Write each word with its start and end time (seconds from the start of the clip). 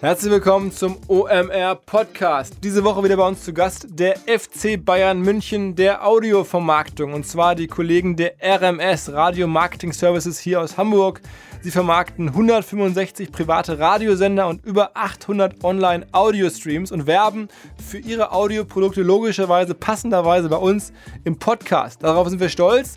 Herzlich 0.00 0.32
willkommen 0.32 0.72
zum 0.72 0.96
OMR 1.08 1.74
Podcast. 1.74 2.56
Diese 2.62 2.82
Woche 2.84 3.04
wieder 3.04 3.18
bei 3.18 3.28
uns 3.28 3.44
zu 3.44 3.52
Gast 3.52 3.86
der 3.90 4.16
FC 4.16 4.82
Bayern 4.82 5.20
München 5.20 5.74
der 5.74 6.06
Audiovermarktung 6.06 7.12
und 7.12 7.26
zwar 7.26 7.54
die 7.54 7.66
Kollegen 7.66 8.16
der 8.16 8.32
RMS 8.42 9.12
Radio 9.12 9.46
Marketing 9.46 9.92
Services 9.92 10.38
hier 10.38 10.62
aus 10.62 10.78
Hamburg. 10.78 11.20
Sie 11.60 11.70
vermarkten 11.70 12.28
165 12.28 13.30
private 13.30 13.78
Radiosender 13.78 14.48
und 14.48 14.64
über 14.64 14.92
800 14.94 15.62
Online-Audio-Streams 15.62 16.92
und 16.92 17.06
werben 17.06 17.48
für 17.76 17.98
ihre 17.98 18.32
Audioprodukte 18.32 19.02
logischerweise 19.02 19.74
passenderweise 19.74 20.48
bei 20.48 20.56
uns 20.56 20.94
im 21.24 21.38
Podcast. 21.38 22.02
Darauf 22.02 22.26
sind 22.30 22.40
wir 22.40 22.48
stolz 22.48 22.96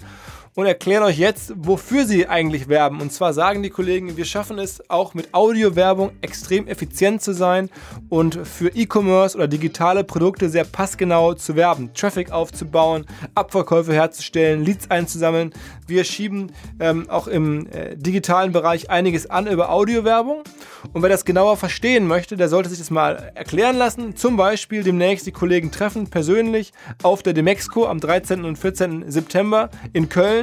und 0.55 0.65
erklären 0.65 1.04
euch 1.04 1.17
jetzt, 1.17 1.54
wofür 1.55 2.05
sie 2.05 2.27
eigentlich 2.27 2.67
werben. 2.67 3.02
Und 3.02 3.11
zwar 3.11 3.33
sagen 3.33 3.63
die 3.63 3.70
Kollegen, 3.70 4.17
wir 4.17 4.25
schaffen 4.25 4.59
es 4.59 4.88
auch 4.89 5.13
mit 5.13 5.33
Audiowerbung 5.33 6.11
extrem 6.21 6.67
effizient 6.67 7.21
zu 7.21 7.34
sein 7.34 7.70
und 8.09 8.35
für 8.48 8.70
E-Commerce 8.70 9.35
oder 9.35 9.48
digitale 9.48 10.03
Produkte 10.03 10.49
sehr 10.49 10.63
passgenau 10.63 11.34
zu 11.34 11.55
werben, 11.55 11.91
Traffic 11.93 12.31
aufzubauen, 12.31 13.05
Abverkäufe 13.35 13.93
herzustellen, 13.93 14.63
Leads 14.63 14.91
einzusammeln. 14.91 15.53
Wir 15.88 16.03
schieben 16.03 16.52
ähm, 16.79 17.09
auch 17.09 17.27
im 17.27 17.67
äh, 17.67 17.95
digitalen 17.95 18.51
Bereich 18.51 18.90
einiges 18.90 19.29
an 19.29 19.48
über 19.48 19.71
Audiowerbung. 19.71 20.43
Und 20.91 21.01
wer 21.01 21.09
das 21.09 21.26
genauer 21.26 21.57
verstehen 21.57 22.07
möchte, 22.07 22.35
der 22.38 22.49
sollte 22.49 22.70
sich 22.70 22.79
das 22.79 22.91
mal 22.91 23.31
erklären 23.35 23.77
lassen. 23.77 24.15
Zum 24.15 24.38
Beispiel 24.38 24.84
demnächst 24.84 25.26
die 25.26 25.31
Kollegen 25.31 25.71
treffen 25.71 26.09
persönlich 26.09 26.73
auf 27.01 27.23
der 27.23 27.34
Demexco 27.34 27.85
am 27.85 27.99
13. 27.99 28.45
und 28.45 28.57
14. 28.57 29.09
September 29.09 29.70
in 29.93 30.09
Köln. 30.09 30.42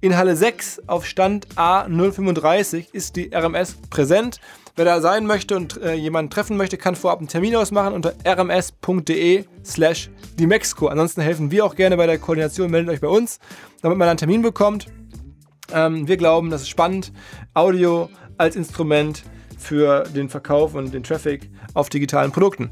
In 0.00 0.16
Halle 0.16 0.36
6 0.36 0.82
auf 0.86 1.06
Stand 1.06 1.48
A035 1.56 2.86
ist 2.92 3.16
die 3.16 3.30
RMS 3.34 3.76
präsent. 3.90 4.40
Wer 4.76 4.84
da 4.84 5.00
sein 5.00 5.26
möchte 5.26 5.56
und 5.56 5.82
äh, 5.82 5.94
jemanden 5.94 6.30
treffen 6.30 6.56
möchte, 6.56 6.76
kann 6.76 6.94
vorab 6.94 7.18
einen 7.18 7.28
Termin 7.28 7.56
ausmachen 7.56 7.92
unter 7.92 8.14
rms.de 8.24 9.44
slash 9.64 10.08
die 10.38 10.46
Mexiko. 10.46 10.86
Ansonsten 10.86 11.20
helfen 11.20 11.50
wir 11.50 11.64
auch 11.64 11.74
gerne 11.74 11.96
bei 11.96 12.06
der 12.06 12.18
Koordination. 12.18 12.70
Meldet 12.70 12.94
euch 12.94 13.00
bei 13.00 13.08
uns, 13.08 13.40
damit 13.82 13.98
man 13.98 14.08
einen 14.08 14.18
Termin 14.18 14.42
bekommt. 14.42 14.86
Ähm, 15.72 16.06
wir 16.06 16.16
glauben, 16.16 16.50
das 16.50 16.62
ist 16.62 16.68
spannend. 16.68 17.12
Audio 17.54 18.08
als 18.36 18.54
Instrument 18.54 19.24
für 19.58 20.04
den 20.04 20.28
Verkauf 20.28 20.74
und 20.74 20.94
den 20.94 21.02
Traffic 21.02 21.50
auf 21.74 21.88
digitalen 21.88 22.30
Produkten. 22.30 22.70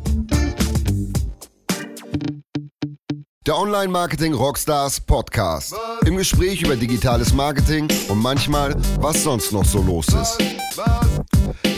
Der 3.46 3.56
Online-Marketing 3.56 4.34
Rockstars 4.34 5.00
Podcast. 5.00 5.72
Im 6.04 6.16
Gespräch 6.16 6.62
über 6.62 6.74
digitales 6.74 7.32
Marketing 7.32 7.86
und 8.08 8.18
manchmal, 8.18 8.74
was 8.98 9.22
sonst 9.22 9.52
noch 9.52 9.64
so 9.64 9.80
los 9.82 10.08
ist. 10.08 10.38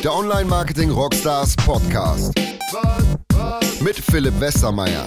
Der 0.02 0.14
Online-Marketing 0.14 0.88
Rockstars 0.90 1.54
Podcast. 1.56 2.32
Mit 3.82 3.96
Philipp 3.96 4.40
Westermeier. 4.40 5.06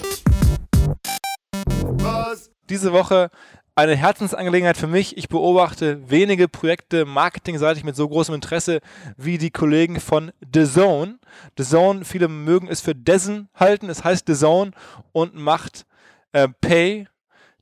Diese 2.69 2.93
Woche 2.93 3.31
eine 3.73 3.95
Herzensangelegenheit 3.95 4.77
für 4.77 4.85
mich. 4.85 5.17
Ich 5.17 5.29
beobachte 5.29 6.11
wenige 6.11 6.47
Projekte 6.47 7.05
marketingseitig 7.05 7.83
mit 7.83 7.95
so 7.95 8.07
großem 8.07 8.35
Interesse 8.35 8.81
wie 9.17 9.39
die 9.39 9.49
Kollegen 9.49 9.99
von 9.99 10.31
The 10.53 10.65
Zone. 10.65 11.17
The 11.57 11.63
Zone, 11.63 12.05
viele 12.05 12.27
mögen 12.27 12.67
es 12.67 12.81
für 12.81 12.93
Dessen 12.93 13.49
halten. 13.55 13.89
Es 13.89 14.03
heißt 14.03 14.27
The 14.27 14.35
Zone 14.35 14.71
und 15.11 15.33
macht 15.33 15.87
äh, 16.33 16.47
Pay, 16.61 17.07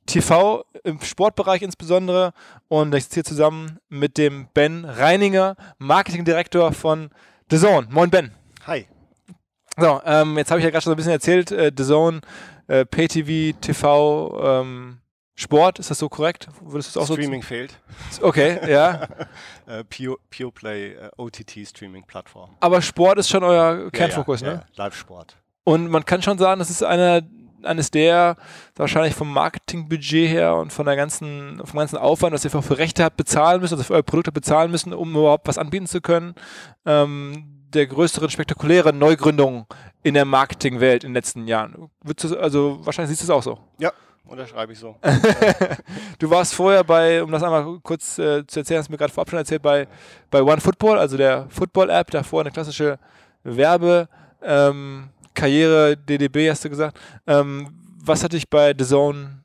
TV 0.06 0.64
im 0.84 1.00
Sportbereich 1.00 1.62
insbesondere. 1.62 2.32
Und 2.68 2.94
ich 2.94 3.04
sitze 3.04 3.14
hier 3.14 3.24
zusammen 3.24 3.78
mit 3.88 4.18
dem 4.18 4.48
Ben 4.54 4.84
Reininger, 4.84 5.56
Marketingdirektor 5.78 6.72
von 6.72 7.10
The 7.50 7.58
Zone. 7.58 7.86
Moin 7.90 8.10
Ben. 8.10 8.32
Hi. 8.66 8.86
So, 9.76 10.00
ähm, 10.04 10.36
jetzt 10.36 10.50
habe 10.50 10.60
ich 10.60 10.64
ja 10.64 10.70
gerade 10.70 10.82
schon 10.82 10.90
so 10.90 10.94
ein 10.94 10.96
bisschen 10.96 11.12
erzählt, 11.12 11.52
äh, 11.52 11.72
The 11.76 11.84
Zone, 11.84 12.20
äh, 12.66 12.84
Pay 12.84 13.08
TV, 13.08 13.58
TV, 13.60 14.60
ähm, 14.60 14.98
Sport, 15.40 15.78
ist 15.78 15.90
das 15.90 15.98
so 15.98 16.10
korrekt? 16.10 16.48
Würdest 16.60 16.94
du 16.94 17.00
auch 17.00 17.06
Streaming 17.06 17.40
so 17.40 17.48
fehlt. 17.48 17.78
Okay, 18.20 18.60
ja. 18.70 19.08
uh, 19.66 19.82
Pure, 19.88 20.18
Pure 20.30 20.52
Play 20.52 20.96
uh, 20.96 21.08
OTT 21.16 21.66
Streaming 21.66 22.04
Plattform. 22.04 22.50
Aber 22.60 22.82
Sport 22.82 23.18
ist 23.18 23.30
schon 23.30 23.42
euer 23.42 23.90
Kernfokus, 23.90 24.42
ja, 24.42 24.46
ja, 24.46 24.52
ne? 24.54 24.64
Ja, 24.74 24.84
Live-Sport. 24.84 25.36
Und 25.64 25.88
man 25.88 26.04
kann 26.04 26.20
schon 26.20 26.36
sagen, 26.36 26.58
das 26.58 26.68
ist 26.68 26.82
einer 26.82 27.22
eines 27.64 27.90
der 27.90 28.36
wahrscheinlich 28.76 29.14
vom 29.14 29.32
Marketingbudget 29.32 30.28
her 30.28 30.56
und 30.56 30.72
von 30.72 30.86
der 30.86 30.96
ganzen, 30.96 31.60
vom 31.64 31.78
ganzen 31.78 31.96
Aufwand, 31.96 32.34
was 32.34 32.44
ihr 32.44 32.50
für 32.50 32.78
Rechte 32.78 33.04
habt, 33.04 33.16
bezahlen 33.16 33.60
müssen, 33.60 33.74
also 33.74 33.84
für 33.84 33.94
eure 33.94 34.02
Produkte 34.02 34.32
bezahlen 34.32 34.70
müssen, 34.70 34.92
um 34.92 35.10
überhaupt 35.10 35.48
was 35.48 35.58
anbieten 35.58 35.86
zu 35.86 36.00
können, 36.00 36.34
ähm, 36.86 37.44
der 37.72 37.86
größeren, 37.86 38.30
spektakulären 38.30 38.98
Neugründung 38.98 39.66
in 40.02 40.14
der 40.14 40.24
Marketingwelt 40.24 41.04
in 41.04 41.10
den 41.10 41.14
letzten 41.14 41.46
Jahren. 41.46 41.90
Du, 42.04 42.36
also 42.36 42.80
wahrscheinlich 42.82 43.10
siehst 43.10 43.22
du 43.22 43.32
es 43.32 43.36
auch 43.36 43.42
so. 43.42 43.58
Ja, 43.78 43.92
unterschreibe 44.26 44.72
ich 44.72 44.78
so. 44.78 44.96
du 46.18 46.30
warst 46.30 46.54
vorher 46.54 46.82
bei, 46.82 47.22
um 47.22 47.30
das 47.30 47.42
einmal 47.42 47.78
kurz 47.82 48.18
äh, 48.18 48.46
zu 48.46 48.60
erzählen, 48.60 48.78
hast 48.78 48.88
du 48.88 48.92
mir 48.92 48.98
gerade 48.98 49.12
vorab 49.12 49.30
schon 49.30 49.38
erzählt, 49.38 49.62
bei, 49.62 49.86
bei 50.30 50.42
OneFootball, 50.42 50.98
also 50.98 51.16
der 51.16 51.46
Football-App, 51.50 52.10
davor 52.10 52.40
eine 52.40 52.50
klassische 52.50 52.98
Werbe- 53.44 54.08
ähm, 54.42 55.10
Karriere, 55.34 55.96
DDB 55.96 56.50
hast 56.50 56.64
du 56.64 56.70
gesagt. 56.70 56.98
Ähm, 57.26 57.68
was 58.02 58.24
hat 58.24 58.32
dich 58.32 58.48
bei 58.48 58.74
The 58.76 58.84
Zone 58.84 59.40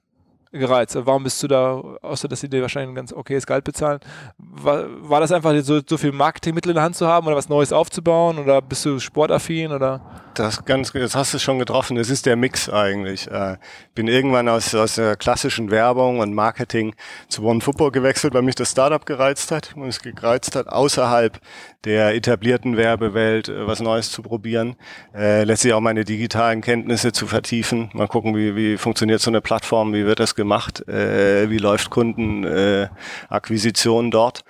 gereizt? 0.52 0.98
Warum 1.00 1.24
bist 1.24 1.42
du 1.44 1.48
da, 1.48 1.82
außer 2.02 2.28
dass 2.28 2.42
sie 2.42 2.50
dir 2.50 2.62
wahrscheinlich 2.62 2.92
ein 2.92 2.96
ganz 2.96 3.14
okayes 3.14 3.46
Gehalt 3.46 3.64
bezahlen, 3.64 4.00
war, 4.38 4.86
war 5.10 5.20
das 5.20 5.32
einfach 5.32 5.54
so, 5.62 5.82
so 5.88 5.98
viel 5.98 6.12
Marketingmittel 6.12 6.72
in 6.72 6.76
der 6.76 6.84
Hand 6.84 6.96
zu 6.96 7.08
haben 7.08 7.28
oder 7.28 7.36
was 7.36 7.50
Neues 7.50 7.72
aufzubauen 7.72 8.40
oder 8.40 8.62
bist 8.62 8.86
du 8.86 9.00
sportaffin 9.00 9.72
oder? 9.72 10.02
Das, 10.34 10.66
ganz, 10.66 10.92
das 10.92 11.16
hast 11.16 11.34
du 11.34 11.40
schon 11.40 11.60
getroffen. 11.60 11.98
Es 11.98 12.10
ist 12.10 12.26
der 12.26 12.36
Mix 12.36 12.70
eigentlich. 12.70 13.30
Äh, 13.30 13.58
bin 13.94 14.08
irgendwann 14.08 14.50
aus, 14.50 14.76
aus 14.76 14.96
der 14.96 15.16
klassischen 15.16 15.72
Werbung 15.72 16.20
und 16.20 16.34
Marketing 16.34 16.94
zu 17.30 17.44
One 17.44 17.62
Football 17.62 17.92
gewechselt, 17.92 18.34
weil 18.34 18.42
mich 18.42 18.56
das 18.56 18.72
Startup 18.72 19.06
gereizt 19.06 19.52
hat 19.52 19.74
und 19.76 19.88
es 19.88 20.02
gereizt 20.02 20.56
hat, 20.56 20.68
außerhalb 20.68 21.40
der 21.86 22.14
etablierten 22.16 22.78
Werbewelt 22.78 23.50
äh, 23.50 23.68
was 23.68 23.80
Neues 23.80 24.12
zu 24.12 24.22
probieren. 24.22 24.76
Äh, 25.14 25.44
letztlich 25.44 25.74
auch 25.74 25.80
meine 25.80 26.04
digitalen 26.04 26.62
Kenntnisse 26.62 27.12
zu 27.12 27.26
vertiefen. 27.28 27.90
Mal 27.94 28.08
gucken, 28.08 28.36
wie, 28.36 28.56
wie 28.56 28.78
funktioniert 28.78 29.22
so 29.22 29.32
eine 29.32 29.42
Plattform, 29.42 29.94
wie 29.94 30.06
wird 30.06 30.20
das 30.20 30.36
gemacht, 30.36 30.88
äh, 30.88 31.50
wie 31.50 31.58
läuft 31.58 31.90
Kundenakquisition 31.90 34.08
äh, 34.08 34.10
dort. 34.10 34.44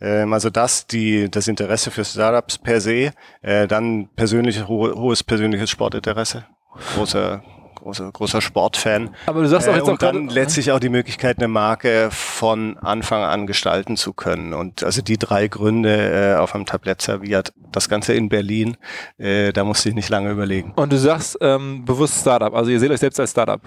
Ähm, 0.00 0.32
also 0.32 0.50
das, 0.50 0.86
die, 0.86 1.28
das 1.30 1.48
Interesse 1.48 1.90
für 1.90 2.04
Startups 2.04 2.58
per 2.58 2.80
se, 2.80 3.12
äh, 3.42 3.66
dann 3.66 4.08
persönlich, 4.16 4.68
ho 4.68 4.94
hohes 4.94 5.22
persönliches 5.22 5.70
Sportinteresse, 5.70 6.46
großer 6.94 7.42
großer, 7.80 8.10
großer 8.12 8.40
Sportfan. 8.40 9.10
Aber 9.26 9.42
du 9.42 9.48
sagst 9.48 9.68
auch 9.68 9.74
jetzt 9.74 9.88
äh, 9.88 9.90
und 9.90 10.04
auch 10.04 10.12
dann 10.12 10.28
letztlich 10.28 10.72
auch 10.72 10.80
die 10.80 10.88
Möglichkeit, 10.88 11.38
eine 11.38 11.48
Marke 11.48 12.08
von 12.10 12.78
Anfang 12.78 13.22
an 13.22 13.46
gestalten 13.46 13.96
zu 13.96 14.12
können. 14.12 14.54
Und 14.54 14.82
also 14.82 15.02
die 15.02 15.18
drei 15.18 15.48
Gründe 15.48 16.34
äh, 16.34 16.36
auf 16.36 16.54
einem 16.54 16.66
Tablett 16.66 17.02
serviert. 17.02 17.52
Das 17.72 17.88
Ganze 17.88 18.14
in 18.14 18.28
Berlin, 18.28 18.76
äh, 19.18 19.52
da 19.52 19.64
musste 19.64 19.88
ich 19.88 19.94
nicht 19.94 20.08
lange 20.08 20.30
überlegen. 20.30 20.72
Und 20.76 20.92
du 20.92 20.98
sagst 20.98 21.38
ähm, 21.40 21.84
bewusst 21.84 22.20
Startup, 22.20 22.54
also 22.54 22.70
ihr 22.70 22.80
seht 22.80 22.90
euch 22.90 23.00
selbst 23.00 23.18
als 23.18 23.30
Startup. 23.30 23.60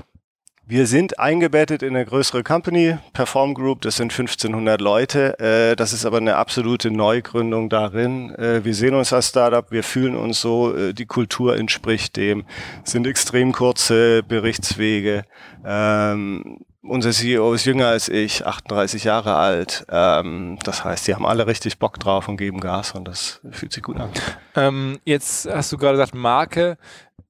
Wir 0.66 0.88
sind 0.88 1.20
eingebettet 1.20 1.84
in 1.84 1.94
eine 1.94 2.06
größere 2.06 2.42
Company, 2.42 2.98
Perform 3.12 3.54
Group, 3.54 3.82
das 3.82 3.98
sind 3.98 4.14
1500 4.14 4.80
Leute. 4.80 5.38
Äh, 5.38 5.76
das 5.76 5.92
ist 5.92 6.06
aber 6.06 6.18
eine 6.18 6.38
absolute 6.38 6.90
Neugründung 6.90 7.68
darin. 7.68 8.34
Äh, 8.36 8.64
wir 8.64 8.74
sehen 8.74 8.96
uns 8.96 9.12
als 9.12 9.28
Startup, 9.28 9.70
wir 9.72 9.84
fühlen 9.84 10.16
uns 10.16 10.40
so, 10.40 10.74
äh, 10.74 10.94
die 10.94 11.06
Kultur 11.06 11.58
entspricht 11.58 12.16
dem, 12.16 12.46
sind 12.86 13.06
extrem 13.08 13.52
kurze 13.52 14.24
Berichtswege. 14.24 15.26
Ähm, 15.66 16.60
unser 16.82 17.12
CEO 17.12 17.54
ist 17.54 17.66
jünger 17.66 17.88
als 17.88 18.08
ich, 18.08 18.46
38 18.46 19.04
Jahre 19.04 19.36
alt. 19.36 19.86
Ähm, 19.90 20.60
das 20.64 20.86
heißt, 20.86 21.06
die 21.08 21.14
haben 21.14 21.26
alle 21.26 21.46
richtig 21.46 21.78
Bock 21.78 22.00
drauf 22.00 22.30
und 22.30 22.38
geben 22.38 22.62
Gas 22.62 22.94
und 22.94 23.06
das 23.06 23.42
fühlt 23.52 23.74
sich 23.74 23.84
gut 23.84 24.00
an. 24.00 24.12
Ähm, 24.56 25.00
jetzt 25.04 25.46
hast 25.46 25.74
du 25.74 25.78
gerade 25.78 25.98
gesagt, 25.98 26.16
Marke 26.16 26.78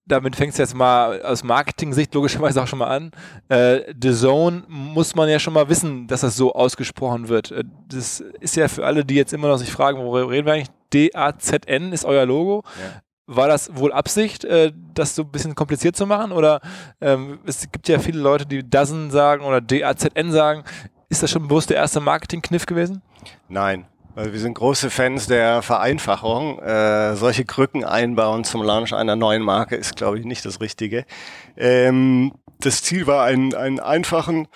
damit 0.05 0.35
fängt 0.35 0.51
es 0.51 0.57
jetzt 0.57 0.75
mal 0.75 1.21
aus 1.21 1.43
Marketing-Sicht 1.43 2.13
logischerweise 2.13 2.61
auch 2.61 2.67
schon 2.67 2.79
mal 2.79 2.87
an. 2.87 3.11
Äh, 3.47 3.93
The 4.01 4.13
Zone 4.13 4.63
muss 4.67 5.15
man 5.15 5.29
ja 5.29 5.39
schon 5.39 5.53
mal 5.53 5.69
wissen, 5.69 6.07
dass 6.07 6.21
das 6.21 6.35
so 6.35 6.53
ausgesprochen 6.53 7.29
wird. 7.29 7.51
Äh, 7.51 7.63
das 7.87 8.19
ist 8.19 8.55
ja 8.55 8.67
für 8.67 8.85
alle, 8.85 9.05
die 9.05 9.15
jetzt 9.15 9.33
immer 9.33 9.47
noch 9.47 9.57
sich 9.57 9.71
fragen, 9.71 9.99
worüber 9.99 10.29
reden 10.29 10.45
wir 10.45 10.53
eigentlich? 10.53 10.71
D-A-Z-N 10.93 11.93
ist 11.93 12.05
euer 12.05 12.25
Logo. 12.25 12.63
Ja. 12.65 13.01
War 13.25 13.47
das 13.47 13.75
wohl 13.75 13.93
Absicht, 13.93 14.43
äh, 14.43 14.73
das 14.93 15.15
so 15.15 15.23
ein 15.23 15.31
bisschen 15.31 15.55
kompliziert 15.55 15.95
zu 15.95 16.05
machen? 16.05 16.33
Oder 16.33 16.59
ähm, 16.99 17.39
es 17.45 17.71
gibt 17.71 17.87
ja 17.87 17.99
viele 17.99 18.19
Leute, 18.19 18.45
die 18.45 18.69
Dozen 18.69 19.09
sagen 19.09 19.45
oder 19.45 19.61
D-A-Z-N 19.61 20.31
sagen. 20.31 20.63
Ist 21.07 21.23
das 21.23 21.31
schon 21.31 21.47
bewusst 21.47 21.69
der 21.69 21.77
erste 21.77 22.01
Marketing-Kniff 22.01 22.65
gewesen? 22.65 23.01
Nein, 23.47 23.85
weil 24.15 24.33
wir 24.33 24.39
sind 24.39 24.53
große 24.53 24.89
Fans 24.89 25.27
der 25.27 25.61
Vereinfachung. 25.61 26.59
Äh, 26.59 27.15
solche 27.15 27.45
Krücken 27.45 27.83
einbauen 27.83 28.43
zum 28.43 28.61
Launch 28.63 28.93
einer 28.93 29.15
neuen 29.15 29.41
Marke 29.41 29.75
ist, 29.75 29.95
glaube 29.95 30.19
ich, 30.19 30.25
nicht 30.25 30.45
das 30.45 30.61
Richtige. 30.61 31.05
Ähm, 31.57 32.33
das 32.59 32.83
Ziel 32.83 33.07
war, 33.07 33.25
einen, 33.25 33.55
einen 33.55 33.79
einfachen, 33.79 34.47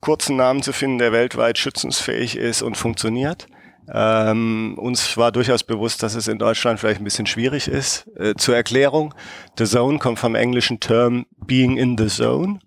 kurzen 0.00 0.36
Namen 0.36 0.62
zu 0.62 0.72
finden, 0.72 0.98
der 0.98 1.12
weltweit 1.12 1.58
schützensfähig 1.58 2.36
ist 2.36 2.62
und 2.62 2.76
funktioniert. 2.76 3.46
Ähm, 3.92 4.74
uns 4.76 5.16
war 5.16 5.32
durchaus 5.32 5.64
bewusst, 5.64 6.02
dass 6.02 6.14
es 6.14 6.28
in 6.28 6.38
Deutschland 6.38 6.78
vielleicht 6.78 7.00
ein 7.00 7.04
bisschen 7.04 7.26
schwierig 7.26 7.68
ist. 7.68 8.06
Äh, 8.18 8.34
zur 8.34 8.54
Erklärung, 8.54 9.14
The 9.56 9.64
Zone 9.64 9.98
kommt 9.98 10.18
vom 10.18 10.34
englischen 10.34 10.78
Term 10.78 11.26
Being 11.38 11.78
in 11.78 11.96
the 11.96 12.08
Zone. 12.08 12.58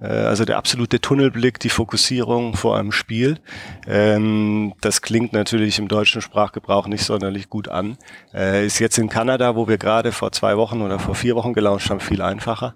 Äh, 0.00 0.06
also 0.06 0.44
der 0.44 0.56
absolute 0.56 1.00
Tunnelblick, 1.00 1.58
die 1.58 1.68
Fokussierung 1.68 2.54
vor 2.54 2.76
einem 2.76 2.92
Spiel. 2.92 3.38
Ähm, 3.86 4.74
das 4.80 5.02
klingt 5.02 5.32
natürlich 5.32 5.78
im 5.78 5.88
deutschen 5.88 6.20
Sprachgebrauch 6.20 6.86
nicht 6.86 7.04
sonderlich 7.04 7.48
gut 7.48 7.68
an. 7.68 7.96
Äh, 8.32 8.66
ist 8.66 8.78
jetzt 8.78 8.98
in 8.98 9.08
Kanada, 9.08 9.56
wo 9.56 9.68
wir 9.68 9.78
gerade 9.78 10.12
vor 10.12 10.32
zwei 10.32 10.56
Wochen 10.56 10.82
oder 10.82 10.98
vor 10.98 11.14
vier 11.14 11.36
Wochen 11.36 11.52
gelauncht 11.52 11.90
haben, 11.90 12.00
viel 12.00 12.22
einfacher. 12.22 12.74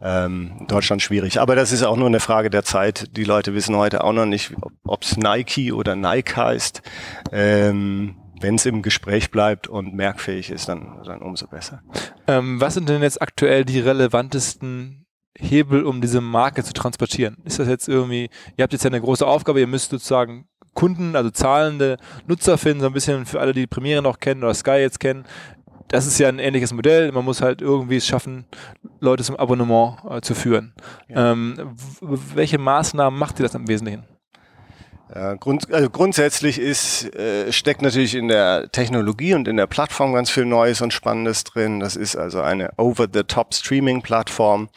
Ähm, 0.00 0.66
Deutschland 0.66 1.00
schwierig. 1.00 1.40
Aber 1.40 1.54
das 1.54 1.70
ist 1.70 1.84
auch 1.84 1.96
nur 1.96 2.08
eine 2.08 2.18
Frage 2.18 2.50
der 2.50 2.64
Zeit. 2.64 3.16
Die 3.16 3.24
Leute 3.24 3.54
wissen 3.54 3.76
heute 3.76 4.02
auch 4.02 4.12
noch 4.12 4.26
nicht, 4.26 4.52
ob 4.84 5.02
es 5.02 5.16
Nike 5.16 5.72
oder 5.72 5.94
Nike 5.94 6.36
heißt. 6.36 6.82
Ähm, 7.30 8.16
wenn 8.40 8.56
es 8.56 8.66
im 8.66 8.82
Gespräch 8.82 9.30
bleibt 9.30 9.68
und 9.68 9.94
merkfähig 9.94 10.50
ist, 10.50 10.68
dann, 10.68 11.00
dann 11.04 11.22
umso 11.22 11.46
besser. 11.46 11.82
Ähm, 12.26 12.60
was 12.60 12.74
sind 12.74 12.88
denn 12.88 13.02
jetzt 13.02 13.22
aktuell 13.22 13.64
die 13.64 13.78
relevantesten 13.78 15.01
Hebel, 15.38 15.84
um 15.84 16.00
diese 16.00 16.20
Marke 16.20 16.62
zu 16.62 16.72
transportieren? 16.72 17.38
Ist 17.44 17.58
das 17.58 17.68
jetzt 17.68 17.88
irgendwie, 17.88 18.28
ihr 18.56 18.62
habt 18.62 18.72
jetzt 18.72 18.84
ja 18.84 18.90
eine 18.90 19.00
große 19.00 19.26
Aufgabe, 19.26 19.60
ihr 19.60 19.66
müsst 19.66 19.90
sozusagen 19.90 20.46
Kunden, 20.74 21.16
also 21.16 21.30
zahlende 21.30 21.98
Nutzer 22.26 22.58
finden, 22.58 22.80
so 22.80 22.86
ein 22.86 22.92
bisschen 22.92 23.26
für 23.26 23.40
alle, 23.40 23.52
die 23.52 23.66
Premiere 23.66 24.02
noch 24.02 24.18
kennen 24.20 24.42
oder 24.42 24.54
Sky 24.54 24.78
jetzt 24.78 25.00
kennen. 25.00 25.24
Das 25.88 26.06
ist 26.06 26.18
ja 26.18 26.28
ein 26.28 26.38
ähnliches 26.38 26.72
Modell. 26.72 27.12
Man 27.12 27.24
muss 27.24 27.42
halt 27.42 27.60
irgendwie 27.60 27.96
es 27.96 28.06
schaffen, 28.06 28.46
Leute 29.00 29.24
zum 29.24 29.36
Abonnement 29.36 29.98
äh, 30.08 30.22
zu 30.22 30.34
führen. 30.34 30.72
Ja. 31.08 31.32
Ähm, 31.32 31.76
welche 32.00 32.58
Maßnahmen 32.58 33.18
macht 33.18 33.38
ihr 33.38 33.42
das 33.42 33.54
im 33.54 33.68
Wesentlichen? 33.68 34.04
Ja, 35.14 35.34
grund, 35.34 35.70
also 35.70 35.90
grundsätzlich 35.90 36.58
ist, 36.58 37.14
äh, 37.14 37.52
steckt 37.52 37.82
natürlich 37.82 38.14
in 38.14 38.28
der 38.28 38.72
Technologie 38.72 39.34
und 39.34 39.46
in 39.46 39.58
der 39.58 39.66
Plattform 39.66 40.14
ganz 40.14 40.30
viel 40.30 40.46
Neues 40.46 40.80
und 40.80 40.94
Spannendes 40.94 41.44
drin. 41.44 41.80
Das 41.80 41.96
ist 41.96 42.16
also 42.16 42.40
eine 42.40 42.70
Over-the-Top-Streaming-Plattform. 42.78 44.70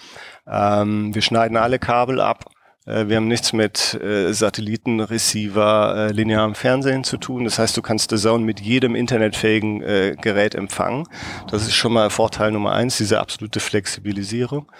Ähm, 0.48 1.14
wir 1.14 1.22
schneiden 1.22 1.58
alle 1.58 1.80
Kabel 1.80 2.20
ab. 2.20 2.46
Äh, 2.86 3.08
wir 3.08 3.18
haben 3.18 3.28
nichts 3.28 3.54
mit 3.54 3.96
äh, 3.96 4.32
Satelliten, 4.34 5.00
Receiver, 5.00 5.96
äh, 5.96 6.12
linearem 6.12 6.56
Fernsehen 6.56 7.04
zu 7.04 7.18
tun. 7.18 7.44
Das 7.44 7.60
heißt, 7.60 7.76
du 7.76 7.82
kannst 7.82 8.12
The 8.12 8.18
Zone 8.18 8.46
mit 8.46 8.60
jedem 8.60 8.96
internetfähigen 8.96 9.82
äh, 9.82 10.16
Gerät 10.22 10.56
empfangen. 10.56 11.08
Das 11.50 11.64
ist 11.64 11.76
schon 11.76 11.94
mal 11.94 12.10
Vorteil 12.10 12.52
Nummer 12.52 12.74
eins, 12.74 12.98
diese 12.98 13.20
absolute 13.20 13.60
Flexibilisierung. 13.60 14.72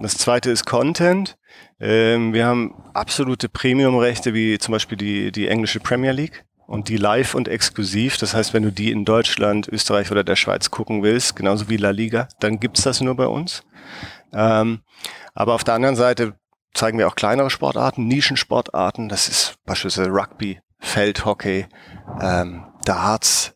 Das 0.00 0.16
zweite 0.16 0.50
ist 0.50 0.64
Content. 0.64 1.36
Ähm, 1.78 2.32
wir 2.32 2.46
haben 2.46 2.74
absolute 2.94 3.48
Premium-Rechte, 3.48 4.34
wie 4.34 4.58
zum 4.58 4.72
Beispiel 4.72 4.96
die, 4.96 5.32
die 5.32 5.48
englische 5.48 5.80
Premier 5.80 6.12
League 6.12 6.44
und 6.66 6.88
die 6.88 6.96
live 6.96 7.34
und 7.34 7.48
exklusiv. 7.48 8.16
Das 8.16 8.34
heißt, 8.34 8.54
wenn 8.54 8.62
du 8.62 8.72
die 8.72 8.90
in 8.90 9.04
Deutschland, 9.04 9.68
Österreich 9.68 10.10
oder 10.10 10.24
der 10.24 10.36
Schweiz 10.36 10.70
gucken 10.70 11.02
willst, 11.02 11.36
genauso 11.36 11.68
wie 11.68 11.76
La 11.76 11.90
Liga, 11.90 12.28
dann 12.40 12.60
gibt's 12.60 12.82
das 12.82 13.00
nur 13.00 13.14
bei 13.14 13.26
uns. 13.26 13.62
Ähm, 14.32 14.82
aber 15.34 15.54
auf 15.54 15.64
der 15.64 15.74
anderen 15.74 15.96
Seite 15.96 16.34
zeigen 16.74 16.98
wir 16.98 17.08
auch 17.08 17.14
kleinere 17.14 17.50
Sportarten, 17.50 18.06
Nischensportarten. 18.06 19.08
Das 19.08 19.28
ist 19.28 19.56
beispielsweise 19.64 20.10
Rugby, 20.10 20.60
Feldhockey, 20.78 21.66
ähm, 22.20 22.66
Darts, 22.84 23.51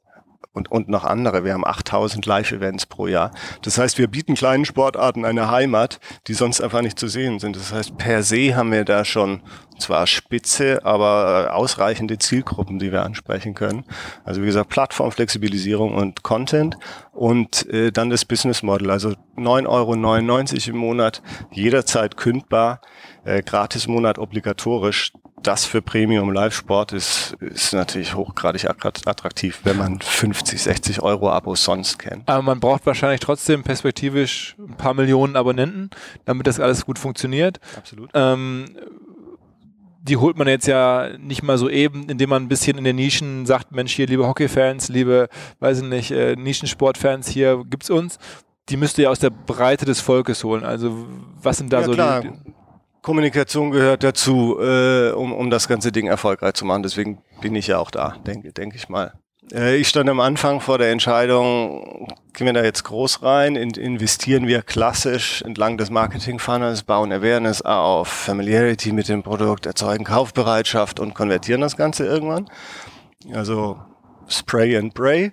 und, 0.57 0.71
und 0.71 0.89
noch 0.89 1.05
andere. 1.05 1.45
Wir 1.45 1.53
haben 1.53 1.67
8000 1.67 2.25
Live-Events 2.25 2.87
pro 2.87 3.07
Jahr. 3.07 3.31
Das 3.63 3.77
heißt, 3.77 3.99
wir 3.99 4.09
bieten 4.09 4.35
kleinen 4.35 4.65
Sportarten 4.65 5.27
eine 5.27 5.51
Heimat, 5.51 6.01
die 6.27 6.35
sonst 6.35 6.63
einfach 6.63 6.81
nicht 6.81 6.99
zu 6.99 7.09
sehen 7.09 7.39
sind. 7.39 7.57
Das 7.57 7.73
heißt, 7.73 7.99
per 7.99 8.23
se 8.23 8.57
haben 8.57 8.73
wir 8.73 8.85
da 8.87 9.05
schon 9.05 9.43
zwar 9.79 10.07
spitze, 10.07 10.83
aber 10.85 11.51
ausreichende 11.55 12.19
Zielgruppen, 12.19 12.79
die 12.79 12.91
wir 12.91 13.03
ansprechen 13.03 13.53
können. 13.53 13.85
Also 14.25 14.41
wie 14.41 14.47
gesagt, 14.47 14.71
Plattformflexibilisierung 14.71 15.95
und 15.95 16.23
Content 16.23 16.79
und 17.13 17.69
äh, 17.69 17.93
dann 17.93 18.09
das 18.09 18.25
Business 18.25 18.63
Model. 18.63 18.91
Also 18.91 19.11
9,99 19.37 19.67
Euro 19.69 20.71
im 20.71 20.77
Monat, 20.77 21.23
jederzeit 21.51 22.17
kündbar, 22.17 22.81
äh, 23.27 23.43
gratis 23.43 23.87
Monat 23.87 24.19
obligatorisch 24.19 25.13
das 25.43 25.65
für 25.65 25.83
Premium 25.83 26.33
Live-Sport 26.33 26.93
ist, 26.93 27.37
ist 27.41 27.73
natürlich 27.73 28.15
hochgradig 28.15 28.69
attraktiv, 28.69 29.61
wenn 29.65 29.77
man 29.77 30.01
50, 30.01 30.61
60 30.61 31.03
Euro 31.03 31.31
Abos 31.31 31.63
sonst 31.63 31.99
kennt. 31.99 32.29
Aber 32.29 32.43
man 32.43 32.59
braucht 32.59 32.87
wahrscheinlich 32.87 33.21
trotzdem 33.21 33.63
perspektivisch 33.63 34.57
ein 34.59 34.77
paar 34.77 34.95
Millionen 34.95 35.37
Abonnenten, 35.37 35.91
damit 36.25 36.47
das 36.47 36.59
alles 36.59 36.85
gut 36.85 36.99
funktioniert. 36.99 37.61
Absolut. 37.77 38.11
Ähm, 38.15 38.65
die 40.03 40.17
holt 40.17 40.37
man 40.37 40.49
jetzt 40.49 40.67
ja 40.67 41.11
nicht 41.19 41.43
mal 41.43 41.59
so 41.59 41.69
eben, 41.69 42.09
indem 42.09 42.31
man 42.31 42.45
ein 42.45 42.49
bisschen 42.49 42.79
in 42.79 42.85
den 42.85 42.97
Nischen 42.97 43.45
sagt, 43.47 43.73
Mensch, 43.73 43.93
hier 43.93 44.07
liebe 44.07 44.27
Hockey-Fans, 44.27 44.89
liebe, 44.89 45.29
weiß 45.61 45.79
ich 45.79 45.85
nicht, 45.85 46.11
äh, 46.13 46.37
Nischensport-Fans, 46.37 47.29
hier 47.29 47.63
gibt's 47.69 47.91
uns. 47.91 48.19
Die 48.69 48.77
müsst 48.77 48.99
ihr 48.99 49.11
aus 49.11 49.21
der 49.21 49.31
Breite 49.31 49.85
des 49.85 50.01
Volkes 50.01 50.43
holen. 50.43 50.65
Also 50.65 51.07
was 51.41 51.59
sind 51.59 51.73
da 51.73 51.81
ja, 51.81 51.87
so 51.87 51.93
klar. 51.93 52.21
die 52.23 52.31
Kommunikation 53.07 53.71
gehört 53.71 54.03
dazu, 54.03 54.59
äh, 54.61 55.13
um, 55.13 55.33
um 55.33 55.49
das 55.49 55.69
ganze 55.69 55.93
Ding 55.93 56.09
erfolgreich 56.09 56.55
zu 56.55 56.65
machen. 56.65 56.83
Deswegen 56.83 57.23
bin 57.41 57.55
ich 57.55 57.69
ja 57.69 57.79
auch 57.79 57.93
da, 57.93 58.17
denke 58.27 58.53
denk 58.53 58.75
ich 58.75 58.89
mal. 58.89 59.13
Äh, 59.55 59.77
ich 59.77 59.87
stand 59.87 60.11
am 60.11 60.19
Anfang 60.19 60.61
vor 60.61 60.79
der 60.79 60.91
Entscheidung, 60.91 62.09
gehen 62.33 62.47
wir 62.47 62.53
da 62.53 62.65
jetzt 62.65 62.83
groß 62.83 63.23
rein, 63.23 63.55
in, 63.55 63.71
investieren 63.71 64.49
wir 64.49 64.63
klassisch 64.63 65.41
entlang 65.43 65.79
des 65.79 65.89
Marketing-Funnels, 65.89 66.83
bauen 66.83 67.13
Awareness 67.13 67.63
auf, 67.63 68.09
Familiarity 68.09 68.91
mit 68.91 69.09
dem 69.09 69.23
Produkt, 69.23 69.67
erzeugen 69.67 70.03
Kaufbereitschaft 70.03 70.99
und 70.99 71.15
konvertieren 71.15 71.61
das 71.61 71.77
Ganze 71.77 72.07
irgendwann. 72.07 72.51
Also 73.33 73.79
Spray 74.27 74.77
and 74.77 74.95
Pray. 74.95 75.31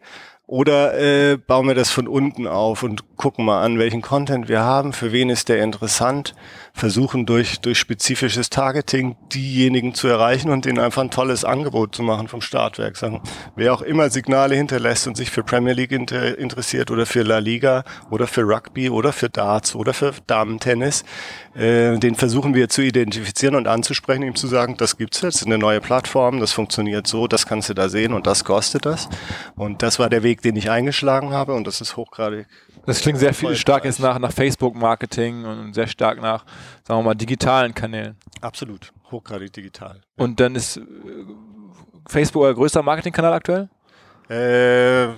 Oder 0.53 0.99
äh, 0.99 1.37
bauen 1.37 1.67
wir 1.67 1.73
das 1.73 1.89
von 1.89 2.07
unten 2.07 2.45
auf 2.45 2.83
und 2.83 3.17
gucken 3.17 3.43
mal 3.43 3.63
an, 3.63 3.79
welchen 3.79 4.03
Content 4.03 4.49
wir 4.49 4.59
haben, 4.59 4.93
für 4.93 5.11
wen 5.11 5.31
ist 5.31 5.49
der 5.49 5.63
interessant, 5.63 6.35
versuchen 6.75 7.25
durch, 7.25 7.59
durch 7.59 7.79
spezifisches 7.79 8.51
Targeting 8.51 9.15
diejenigen 9.33 9.95
zu 9.95 10.07
erreichen 10.07 10.51
und 10.51 10.67
ihnen 10.67 10.77
einfach 10.77 11.01
ein 11.01 11.09
tolles 11.09 11.43
Angebot 11.43 11.95
zu 11.95 12.03
machen 12.03 12.27
vom 12.27 12.41
Startwerk. 12.41 12.97
Sagen, 12.97 13.23
wer 13.55 13.73
auch 13.73 13.81
immer 13.81 14.11
Signale 14.11 14.53
hinterlässt 14.53 15.07
und 15.07 15.17
sich 15.17 15.31
für 15.31 15.41
Premier 15.41 15.73
League 15.73 15.91
inter 15.91 16.37
interessiert 16.37 16.91
oder 16.91 17.07
für 17.07 17.23
La 17.23 17.39
Liga 17.39 17.83
oder 18.11 18.27
für 18.27 18.43
Rugby 18.43 18.91
oder 18.91 19.11
für 19.11 19.31
Darts 19.31 19.73
oder 19.73 19.95
für 19.95 20.13
Damentennis, 20.27 21.03
äh, 21.55 21.97
den 21.97 22.15
versuchen 22.15 22.53
wir 22.53 22.69
zu 22.69 22.81
identifizieren 22.81 23.55
und 23.55 23.67
anzusprechen, 23.67 24.23
ihm 24.23 24.35
zu 24.35 24.47
sagen, 24.47 24.77
das 24.77 24.97
gibt's 24.97 25.21
jetzt, 25.21 25.45
eine 25.45 25.57
neue 25.57 25.81
Plattform, 25.81 26.39
das 26.39 26.51
funktioniert 26.51 27.07
so, 27.07 27.27
das 27.27 27.45
kannst 27.45 27.69
du 27.69 27.73
da 27.73 27.89
sehen 27.89 28.13
und 28.13 28.27
das 28.27 28.43
kostet 28.43 28.85
das. 28.85 29.09
Und 29.55 29.81
das 29.81 29.99
war 29.99 30.09
der 30.09 30.23
Weg, 30.23 30.41
den 30.41 30.55
ich 30.55 30.69
eingeschlagen 30.69 31.31
habe 31.31 31.53
und 31.53 31.67
das 31.67 31.81
ist 31.81 31.97
hochgradig 31.97 32.47
das 32.85 32.99
klingt 32.99 33.19
sehr 33.19 33.33
viel 33.33 33.55
stark 33.55 33.85
jetzt 33.85 33.99
nach, 33.99 34.19
nach 34.19 34.31
Facebook-Marketing 34.31 35.45
und 35.45 35.73
sehr 35.73 35.87
stark 35.87 36.21
nach, 36.21 36.45
sagen 36.83 36.99
wir 36.99 37.03
mal, 37.03 37.15
digitalen 37.15 37.73
Kanälen. 37.73 38.17
Absolut, 38.41 38.91
hochgradig 39.09 39.53
digital. 39.53 40.01
Und 40.17 40.39
dann 40.39 40.55
ist 40.55 40.77
äh, 40.77 40.81
Facebook 42.07 42.43
euer 42.43 42.53
größter 42.53 42.83
Marketingkanal 42.83 43.33
aktuell? 43.33 43.69
Äh, 44.29 45.13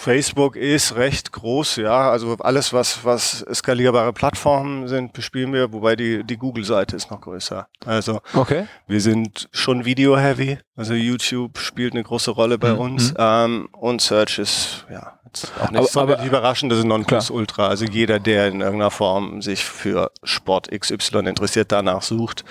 Facebook 0.00 0.56
ist 0.56 0.96
recht 0.96 1.30
groß, 1.30 1.76
ja. 1.76 2.10
Also 2.10 2.36
alles, 2.38 2.72
was, 2.72 3.04
was 3.04 3.44
skalierbare 3.52 4.14
Plattformen 4.14 4.88
sind, 4.88 5.12
bespielen 5.12 5.52
wir, 5.52 5.74
wobei 5.74 5.94
die, 5.94 6.24
die 6.24 6.38
Google-Seite 6.38 6.96
ist 6.96 7.10
noch 7.10 7.20
größer. 7.20 7.68
Also 7.84 8.22
okay. 8.34 8.66
wir 8.86 9.00
sind 9.02 9.50
schon 9.52 9.84
Video-heavy, 9.84 10.58
also 10.74 10.94
YouTube 10.94 11.58
spielt 11.58 11.92
eine 11.92 12.02
große 12.02 12.30
Rolle 12.30 12.56
bei 12.56 12.72
mhm. 12.72 12.78
uns 12.78 13.14
ähm, 13.18 13.68
und 13.72 14.00
Search 14.00 14.38
ist 14.38 14.86
ja 14.90 15.20
auch 15.60 15.70
nicht 15.70 15.96
aber, 15.96 16.14
aber 16.14 16.24
überraschend, 16.24 16.72
das 16.72 16.80
ist 16.80 16.84
Nonplusultra. 16.84 17.68
Also 17.68 17.84
jeder, 17.84 18.18
der 18.18 18.48
in 18.48 18.60
irgendeiner 18.60 18.90
Form 18.90 19.42
sich 19.42 19.64
für 19.64 20.10
Sport 20.24 20.70
XY 20.70 21.28
interessiert, 21.28 21.70
danach 21.70 22.02
sucht 22.02 22.44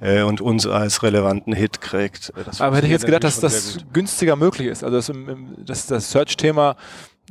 äh, 0.00 0.22
und 0.22 0.40
uns 0.40 0.66
als 0.66 1.02
relevanten 1.02 1.54
Hit 1.54 1.80
kriegt. 1.80 2.32
Äh, 2.36 2.62
aber 2.62 2.76
hätte 2.76 2.86
ich 2.86 2.92
jetzt 2.92 3.06
gedacht, 3.06 3.24
dass 3.24 3.40
das 3.40 3.78
günstiger 3.92 4.36
möglich 4.36 4.68
ist. 4.68 4.84
Also 4.84 4.96
das, 4.96 5.12
das, 5.64 5.86
das 5.86 6.10
Search-Thema 6.10 6.76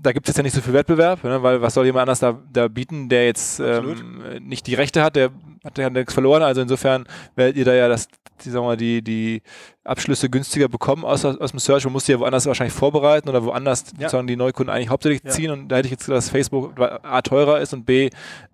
da 0.02 0.12
gibt 0.12 0.28
es 0.28 0.36
ja 0.36 0.44
nicht 0.44 0.54
so 0.54 0.62
viel 0.62 0.74
Wettbewerb, 0.74 1.24
ne, 1.24 1.42
weil 1.42 1.62
was 1.62 1.74
soll 1.74 1.86
jemand 1.86 2.04
anders 2.04 2.20
da, 2.20 2.40
da 2.52 2.68
bieten, 2.68 3.10
der 3.10 3.26
jetzt 3.26 3.60
ähm, 3.60 4.24
nicht 4.42 4.68
die 4.68 4.76
Rechte 4.76 5.04
hat, 5.04 5.16
der 5.16 5.32
hat 5.64 5.78
ja 5.78 5.90
nichts 5.90 6.14
verloren. 6.14 6.44
Also 6.44 6.62
insofern 6.62 7.06
werdet 7.36 7.56
ihr 7.58 7.66
da 7.66 7.74
ja 7.74 7.88
das, 7.88 8.08
die, 8.44 8.50
sagen 8.50 8.68
wir, 8.68 8.76
die, 8.76 9.02
die 9.02 9.42
Abschlüsse 9.84 10.30
günstiger 10.30 10.68
bekommen 10.68 11.06
aus, 11.06 11.24
aus 11.26 11.52
dem 11.52 11.60
Search. 11.60 11.86
Man 11.86 11.94
muss 11.94 12.06
die 12.06 12.12
ja 12.12 12.20
woanders 12.20 12.46
wahrscheinlich 12.46 12.74
vorbereiten 12.74 13.30
oder 13.30 13.44
woanders 13.44 13.86
ja. 13.94 14.04
sozusagen 14.10 14.28
die 14.28 14.36
Neukunden 14.36 14.74
eigentlich 14.74 14.90
hauptsächlich 14.90 15.24
ja. 15.24 15.32
ziehen. 15.32 15.52
Und 15.52 15.70
da 15.70 15.78
hätte 15.78 15.88
ich 15.88 15.92
jetzt 15.92 16.06
gedacht, 16.06 16.18
dass 16.18 16.30
Facebook 16.30 16.80
A 16.80 17.22
teurer 17.22 17.60
ist 17.62 17.74
und 17.74 17.86
B 17.86 18.10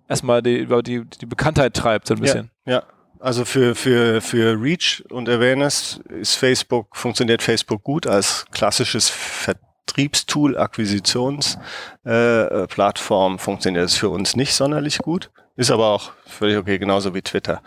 erstmal 0.08 0.42
die, 0.42 0.66
die, 0.82 1.04
die 1.04 1.26
Bekanntheit 1.26 1.74
treibt 1.74 2.06
so 2.06 2.14
ein 2.14 2.20
bisschen. 2.20 2.50
Ja. 2.64 2.72
ja. 2.72 2.82
Also 3.18 3.44
für, 3.44 3.76
für, 3.76 4.20
für 4.20 4.60
Reach 4.60 5.04
und 5.10 5.28
Awareness 5.28 6.00
ist 6.08 6.34
Facebook, 6.34 6.96
funktioniert 6.96 7.40
Facebook 7.40 7.84
gut 7.84 8.06
als 8.06 8.44
klassisches 8.50 9.08
Vertriebstool, 9.86 10.56
Akquisitionsplattform 10.56 13.34
äh, 13.34 13.38
funktioniert 13.38 13.84
es 13.84 13.96
für 13.96 14.08
uns 14.08 14.34
nicht 14.36 14.54
sonderlich 14.54 14.96
gut. 14.98 15.30
Ist 15.56 15.70
aber 15.70 15.88
auch 15.88 16.12
völlig 16.26 16.56
okay, 16.56 16.78
genauso 16.78 17.14
wie 17.14 17.20
Twitter. 17.22 17.60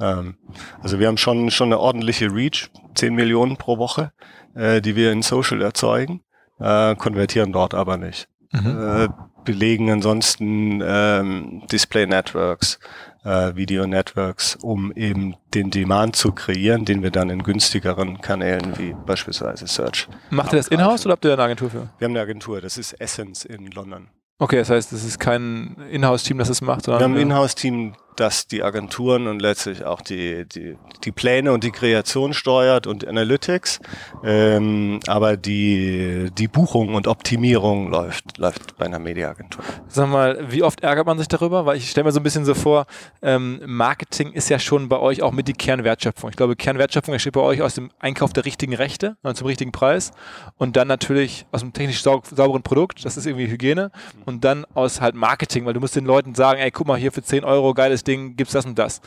Ähm, 0.00 0.38
also 0.82 0.98
wir 0.98 1.06
haben 1.08 1.18
schon, 1.18 1.50
schon 1.50 1.68
eine 1.68 1.78
ordentliche 1.78 2.32
Reach, 2.32 2.70
10 2.94 3.14
Millionen 3.14 3.58
pro 3.58 3.76
Woche, 3.78 4.12
äh, 4.54 4.80
die 4.80 4.96
wir 4.96 5.12
in 5.12 5.20
Social 5.22 5.60
erzeugen, 5.60 6.22
äh, 6.58 6.96
konvertieren 6.96 7.52
dort 7.52 7.74
aber 7.74 7.98
nicht. 7.98 8.28
Mhm. 8.52 8.78
Äh, 8.80 9.08
belegen 9.44 9.90
ansonsten 9.90 10.82
ähm, 10.84 11.62
Display 11.70 12.06
Networks, 12.06 12.78
äh, 13.26 13.56
Video 13.56 13.86
Networks, 13.86 14.56
um 14.56 14.92
eben 14.92 15.34
den 15.52 15.70
Demand 15.70 16.16
zu 16.16 16.32
kreieren, 16.32 16.84
den 16.84 17.02
wir 17.02 17.10
dann 17.10 17.28
in 17.28 17.42
günstigeren 17.42 18.20
Kanälen 18.20 18.78
wie 18.78 18.94
beispielsweise 19.04 19.66
Search. 19.66 20.08
Macht 20.30 20.52
ihr 20.52 20.58
das 20.58 20.68
in-house 20.68 21.04
oder 21.04 21.12
habt 21.12 21.24
ihr 21.24 21.32
eine 21.32 21.42
Agentur 21.42 21.70
für? 21.70 21.88
Wir 21.98 22.04
haben 22.06 22.12
eine 22.12 22.20
Agentur, 22.20 22.60
das 22.60 22.78
ist 22.78 22.92
Essence 22.94 23.44
in 23.44 23.66
London. 23.72 24.08
Okay, 24.38 24.58
das 24.58 24.70
heißt, 24.70 24.92
es 24.92 25.04
ist 25.04 25.18
kein 25.18 25.76
Inhouse-Team, 25.90 26.38
das 26.38 26.50
es 26.50 26.60
macht, 26.60 26.84
sondern. 26.84 27.00
Wir 27.00 27.04
haben 27.04 27.14
ein 27.14 27.20
Inhouse-Team, 27.20 27.94
das 28.16 28.46
die 28.46 28.62
Agenturen 28.62 29.26
und 29.26 29.40
letztlich 29.40 29.84
auch 29.84 30.00
die, 30.00 30.46
die, 30.46 30.76
die 31.04 31.12
Pläne 31.12 31.52
und 31.52 31.64
die 31.64 31.70
Kreation 31.70 32.32
steuert 32.32 32.86
und 32.86 33.06
Analytics. 33.06 33.80
Ähm, 34.24 35.00
aber 35.06 35.36
die, 35.36 36.30
die 36.36 36.48
Buchung 36.48 36.94
und 36.94 37.06
Optimierung 37.06 37.90
läuft, 37.90 38.38
läuft 38.38 38.76
bei 38.76 38.86
einer 38.86 38.98
Mediaagentur. 38.98 39.62
Sag 39.88 40.08
mal, 40.08 40.38
wie 40.50 40.62
oft 40.62 40.80
ärgert 40.80 41.06
man 41.06 41.18
sich 41.18 41.28
darüber? 41.28 41.66
Weil 41.66 41.76
ich 41.76 41.90
stelle 41.90 42.04
mir 42.04 42.12
so 42.12 42.20
ein 42.20 42.22
bisschen 42.22 42.44
so 42.44 42.54
vor, 42.54 42.86
ähm, 43.22 43.60
Marketing 43.66 44.32
ist 44.32 44.48
ja 44.48 44.58
schon 44.58 44.88
bei 44.88 44.98
euch 44.98 45.22
auch 45.22 45.32
mit 45.32 45.48
die 45.48 45.52
Kernwertschöpfung. 45.52 46.30
Ich 46.30 46.36
glaube, 46.36 46.56
Kernwertschöpfung 46.56 47.14
entsteht 47.14 47.34
bei 47.34 47.40
euch 47.40 47.62
aus 47.62 47.74
dem 47.74 47.90
Einkauf 47.98 48.32
der 48.32 48.44
richtigen 48.44 48.74
Rechte 48.74 49.16
und 49.22 49.36
zum 49.36 49.46
richtigen 49.46 49.72
Preis 49.72 50.12
und 50.56 50.76
dann 50.76 50.88
natürlich 50.88 51.46
aus 51.52 51.60
dem 51.60 51.72
technisch 51.72 52.02
sau 52.02 52.22
sauberen 52.34 52.62
Produkt, 52.62 53.04
das 53.04 53.16
ist 53.16 53.26
irgendwie 53.26 53.48
Hygiene 53.48 53.90
und 54.24 54.44
dann 54.44 54.64
aus 54.74 55.00
halt 55.00 55.14
Marketing, 55.14 55.66
weil 55.66 55.74
du 55.74 55.80
musst 55.80 55.96
den 55.96 56.04
Leuten 56.04 56.34
sagen, 56.34 56.60
ey, 56.60 56.70
guck 56.70 56.86
mal, 56.86 56.98
hier 56.98 57.12
für 57.12 57.22
10 57.22 57.44
Euro 57.44 57.74
geiles 57.74 58.04
Ding 58.06 58.36
gibt 58.36 58.48
es 58.48 58.52
das 58.54 58.66
und 58.66 58.78
das. 58.78 59.00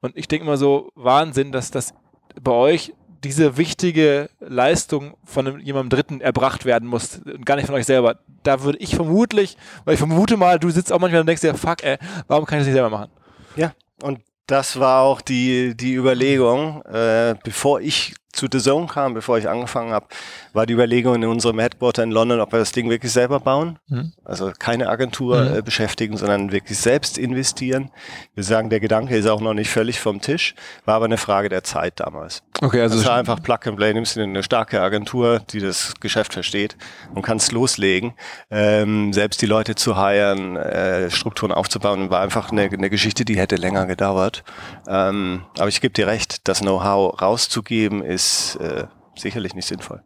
Und 0.00 0.16
ich 0.16 0.28
denke 0.28 0.44
immer 0.44 0.56
so, 0.56 0.90
Wahnsinn, 0.94 1.52
dass 1.52 1.70
das 1.70 1.94
bei 2.40 2.52
euch 2.52 2.92
diese 3.24 3.56
wichtige 3.56 4.28
Leistung 4.38 5.16
von 5.24 5.60
jemandem 5.60 5.88
Dritten 5.90 6.20
erbracht 6.20 6.64
werden 6.66 6.88
muss, 6.88 7.22
gar 7.44 7.56
nicht 7.56 7.66
von 7.66 7.74
euch 7.74 7.86
selber. 7.86 8.18
Da 8.42 8.62
würde 8.62 8.78
ich 8.78 8.94
vermutlich, 8.94 9.56
weil 9.84 9.94
ich 9.94 9.98
vermute 9.98 10.36
mal, 10.36 10.58
du 10.58 10.68
sitzt 10.70 10.92
auch 10.92 11.00
manchmal 11.00 11.22
und 11.22 11.26
denkst 11.26 11.40
dir, 11.40 11.54
fuck, 11.54 11.82
ey, 11.82 11.96
warum 12.28 12.44
kann 12.44 12.58
ich 12.58 12.62
das 12.62 12.66
nicht 12.66 12.74
selber 12.74 12.90
machen? 12.90 13.10
Ja, 13.56 13.72
und 14.02 14.20
das 14.46 14.78
war 14.78 15.02
auch 15.02 15.22
die, 15.22 15.74
die 15.74 15.94
Überlegung, 15.94 16.82
äh, 16.82 17.34
bevor 17.42 17.80
ich 17.80 18.14
zu 18.34 18.46
The 18.50 18.58
Zone 18.58 18.86
kam, 18.86 19.14
bevor 19.14 19.38
ich 19.38 19.48
angefangen 19.48 19.92
habe, 19.92 20.06
war 20.52 20.66
die 20.66 20.72
Überlegung 20.72 21.14
in 21.16 21.24
unserem 21.24 21.58
Headquarter 21.58 22.02
in 22.02 22.10
London, 22.10 22.40
ob 22.40 22.52
wir 22.52 22.58
das 22.58 22.72
Ding 22.72 22.90
wirklich 22.90 23.12
selber 23.12 23.40
bauen. 23.40 23.78
Mhm. 23.88 24.12
Also 24.24 24.52
keine 24.58 24.88
Agentur 24.88 25.42
mhm. 25.42 25.56
äh, 25.56 25.62
beschäftigen, 25.62 26.16
sondern 26.16 26.52
wirklich 26.52 26.78
selbst 26.78 27.18
investieren. 27.18 27.90
Wir 28.34 28.44
sagen, 28.44 28.70
der 28.70 28.80
Gedanke 28.80 29.16
ist 29.16 29.26
auch 29.26 29.40
noch 29.40 29.54
nicht 29.54 29.70
völlig 29.70 30.00
vom 30.00 30.20
Tisch, 30.20 30.54
war 30.84 30.96
aber 30.96 31.04
eine 31.06 31.16
Frage 31.16 31.48
der 31.48 31.62
Zeit 31.62 32.00
damals. 32.00 32.42
Okay, 32.60 32.80
also 32.80 32.98
es 32.98 33.06
war 33.06 33.16
einfach 33.16 33.42
Plug 33.42 33.58
and 33.66 33.76
Play, 33.76 33.94
nimmst 33.94 34.16
du 34.16 34.22
eine 34.22 34.42
starke 34.42 34.80
Agentur, 34.80 35.40
die 35.50 35.60
das 35.60 35.94
Geschäft 36.00 36.32
versteht 36.32 36.76
und 37.14 37.22
kannst 37.22 37.52
loslegen. 37.52 38.14
Ähm, 38.50 39.12
selbst 39.12 39.42
die 39.42 39.46
Leute 39.46 39.74
zu 39.74 39.96
heiren, 39.96 40.56
äh, 40.56 41.10
Strukturen 41.10 41.52
aufzubauen, 41.52 42.10
war 42.10 42.20
einfach 42.20 42.50
eine, 42.50 42.62
eine 42.62 42.90
Geschichte, 42.90 43.24
die 43.24 43.38
hätte 43.38 43.56
länger 43.56 43.86
gedauert. 43.86 44.44
Ähm, 44.88 45.44
aber 45.58 45.68
ich 45.68 45.80
gebe 45.80 45.92
dir 45.92 46.06
recht, 46.06 46.48
das 46.48 46.60
Know-how 46.60 47.20
rauszugeben 47.20 48.02
ist 48.02 48.23
äh, 48.56 48.86
sicherlich 49.16 49.54
nicht 49.54 49.66
sinnvoll. 49.66 50.02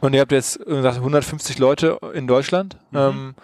Und 0.00 0.14
ihr 0.14 0.20
habt 0.20 0.32
jetzt 0.32 0.64
gesagt 0.64 0.96
150 0.96 1.58
Leute 1.58 1.98
in 2.14 2.26
Deutschland. 2.26 2.76
Mhm. 2.90 2.98
Ähm, 2.98 3.34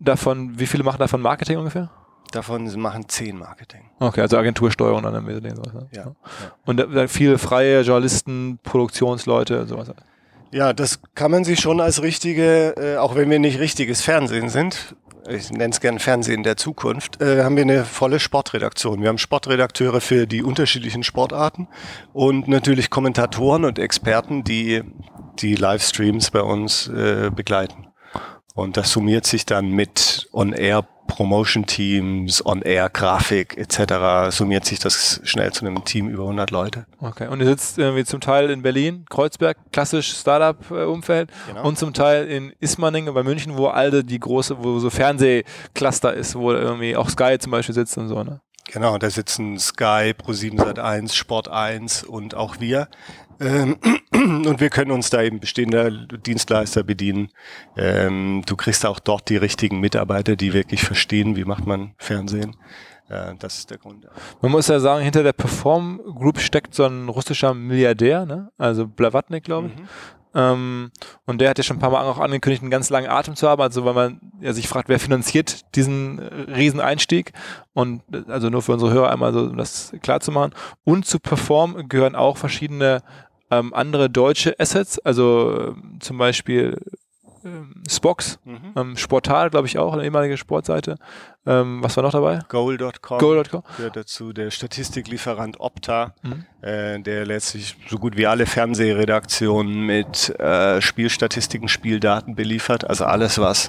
davon, 0.00 0.58
wie 0.58 0.66
viele 0.66 0.84
machen 0.84 0.98
davon 0.98 1.20
Marketing 1.20 1.58
ungefähr? 1.58 1.90
Davon 2.32 2.64
machen 2.80 3.08
zehn 3.08 3.38
Marketing. 3.38 3.90
Okay, 3.98 4.22
also 4.22 4.38
Agentursteuerung 4.38 5.02
dann 5.02 5.14
im 5.14 5.26
Wesentlichen. 5.26 5.56
Sowas, 5.56 5.86
ja, 5.92 6.04
ja. 6.04 6.14
Und 6.64 6.78
da, 6.78 7.06
viele 7.06 7.38
freie 7.38 7.82
Journalisten, 7.82 8.58
Produktionsleute, 8.62 9.66
sowas. 9.66 9.92
Ja, 10.50 10.72
das 10.72 11.00
kann 11.14 11.30
man 11.30 11.44
sich 11.44 11.60
schon 11.60 11.80
als 11.80 12.02
richtige, 12.02 12.74
äh, 12.76 12.96
auch 12.96 13.14
wenn 13.14 13.30
wir 13.30 13.38
nicht 13.38 13.58
richtiges 13.58 14.02
Fernsehen 14.02 14.48
sind, 14.48 14.96
ich 15.28 15.50
nenne 15.50 15.70
es 15.70 15.80
gerne 15.80 16.00
Fernsehen 16.00 16.42
der 16.42 16.56
Zukunft, 16.56 17.20
äh, 17.20 17.42
haben 17.44 17.56
wir 17.56 17.62
eine 17.62 17.84
volle 17.84 18.20
Sportredaktion. 18.20 19.00
Wir 19.00 19.08
haben 19.08 19.18
Sportredakteure 19.18 20.00
für 20.00 20.26
die 20.26 20.42
unterschiedlichen 20.42 21.02
Sportarten 21.02 21.68
und 22.12 22.48
natürlich 22.48 22.90
Kommentatoren 22.90 23.64
und 23.64 23.78
Experten, 23.78 24.44
die 24.44 24.82
die 25.38 25.54
Livestreams 25.54 26.30
bei 26.30 26.42
uns 26.42 26.88
äh, 26.88 27.30
begleiten. 27.34 27.91
Und 28.54 28.76
das 28.76 28.90
summiert 28.90 29.26
sich 29.26 29.46
dann 29.46 29.70
mit 29.70 30.28
On-Air 30.32 30.86
Promotion 31.06 31.66
Teams, 31.66 32.44
On-Air-Grafik 32.44 33.58
etc. 33.58 34.34
summiert 34.34 34.64
sich 34.64 34.78
das 34.78 35.20
schnell 35.24 35.52
zu 35.52 35.66
einem 35.66 35.84
Team 35.84 36.08
über 36.08 36.22
100 36.22 36.50
Leute. 36.50 36.86
Okay, 37.00 37.28
und 37.28 37.40
ihr 37.40 37.46
sitzt 37.46 37.76
irgendwie 37.76 38.04
zum 38.04 38.20
Teil 38.20 38.48
in 38.48 38.62
Berlin, 38.62 39.04
Kreuzberg, 39.10 39.58
klassisch 39.72 40.14
Startup-Umfeld 40.14 41.30
genau. 41.48 41.68
und 41.68 41.76
zum 41.76 41.92
Teil 41.92 42.26
in 42.28 42.54
Ismaning 42.60 43.12
bei 43.12 43.22
München, 43.22 43.58
wo 43.58 43.66
alte 43.66 44.04
die 44.04 44.18
große, 44.18 44.64
wo 44.64 44.78
so 44.78 44.88
Fernsehcluster 44.88 46.14
ist, 46.14 46.34
wo 46.34 46.52
irgendwie 46.52 46.96
auch 46.96 47.10
Sky 47.10 47.36
zum 47.38 47.52
Beispiel 47.52 47.74
sitzt 47.74 47.98
und 47.98 48.08
so, 48.08 48.22
ne? 48.22 48.40
Genau, 48.72 48.96
da 48.96 49.10
sitzen 49.10 49.58
Sky, 49.58 50.14
Pro7 50.16 50.56
Sat1, 50.56 51.12
Sport 51.12 51.48
1 51.48 52.04
und 52.04 52.34
auch 52.34 52.58
wir. 52.58 52.88
Ähm, 53.42 53.76
und 54.46 54.60
wir 54.60 54.70
können 54.70 54.92
uns 54.92 55.10
da 55.10 55.22
eben 55.22 55.40
bestehender 55.40 55.90
Dienstleister 55.90 56.84
bedienen. 56.84 57.28
Ähm, 57.76 58.42
du 58.46 58.56
kriegst 58.56 58.86
auch 58.86 59.00
dort 59.00 59.28
die 59.28 59.36
richtigen 59.36 59.80
Mitarbeiter, 59.80 60.36
die 60.36 60.52
wirklich 60.52 60.82
verstehen, 60.82 61.36
wie 61.36 61.44
macht 61.44 61.66
man 61.66 61.94
Fernsehen. 61.98 62.56
Äh, 63.08 63.34
das 63.38 63.58
ist 63.58 63.70
der 63.70 63.78
Grund. 63.78 64.06
Man 64.40 64.52
muss 64.52 64.68
ja 64.68 64.78
sagen, 64.78 65.02
hinter 65.02 65.24
der 65.24 65.32
Perform 65.32 66.00
Group 66.04 66.38
steckt 66.38 66.74
so 66.74 66.84
ein 66.84 67.08
russischer 67.08 67.52
Milliardär, 67.52 68.24
ne? 68.26 68.50
also 68.58 68.86
Blavatnik, 68.86 69.44
glaube 69.44 69.68
ich. 69.68 69.76
Mhm. 69.76 69.88
Ähm, 70.34 70.90
und 71.26 71.40
der 71.40 71.50
hat 71.50 71.58
ja 71.58 71.64
schon 71.64 71.76
ein 71.76 71.80
paar 71.80 71.90
Mal 71.90 72.04
auch 72.04 72.18
angekündigt, 72.18 72.62
einen 72.62 72.70
ganz 72.70 72.88
langen 72.90 73.10
Atem 73.10 73.36
zu 73.36 73.48
haben. 73.48 73.60
Also 73.60 73.84
weil 73.84 73.94
man 73.94 74.20
ja, 74.40 74.52
sich 74.52 74.68
fragt, 74.68 74.88
wer 74.88 74.98
finanziert 74.98 75.74
diesen 75.74 76.18
Rieseneinstieg? 76.18 77.32
Und 77.74 78.02
also 78.28 78.48
nur 78.48 78.62
für 78.62 78.72
unsere 78.72 78.92
Hörer 78.92 79.10
einmal 79.10 79.32
so, 79.32 79.40
um 79.40 79.56
das 79.56 79.92
klar 80.00 80.20
zu 80.20 80.32
machen. 80.32 80.54
Und 80.84 81.06
zu 81.06 81.18
Perform 81.18 81.88
gehören 81.88 82.14
auch 82.14 82.36
verschiedene 82.36 83.02
ähm, 83.52 83.74
andere 83.74 84.08
deutsche 84.08 84.58
Assets, 84.58 84.98
also 84.98 85.74
äh, 85.74 85.98
zum 86.00 86.16
Beispiel 86.16 86.78
ähm, 87.44 87.82
Spox, 87.88 88.38
mhm. 88.44 88.72
ähm, 88.76 88.96
Sportal, 88.96 89.50
glaube 89.50 89.66
ich 89.66 89.78
auch, 89.78 89.92
eine 89.92 90.04
ehemalige 90.04 90.36
Sportseite. 90.36 90.96
Ähm, 91.44 91.82
was 91.82 91.96
war 91.96 92.04
noch 92.04 92.12
dabei? 92.12 92.38
Goal.com. 92.48 93.18
Goal.com. 93.18 93.62
Gehört 93.76 93.96
dazu 93.96 94.32
der 94.32 94.50
Statistiklieferant 94.50 95.60
Opta, 95.60 96.14
mhm. 96.22 96.46
äh, 96.62 97.00
der 97.00 97.26
letztlich 97.26 97.76
so 97.88 97.98
gut 97.98 98.16
wie 98.16 98.26
alle 98.26 98.46
Fernsehredaktionen 98.46 99.84
mit 99.84 100.30
äh, 100.38 100.80
Spielstatistiken, 100.80 101.68
Spieldaten 101.68 102.34
beliefert. 102.34 102.88
Also 102.88 103.04
alles, 103.04 103.38
was 103.38 103.68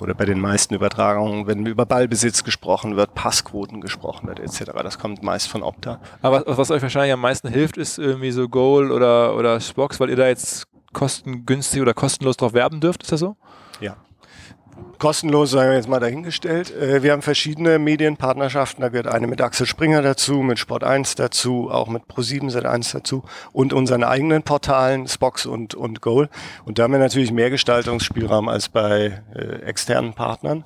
oder 0.00 0.14
bei 0.14 0.24
den 0.24 0.40
meisten 0.40 0.74
Übertragungen, 0.74 1.46
wenn 1.46 1.64
über 1.66 1.86
Ballbesitz 1.86 2.44
gesprochen 2.44 2.96
wird, 2.96 3.14
Passquoten 3.14 3.80
gesprochen 3.80 4.28
wird, 4.28 4.40
etc. 4.40 4.72
Das 4.82 4.98
kommt 4.98 5.22
meist 5.22 5.48
von 5.48 5.62
Opta. 5.62 6.00
Aber 6.22 6.44
was 6.46 6.70
euch 6.70 6.82
wahrscheinlich 6.82 7.12
am 7.12 7.20
meisten 7.20 7.48
hilft, 7.48 7.76
ist 7.76 7.98
irgendwie 7.98 8.30
so 8.30 8.48
Goal 8.48 8.92
oder, 8.92 9.36
oder 9.36 9.60
Spox, 9.60 9.98
weil 10.00 10.10
ihr 10.10 10.16
da 10.16 10.28
jetzt 10.28 10.66
kostengünstig 10.92 11.80
oder 11.82 11.94
kostenlos 11.94 12.36
drauf 12.36 12.52
werben 12.52 12.80
dürft, 12.80 13.02
ist 13.02 13.12
das 13.12 13.20
so? 13.20 13.36
Ja. 13.80 13.96
Kostenlos 14.98 15.50
sagen 15.50 15.70
wir 15.70 15.76
jetzt 15.76 15.88
mal 15.88 16.00
dahingestellt. 16.00 16.74
Äh, 16.74 17.02
wir 17.02 17.12
haben 17.12 17.22
verschiedene 17.22 17.78
Medienpartnerschaften. 17.78 18.82
Da 18.82 18.88
gehört 18.88 19.08
eine 19.08 19.26
mit 19.26 19.40
Axel 19.40 19.66
Springer 19.66 20.02
dazu, 20.02 20.36
mit 20.36 20.58
Sport 20.58 20.84
1 20.84 21.16
dazu, 21.16 21.70
auch 21.70 21.88
mit 21.88 22.04
Pro7 22.04 22.50
Sat1 22.50 22.92
dazu 22.92 23.22
und 23.52 23.72
unseren 23.72 24.04
eigenen 24.04 24.42
Portalen, 24.42 25.06
Spox 25.06 25.46
und, 25.46 25.74
und 25.74 26.00
Goal. 26.00 26.28
Und 26.64 26.78
da 26.78 26.84
haben 26.84 26.92
wir 26.92 26.98
natürlich 26.98 27.32
mehr 27.32 27.50
Gestaltungsspielraum 27.50 28.48
als 28.48 28.68
bei 28.68 29.22
äh, 29.34 29.62
externen 29.62 30.14
Partnern. 30.14 30.64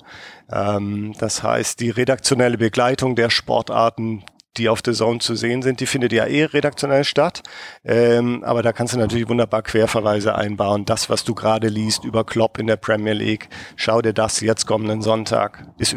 Ähm, 0.51 1.13
das 1.19 1.43
heißt, 1.43 1.79
die 1.79 1.89
redaktionelle 1.89 2.57
Begleitung 2.57 3.15
der 3.15 3.29
Sportarten, 3.29 4.23
die 4.57 4.69
auf 4.69 4.79
The 4.83 4.93
Zone 4.93 5.19
zu 5.19 5.35
sehen 5.35 5.61
sind, 5.61 5.79
die 5.79 5.85
findet 5.85 6.11
ja 6.11 6.25
eh 6.25 6.45
redaktionell 6.45 7.03
statt. 7.03 7.41
Ähm, 7.83 8.43
aber 8.43 8.61
da 8.61 8.73
kannst 8.73 8.93
du 8.93 8.97
natürlich 8.97 9.29
wunderbar 9.29 9.61
Querverweise 9.61 10.35
einbauen. 10.35 10.85
Das, 10.85 11.09
was 11.09 11.23
du 11.23 11.33
gerade 11.35 11.67
liest 11.67 12.03
über 12.03 12.23
Klopp 12.23 12.57
in 12.57 12.67
der 12.67 12.77
Premier 12.77 13.13
League, 13.13 13.49
schau 13.75 14.01
dir 14.01 14.13
das 14.13 14.41
jetzt 14.41 14.65
kommenden 14.65 15.01
Sonntag. 15.01 15.67
Ist 15.77 15.95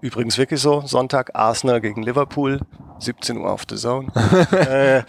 übrigens 0.00 0.38
wirklich 0.38 0.60
so. 0.60 0.80
Sonntag 0.80 1.30
Arsenal 1.34 1.80
gegen 1.80 2.02
Liverpool, 2.02 2.60
17 2.98 3.38
Uhr 3.38 3.50
auf 3.50 3.62
The 3.68 3.76
Zone. 3.76 4.08
äh, 4.52 5.02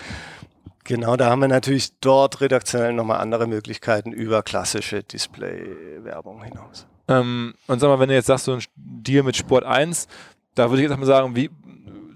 Genau, 0.86 1.16
da 1.16 1.30
haben 1.30 1.40
wir 1.40 1.48
natürlich 1.48 1.98
dort 2.00 2.42
redaktionell 2.42 2.92
nochmal 2.92 3.20
andere 3.20 3.48
Möglichkeiten 3.48 4.12
über 4.12 4.44
klassische 4.44 5.02
Display-Werbung 5.02 6.44
hinaus. 6.44 6.88
Ähm, 7.08 7.54
und 7.68 7.80
sag 7.80 7.88
mal, 7.88 8.00
wenn 8.00 8.10
du 8.10 8.16
jetzt 8.16 8.28
sagst, 8.28 8.46
so 8.46 8.54
ein 8.54 8.64
Deal 8.76 9.24
mit 9.24 9.38
Sport 9.38 9.64
1, 9.64 10.08
da 10.56 10.70
würde 10.70 10.84
ich 10.84 10.90
jetzt 10.90 10.98
mal 10.98 11.06
sagen, 11.06 11.36
wie, 11.36 11.50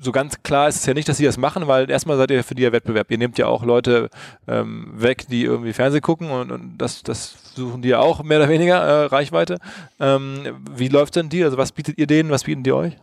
so 0.07 0.13
ganz 0.13 0.41
klar 0.41 0.69
ist 0.69 0.77
es 0.77 0.85
ja 0.85 0.93
nicht, 0.93 1.09
dass 1.09 1.17
sie 1.17 1.25
das 1.25 1.35
machen, 1.35 1.67
weil 1.67 1.89
erstmal 1.89 2.15
seid 2.15 2.31
ihr 2.31 2.41
für 2.45 2.55
die 2.55 2.63
ja 2.63 2.71
Wettbewerb. 2.71 3.11
Ihr 3.11 3.17
nehmt 3.17 3.37
ja 3.37 3.47
auch 3.47 3.65
Leute 3.65 4.09
ähm, 4.47 4.93
weg, 4.95 5.27
die 5.27 5.43
irgendwie 5.43 5.73
Fernsehen 5.73 6.01
gucken 6.01 6.31
und, 6.31 6.49
und, 6.49 6.77
das, 6.77 7.03
das 7.03 7.35
suchen 7.55 7.81
die 7.81 7.89
ja 7.89 7.99
auch 7.99 8.23
mehr 8.23 8.39
oder 8.39 8.47
weniger 8.47 8.77
äh, 8.77 9.05
Reichweite. 9.07 9.57
Ähm, 9.99 10.63
wie 10.71 10.87
läuft 10.87 11.17
denn 11.17 11.27
die? 11.27 11.43
Also 11.43 11.57
was 11.57 11.73
bietet 11.73 11.97
ihr 11.97 12.07
denen, 12.07 12.29
was 12.29 12.45
bieten 12.45 12.63
die 12.63 12.71
euch? 12.71 12.93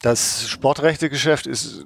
Das 0.00 0.48
Sportrechtegeschäft 0.48 1.46
ist 1.46 1.84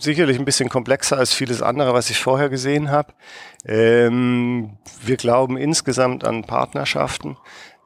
sicherlich 0.00 0.40
ein 0.40 0.44
bisschen 0.44 0.68
komplexer 0.68 1.16
als 1.16 1.32
vieles 1.32 1.62
andere, 1.62 1.94
was 1.94 2.10
ich 2.10 2.18
vorher 2.18 2.48
gesehen 2.48 2.90
habe. 2.90 3.12
Ähm, 3.64 4.76
wir 5.04 5.16
glauben 5.16 5.56
insgesamt 5.56 6.24
an 6.24 6.42
Partnerschaften, 6.42 7.36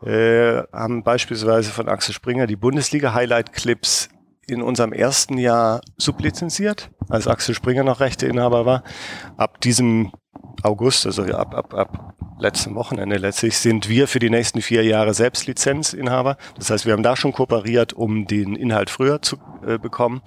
äh, 0.03 0.63
haben 0.73 1.03
beispielsweise 1.03 1.71
von 1.71 1.87
Axel 1.87 2.15
Springer 2.15 2.47
die 2.47 2.57
Bundesliga-Highlight-Clips 2.57 4.09
in 4.51 4.63
unserem 4.63 4.93
ersten 4.93 5.39
Jahr 5.39 5.81
sublizenziert, 5.97 6.91
als 7.09 7.27
Axel 7.27 7.55
Springer 7.55 7.85
noch 7.85 8.01
Rechteinhaber 8.01 8.67
war. 8.67 8.83
Ab 9.37 9.61
diesem 9.61 10.13
August, 10.63 11.07
also 11.07 11.23
ab, 11.25 11.55
ab, 11.55 11.75
ab 11.75 12.15
letzten 12.41 12.75
Wochenende 12.75 13.17
letztlich, 13.17 13.59
sind 13.59 13.89
wir 13.89 14.09
für 14.09 14.19
die 14.19 14.31
nächsten 14.31 14.63
vier 14.63 14.85
Jahre 14.85 15.15
selbst 15.15 15.47
Lizenzinhaber. 15.47 16.37
Das 16.57 16.71
heißt, 16.71 16.87
wir 16.87 16.93
haben 16.93 17.03
da 17.03 17.17
schon 17.17 17.33
kooperiert, 17.33 17.93
um 17.93 18.27
den 18.27 18.57
Inhalt 18.57 18.91
früher 18.91 19.23
zu 19.23 19.37
äh, 19.67 19.79
bekommen, 19.79 20.23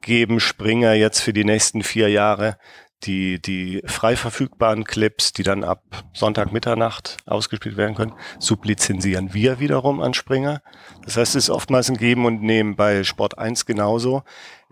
geben 0.00 0.40
Springer 0.40 0.92
jetzt 0.92 1.20
für 1.20 1.32
die 1.32 1.44
nächsten 1.44 1.82
vier 1.82 2.08
Jahre 2.08 2.56
die, 3.06 3.40
die 3.40 3.82
frei 3.86 4.16
verfügbaren 4.16 4.84
Clips, 4.84 5.32
die 5.32 5.42
dann 5.42 5.64
ab 5.64 5.82
Sonntag 6.12 6.52
Mitternacht 6.52 7.18
ausgespielt 7.26 7.76
werden 7.76 7.94
können, 7.94 8.12
sublizenzieren 8.38 9.34
wir 9.34 9.60
wiederum 9.60 10.00
an 10.00 10.14
Springer. 10.14 10.62
Das 11.04 11.16
heißt, 11.16 11.36
es 11.36 11.44
ist 11.44 11.50
oftmals 11.50 11.90
ein 11.90 11.96
Geben 11.96 12.26
und 12.26 12.42
Nehmen 12.42 12.76
bei 12.76 13.04
Sport 13.04 13.38
1 13.38 13.66
genauso. 13.66 14.22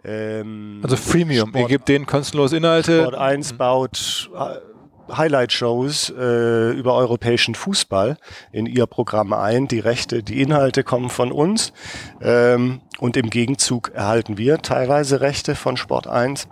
Ähm, 0.05 0.81
also 0.83 0.97
Freemium, 0.97 1.51
Sport, 1.51 1.62
ihr 1.62 1.69
gebt 1.69 1.89
denen 1.89 2.07
kostenlos 2.07 2.53
Inhalte. 2.53 3.03
Sport 3.03 3.15
1 3.15 3.53
mhm. 3.53 3.57
baut 3.59 4.31
äh, 4.35 5.17
Highlight-Shows 5.17 6.11
äh, 6.17 6.71
über 6.71 6.95
europäischen 6.95 7.55
Fußball 7.55 8.17
in 8.53 8.67
ihr 8.67 8.87
Programm 8.87 9.33
ein. 9.33 9.69
Die 9.69 9.81
Rechte, 9.81 10.23
die 10.23 10.41
Inhalte 10.41 10.85
kommen 10.85 11.11
von 11.11 11.33
uns 11.33 11.73
ähm, 12.21 12.81
und 12.99 13.17
im 13.17 13.31
Gegenzug 13.31 13.91
erhalten 13.95 14.39
wir 14.39 14.59
teilweise 14.59 15.21
Rechte 15.21 15.55
von 15.55 15.77
Sport 15.77 16.07
1 16.07 16.49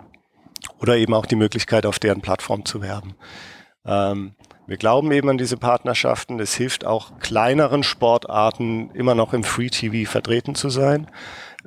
oder 0.79 0.97
eben 0.97 1.13
auch 1.13 1.25
die 1.25 1.35
Möglichkeit, 1.35 1.85
auf 1.85 1.99
deren 1.99 2.21
Plattform 2.21 2.65
zu 2.65 2.81
werben. 2.81 3.15
Ähm, 3.85 4.35
wir 4.67 4.77
glauben 4.77 5.11
eben 5.11 5.29
an 5.29 5.37
diese 5.37 5.57
Partnerschaften. 5.57 6.39
Es 6.39 6.53
hilft 6.53 6.85
auch 6.85 7.19
kleineren 7.19 7.83
Sportarten 7.83 8.91
immer 8.91 9.15
noch 9.15 9.33
im 9.33 9.43
Free 9.43 9.69
TV 9.69 10.09
vertreten 10.09 10.55
zu 10.55 10.69
sein, 10.69 11.07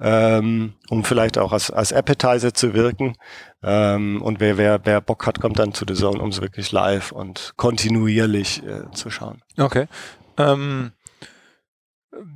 ähm, 0.00 0.74
um 0.88 1.04
vielleicht 1.04 1.36
auch 1.36 1.52
als, 1.52 1.70
als 1.70 1.92
Appetizer 1.92 2.54
zu 2.54 2.72
wirken. 2.72 3.16
Ähm, 3.62 4.22
und 4.22 4.40
wer, 4.40 4.56
wer, 4.56 4.80
wer 4.84 5.00
Bock 5.00 5.26
hat, 5.26 5.40
kommt 5.40 5.58
dann 5.58 5.74
zu 5.74 5.84
The 5.86 5.94
Zone, 5.94 6.20
um 6.20 6.30
es 6.30 6.40
wirklich 6.40 6.72
live 6.72 7.12
und 7.12 7.52
kontinuierlich 7.56 8.62
äh, 8.64 8.90
zu 8.92 9.10
schauen. 9.10 9.42
Okay. 9.58 9.86
Ähm, 10.38 10.92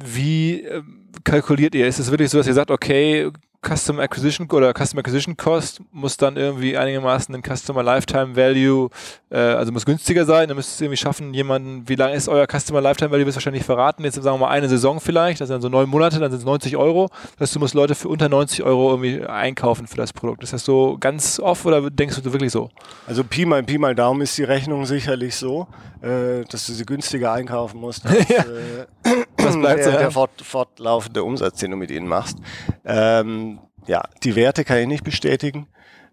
wie 0.04 0.64
äh, 0.64 0.82
kalkuliert 1.24 1.74
ihr? 1.74 1.86
Ist 1.86 1.98
es 1.98 2.10
wirklich 2.10 2.30
so, 2.30 2.38
dass 2.38 2.46
ihr 2.46 2.54
sagt, 2.54 2.70
okay, 2.70 3.30
Custom 3.60 3.98
Acquisition 3.98 4.48
oder 4.50 4.72
Custom 4.72 5.00
Acquisition 5.00 5.36
Cost 5.36 5.80
muss 5.90 6.16
dann 6.16 6.36
irgendwie 6.36 6.76
einigermaßen 6.76 7.32
den 7.32 7.42
Customer 7.42 7.82
Lifetime 7.82 8.36
Value, 8.36 8.88
äh, 9.30 9.38
also 9.38 9.72
muss 9.72 9.84
günstiger 9.84 10.24
sein. 10.24 10.46
Dann 10.46 10.56
müsst 10.56 10.70
ihr 10.70 10.74
es 10.74 10.80
irgendwie 10.80 10.96
schaffen, 10.96 11.34
jemanden, 11.34 11.88
wie 11.88 11.96
lang 11.96 12.12
ist 12.12 12.28
euer 12.28 12.46
Customer 12.46 12.80
Lifetime 12.80 13.10
Value, 13.10 13.26
wirst 13.26 13.36
du 13.36 13.40
wahrscheinlich 13.40 13.64
verraten. 13.64 14.04
Jetzt 14.04 14.14
sagen 14.14 14.36
wir 14.36 14.46
mal 14.46 14.50
eine 14.50 14.68
Saison 14.68 15.00
vielleicht, 15.00 15.40
das 15.40 15.48
sind 15.48 15.60
so 15.60 15.68
neun 15.68 15.88
Monate, 15.88 16.20
dann 16.20 16.30
sind 16.30 16.38
es 16.38 16.46
90 16.46 16.76
Euro. 16.76 17.08
Das 17.38 17.48
heißt, 17.48 17.56
du 17.56 17.58
musst 17.58 17.74
Leute 17.74 17.96
für 17.96 18.08
unter 18.08 18.28
90 18.28 18.62
Euro 18.62 18.90
irgendwie 18.90 19.24
einkaufen 19.24 19.88
für 19.88 19.96
das 19.96 20.12
Produkt. 20.12 20.44
Ist 20.44 20.52
das 20.52 20.64
so 20.64 20.96
ganz 21.00 21.40
off 21.40 21.66
oder 21.66 21.90
denkst 21.90 22.20
du 22.22 22.32
wirklich 22.32 22.52
so? 22.52 22.70
Also 23.08 23.24
Pi 23.24 23.44
mal 23.44 23.64
Pi 23.64 23.78
mal 23.78 23.94
Daumen 23.94 24.20
ist 24.20 24.38
die 24.38 24.44
Rechnung 24.44 24.86
sicherlich 24.86 25.34
so, 25.34 25.66
äh, 26.00 26.44
dass 26.48 26.66
du 26.66 26.72
sie 26.72 26.86
günstiger 26.86 27.32
einkaufen 27.32 27.80
musst. 27.80 28.06
Als, 28.06 28.28
ja. 28.28 28.44
äh, 28.44 29.24
das 29.48 29.60
bleibt 29.60 29.78
der, 29.78 29.92
so, 29.92 29.98
der 29.98 30.10
fort, 30.10 30.30
fortlaufende 30.42 31.22
Umsatz, 31.24 31.58
den 31.58 31.72
du 31.72 31.76
mit 31.76 31.90
ihnen 31.90 32.08
machst. 32.08 32.38
Ähm, 32.84 33.60
ja, 33.86 34.02
die 34.22 34.36
Werte 34.36 34.64
kann 34.64 34.78
ich 34.78 34.86
nicht 34.86 35.04
bestätigen. 35.04 35.68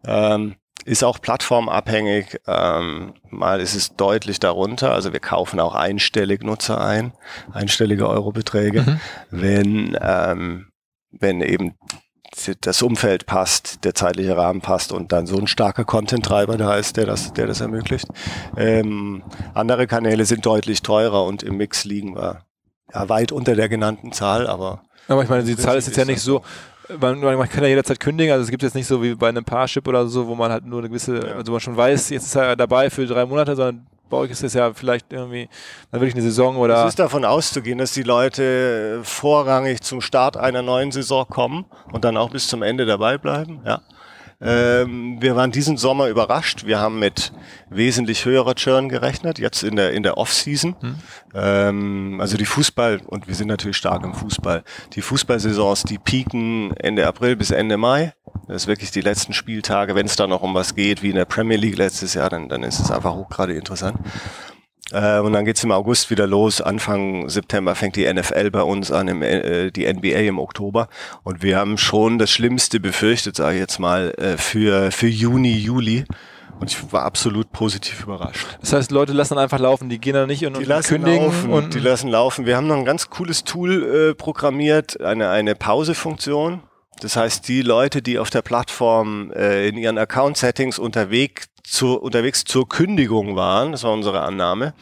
Ähm, 0.05 0.55
ist 0.85 1.03
auch 1.03 1.19
plattformabhängig. 1.19 2.39
Ähm, 2.47 3.15
mal 3.29 3.59
ist 3.59 3.75
es 3.75 3.95
deutlich 3.95 4.39
darunter. 4.39 4.93
Also 4.93 5.13
wir 5.13 5.19
kaufen 5.19 5.59
auch 5.59 5.73
einstellig 5.73 6.43
Nutzer 6.43 6.79
ein, 6.79 7.13
einstellige 7.51 8.07
Eurobeträge. 8.07 8.81
Mhm. 8.81 8.99
Wenn, 9.31 9.97
ähm, 9.99 10.67
wenn 11.11 11.41
eben 11.41 11.75
das 12.61 12.81
Umfeld 12.81 13.25
passt, 13.25 13.83
der 13.85 13.95
zeitliche 13.95 14.35
Rahmen 14.37 14.61
passt 14.61 14.91
und 14.91 15.11
dann 15.11 15.25
so 15.25 15.37
ein 15.37 15.47
starker 15.47 15.85
Content-Treiber 15.85 16.57
da 16.57 16.75
ist, 16.75 16.97
der 16.97 17.05
das, 17.05 17.33
der 17.33 17.47
das 17.47 17.61
ermöglicht. 17.61 18.07
Ähm, 18.57 19.23
andere 19.53 19.87
Kanäle 19.87 20.25
sind 20.25 20.45
deutlich 20.45 20.81
teurer 20.81 21.23
und 21.23 21.43
im 21.43 21.57
Mix 21.57 21.85
liegen 21.85 22.15
wir 22.15 22.44
ja, 22.95 23.09
weit 23.09 23.31
unter 23.31 23.55
der 23.55 23.69
genannten 23.69 24.11
Zahl, 24.11 24.47
aber. 24.47 24.81
Aber 25.07 25.21
ich 25.23 25.29
meine, 25.29 25.43
die 25.43 25.55
Zahl 25.55 25.77
ist 25.77 25.87
jetzt 25.87 25.97
ja 25.97 26.05
nicht 26.05 26.21
so, 26.21 26.41
man, 26.99 27.19
man, 27.19 27.49
kann 27.49 27.63
ja 27.63 27.69
jederzeit 27.69 27.99
kündigen, 27.99 28.31
also 28.31 28.43
es 28.43 28.49
gibt 28.49 28.63
jetzt 28.63 28.75
nicht 28.75 28.87
so 28.87 29.03
wie 29.03 29.13
bei 29.15 29.29
einem 29.29 29.43
Parship 29.43 29.87
oder 29.87 30.07
so, 30.07 30.27
wo 30.27 30.35
man 30.35 30.51
halt 30.51 30.65
nur 30.65 30.79
eine 30.79 30.89
gewisse, 30.89 31.27
ja. 31.27 31.35
also 31.35 31.51
man 31.51 31.61
schon 31.61 31.77
weiß, 31.77 32.09
jetzt 32.09 32.25
ist 32.25 32.35
er 32.35 32.55
dabei 32.55 32.89
für 32.89 33.05
drei 33.05 33.25
Monate, 33.25 33.55
sondern 33.55 33.85
bei 34.09 34.17
euch 34.17 34.31
ist 34.31 34.43
es 34.43 34.53
ja 34.53 34.73
vielleicht 34.73 35.11
irgendwie 35.11 35.49
dann 35.91 36.01
wirklich 36.01 36.15
eine 36.15 36.23
Saison 36.23 36.57
oder. 36.57 36.83
Es 36.83 36.89
ist 36.89 36.99
davon 36.99 37.25
auszugehen, 37.25 37.79
dass 37.79 37.93
die 37.93 38.03
Leute 38.03 39.01
vorrangig 39.03 39.81
zum 39.81 40.01
Start 40.01 40.37
einer 40.37 40.61
neuen 40.61 40.91
Saison 40.91 41.27
kommen 41.27 41.65
und 41.91 42.05
dann 42.05 42.17
auch 42.17 42.29
bis 42.29 42.47
zum 42.47 42.61
Ende 42.61 42.85
dabei 42.85 43.17
bleiben, 43.17 43.61
ja. 43.65 43.81
Ähm, 44.41 45.17
wir 45.21 45.35
waren 45.35 45.51
diesen 45.51 45.77
Sommer 45.77 46.07
überrascht. 46.07 46.65
Wir 46.65 46.79
haben 46.79 46.99
mit 46.99 47.31
wesentlich 47.69 48.25
höherer 48.25 48.55
Churn 48.55 48.89
gerechnet, 48.89 49.39
jetzt 49.39 49.63
in 49.63 49.75
der, 49.75 49.91
in 49.91 50.03
der 50.03 50.17
Off-Season. 50.17 50.75
Hm. 50.79 50.95
Ähm, 51.33 52.17
also 52.21 52.37
die 52.37 52.45
Fußball, 52.45 53.01
und 53.05 53.27
wir 53.27 53.35
sind 53.35 53.47
natürlich 53.47 53.77
stark 53.77 54.03
im 54.03 54.13
Fußball, 54.13 54.63
die 54.93 55.01
Fußballsaisons, 55.01 55.83
die 55.83 55.97
peaken 55.97 56.75
Ende 56.77 57.07
April 57.07 57.35
bis 57.35 57.51
Ende 57.51 57.77
Mai. 57.77 58.13
Das 58.47 58.63
ist 58.63 58.67
wirklich 58.67 58.91
die 58.91 59.01
letzten 59.01 59.33
Spieltage. 59.33 59.95
Wenn 59.95 60.05
es 60.05 60.15
da 60.15 60.27
noch 60.27 60.41
um 60.41 60.53
was 60.53 60.75
geht, 60.75 61.01
wie 61.01 61.09
in 61.09 61.15
der 61.15 61.25
Premier 61.25 61.57
League 61.57 61.77
letztes 61.77 62.13
Jahr, 62.13 62.29
dann, 62.29 62.49
dann 62.49 62.63
ist 62.63 62.79
es 62.79 62.91
einfach 62.91 63.15
hochgradig 63.15 63.57
interessant. 63.57 63.97
Äh, 64.91 65.19
und 65.19 65.33
dann 65.33 65.45
geht's 65.45 65.63
im 65.63 65.71
August 65.71 66.09
wieder 66.11 66.27
los. 66.27 66.61
Anfang 66.61 67.27
September 67.29 67.75
fängt 67.75 67.95
die 67.95 68.11
NFL 68.11 68.51
bei 68.51 68.61
uns 68.61 68.91
an, 68.91 69.07
im, 69.07 69.21
äh, 69.21 69.71
die 69.71 69.91
NBA 69.91 70.19
im 70.19 70.39
Oktober. 70.39 70.87
Und 71.23 71.41
wir 71.41 71.57
haben 71.57 71.77
schon 71.77 72.19
das 72.19 72.29
Schlimmste 72.31 72.79
befürchtet, 72.79 73.35
sage 73.35 73.55
ich 73.55 73.61
jetzt 73.61 73.79
mal, 73.79 74.13
äh, 74.17 74.37
für, 74.37 74.91
für 74.91 75.07
Juni, 75.07 75.55
Juli. 75.57 76.05
Und 76.59 76.71
ich 76.71 76.93
war 76.93 77.03
absolut 77.03 77.51
positiv 77.51 78.03
überrascht. 78.03 78.45
Das 78.61 78.71
heißt, 78.71 78.91
Leute 78.91 79.11
lassen 79.11 79.37
einfach 79.37 79.59
laufen, 79.59 79.89
die 79.89 79.99
gehen 79.99 80.13
da 80.13 80.25
nicht 80.25 80.45
und, 80.45 80.57
die 80.57 80.63
lassen 80.63 80.87
kündigen. 80.87 81.25
Laufen, 81.25 81.51
und 81.51 81.73
die 81.73 81.79
lassen 81.79 82.09
laufen. 82.09 82.45
Wir 82.45 82.55
haben 82.55 82.67
noch 82.67 82.77
ein 82.77 82.85
ganz 82.85 83.09
cooles 83.09 83.43
Tool 83.43 84.11
äh, 84.11 84.13
programmiert, 84.13 85.01
eine, 85.01 85.29
eine 85.29 85.55
Pause-Funktion. 85.55 86.61
Das 87.01 87.17
heißt, 87.17 87.47
die 87.49 87.61
Leute, 87.61 88.01
die 88.01 88.19
auf 88.19 88.29
der 88.29 88.41
Plattform 88.41 89.31
äh, 89.31 89.67
in 89.67 89.75
ihren 89.75 89.97
Account-Settings 89.97 90.79
unterwegs 90.79 91.47
zu, 91.67 91.99
unterwegs 91.99 92.43
zur 92.43 92.67
Kündigung 92.67 93.35
waren, 93.35 93.71
das 93.71 93.83
war 93.83 93.91
unsere 93.91 94.21
Annahme, 94.21 94.73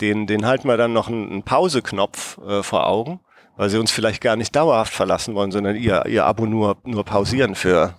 den, 0.00 0.26
den 0.26 0.46
halten 0.46 0.68
wir 0.68 0.76
dann 0.76 0.92
noch 0.92 1.08
einen, 1.08 1.30
einen 1.30 1.42
Pauseknopf 1.42 2.38
äh, 2.38 2.62
vor 2.62 2.86
Augen, 2.86 3.20
weil 3.56 3.68
sie 3.68 3.78
uns 3.78 3.90
vielleicht 3.90 4.22
gar 4.22 4.36
nicht 4.36 4.56
dauerhaft 4.56 4.92
verlassen 4.92 5.34
wollen, 5.34 5.52
sondern 5.52 5.76
ihr, 5.76 6.06
ihr 6.06 6.24
Abo 6.24 6.46
nur, 6.46 6.78
nur 6.84 7.04
pausieren 7.04 7.54
für 7.54 7.94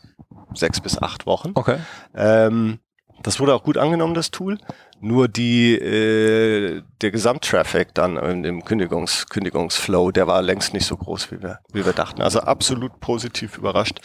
sechs 0.53 0.81
bis 0.81 0.97
acht 0.97 1.25
Wochen. 1.25 1.51
Okay. 1.53 1.77
Ähm, 2.15 2.79
das 3.21 3.39
wurde 3.39 3.53
auch 3.53 3.63
gut 3.63 3.77
angenommen, 3.77 4.15
das 4.15 4.31
Tool. 4.31 4.57
Nur 4.99 5.27
die, 5.27 5.73
äh, 5.75 6.81
der 7.01 7.11
Gesamttraffic 7.11 7.93
dann 7.93 8.17
im 8.43 8.65
Kündigungs, 8.65 9.27
Kündigungsflow, 9.27 10.11
der 10.11 10.27
war 10.27 10.41
längst 10.41 10.73
nicht 10.73 10.85
so 10.85 10.97
groß, 10.97 11.31
wie 11.31 11.41
wir, 11.41 11.59
wie 11.71 11.85
wir 11.85 11.93
dachten. 11.93 12.21
Also 12.21 12.39
absolut 12.39 12.99
positiv 12.99 13.57
überrascht 13.57 13.99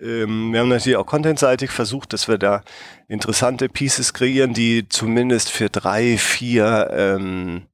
ähm, 0.00 0.52
wir 0.52 0.60
haben 0.60 0.68
natürlich 0.68 0.96
auch 0.96 1.06
contentseitig 1.06 1.70
versucht, 1.70 2.12
dass 2.12 2.28
wir 2.28 2.38
da 2.38 2.62
interessante 3.08 3.68
Pieces 3.68 4.12
kreieren, 4.14 4.54
die 4.54 4.88
zumindest 4.88 5.50
für 5.50 5.68
drei, 5.68 6.18
vier 6.18 6.90
ähm, 6.92 7.66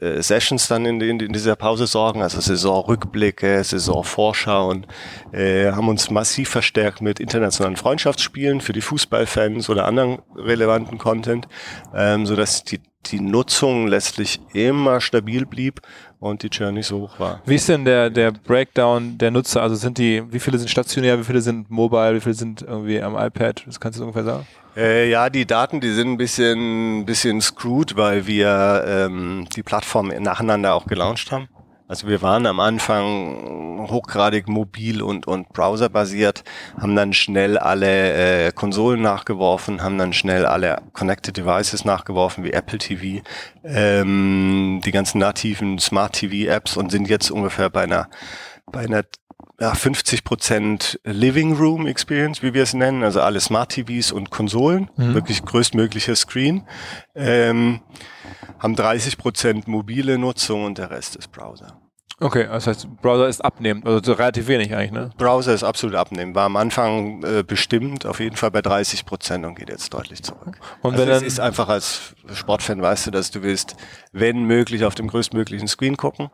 äh, 0.00 0.22
Sessions 0.22 0.68
dann 0.68 0.84
in, 0.84 1.00
in, 1.00 1.20
in, 1.20 1.32
dieser 1.32 1.56
Pause 1.56 1.86
sorgen, 1.86 2.22
also 2.22 2.40
Saisonrückblicke, 2.40 3.64
Saisonvorschauen, 3.64 4.86
äh, 5.32 5.72
haben 5.72 5.88
uns 5.88 6.10
massiv 6.10 6.50
verstärkt 6.50 7.00
mit 7.00 7.20
internationalen 7.20 7.76
Freundschaftsspielen 7.76 8.60
für 8.60 8.72
die 8.72 8.82
Fußballfans 8.82 9.70
oder 9.70 9.86
anderen 9.86 10.18
relevanten 10.36 10.98
Content, 10.98 11.48
ähm, 11.94 12.26
so 12.26 12.36
dass 12.36 12.64
die 12.64 12.80
die 13.06 13.20
Nutzung 13.20 13.86
letztlich 13.86 14.40
immer 14.52 15.00
stabil 15.00 15.46
blieb 15.46 15.80
und 16.20 16.42
die 16.42 16.50
Churn 16.50 16.74
nicht 16.74 16.86
so 16.86 17.00
hoch 17.00 17.18
war. 17.18 17.40
Wie 17.46 17.54
ist 17.54 17.68
denn 17.68 17.84
der, 17.84 18.10
der 18.10 18.32
Breakdown 18.32 19.18
der 19.18 19.30
Nutzer? 19.30 19.62
Also 19.62 19.76
sind 19.76 19.98
die, 19.98 20.22
wie 20.30 20.40
viele 20.40 20.58
sind 20.58 20.68
stationär, 20.68 21.18
wie 21.18 21.24
viele 21.24 21.40
sind 21.40 21.70
mobile, 21.70 22.16
wie 22.16 22.20
viele 22.20 22.34
sind 22.34 22.62
irgendwie 22.62 23.00
am 23.00 23.16
iPad? 23.16 23.62
Das 23.66 23.78
kannst 23.78 23.98
du 23.98 24.02
ungefähr 24.02 24.24
sagen? 24.24 24.46
Äh, 24.76 25.10
ja, 25.10 25.30
die 25.30 25.46
Daten, 25.46 25.80
die 25.80 25.90
sind 25.92 26.12
ein 26.12 26.16
bisschen, 26.16 27.04
bisschen 27.04 27.40
screwed, 27.40 27.96
weil 27.96 28.26
wir 28.26 28.84
ähm, 28.86 29.46
die 29.56 29.62
Plattform 29.62 30.08
nacheinander 30.08 30.74
auch 30.74 30.86
gelauncht 30.86 31.32
haben. 31.32 31.48
Also 31.88 32.06
wir 32.06 32.20
waren 32.20 32.44
am 32.44 32.60
Anfang 32.60 33.88
hochgradig 33.88 34.46
mobil 34.46 35.00
und, 35.00 35.26
und 35.26 35.48
browserbasiert, 35.54 36.44
haben 36.78 36.94
dann 36.94 37.14
schnell 37.14 37.56
alle 37.56 38.46
äh, 38.46 38.52
Konsolen 38.52 39.00
nachgeworfen, 39.00 39.82
haben 39.82 39.96
dann 39.96 40.12
schnell 40.12 40.44
alle 40.44 40.82
Connected 40.92 41.38
Devices 41.38 41.86
nachgeworfen, 41.86 42.44
wie 42.44 42.52
Apple 42.52 42.78
TV, 42.78 43.24
ähm, 43.64 44.82
die 44.84 44.90
ganzen 44.90 45.18
nativen 45.18 45.78
Smart 45.78 46.12
TV 46.12 46.50
Apps 46.50 46.76
und 46.76 46.90
sind 46.90 47.08
jetzt 47.08 47.30
ungefähr 47.30 47.70
bei 47.70 47.84
einer, 47.84 48.08
bei 48.70 48.80
einer 48.80 49.04
ja, 49.58 49.74
50 49.74 50.24
Prozent 50.24 51.00
Living 51.04 51.56
Room 51.56 51.86
Experience, 51.86 52.42
wie 52.42 52.54
wir 52.54 52.62
es 52.62 52.74
nennen, 52.74 53.02
also 53.02 53.20
alle 53.20 53.40
Smart 53.40 53.72
TVs 53.72 54.12
und 54.12 54.30
Konsolen, 54.30 54.90
mhm. 54.96 55.14
wirklich 55.14 55.42
größtmöglicher 55.42 56.14
Screen. 56.14 56.64
Ähm, 57.14 57.80
haben 58.58 58.76
30 58.76 59.18
Prozent 59.18 59.68
mobile 59.68 60.18
Nutzung 60.18 60.64
und 60.64 60.78
der 60.78 60.90
Rest 60.90 61.16
ist 61.16 61.32
Browser. 61.32 61.80
Okay, 62.20 62.48
das 62.48 62.66
heißt, 62.66 62.88
Browser 63.00 63.28
ist 63.28 63.44
abnehmend, 63.44 63.86
also 63.86 64.12
relativ 64.12 64.48
wenig 64.48 64.74
eigentlich, 64.74 64.90
ne? 64.90 65.10
Browser 65.18 65.54
ist 65.54 65.62
absolut 65.62 65.94
abnehmend. 65.94 66.34
War 66.34 66.46
am 66.46 66.56
Anfang 66.56 67.22
äh, 67.22 67.44
bestimmt, 67.44 68.06
auf 68.06 68.18
jeden 68.18 68.34
Fall 68.34 68.50
bei 68.50 68.60
30 68.60 69.06
Prozent 69.06 69.46
und 69.46 69.54
geht 69.54 69.68
jetzt 69.68 69.94
deutlich 69.94 70.24
zurück. 70.24 70.58
Und 70.82 70.94
also 70.94 71.06
wenn 71.06 71.14
es 71.14 71.22
ist 71.22 71.38
einfach 71.38 71.68
als 71.68 72.14
Sportfan 72.32 72.82
weißt 72.82 73.06
du, 73.06 73.10
dass 73.12 73.30
du 73.30 73.42
willst, 73.42 73.76
wenn 74.10 74.42
möglich, 74.42 74.84
auf 74.84 74.96
dem 74.96 75.06
größtmöglichen 75.06 75.68
Screen 75.68 75.96
gucken. 75.96 76.30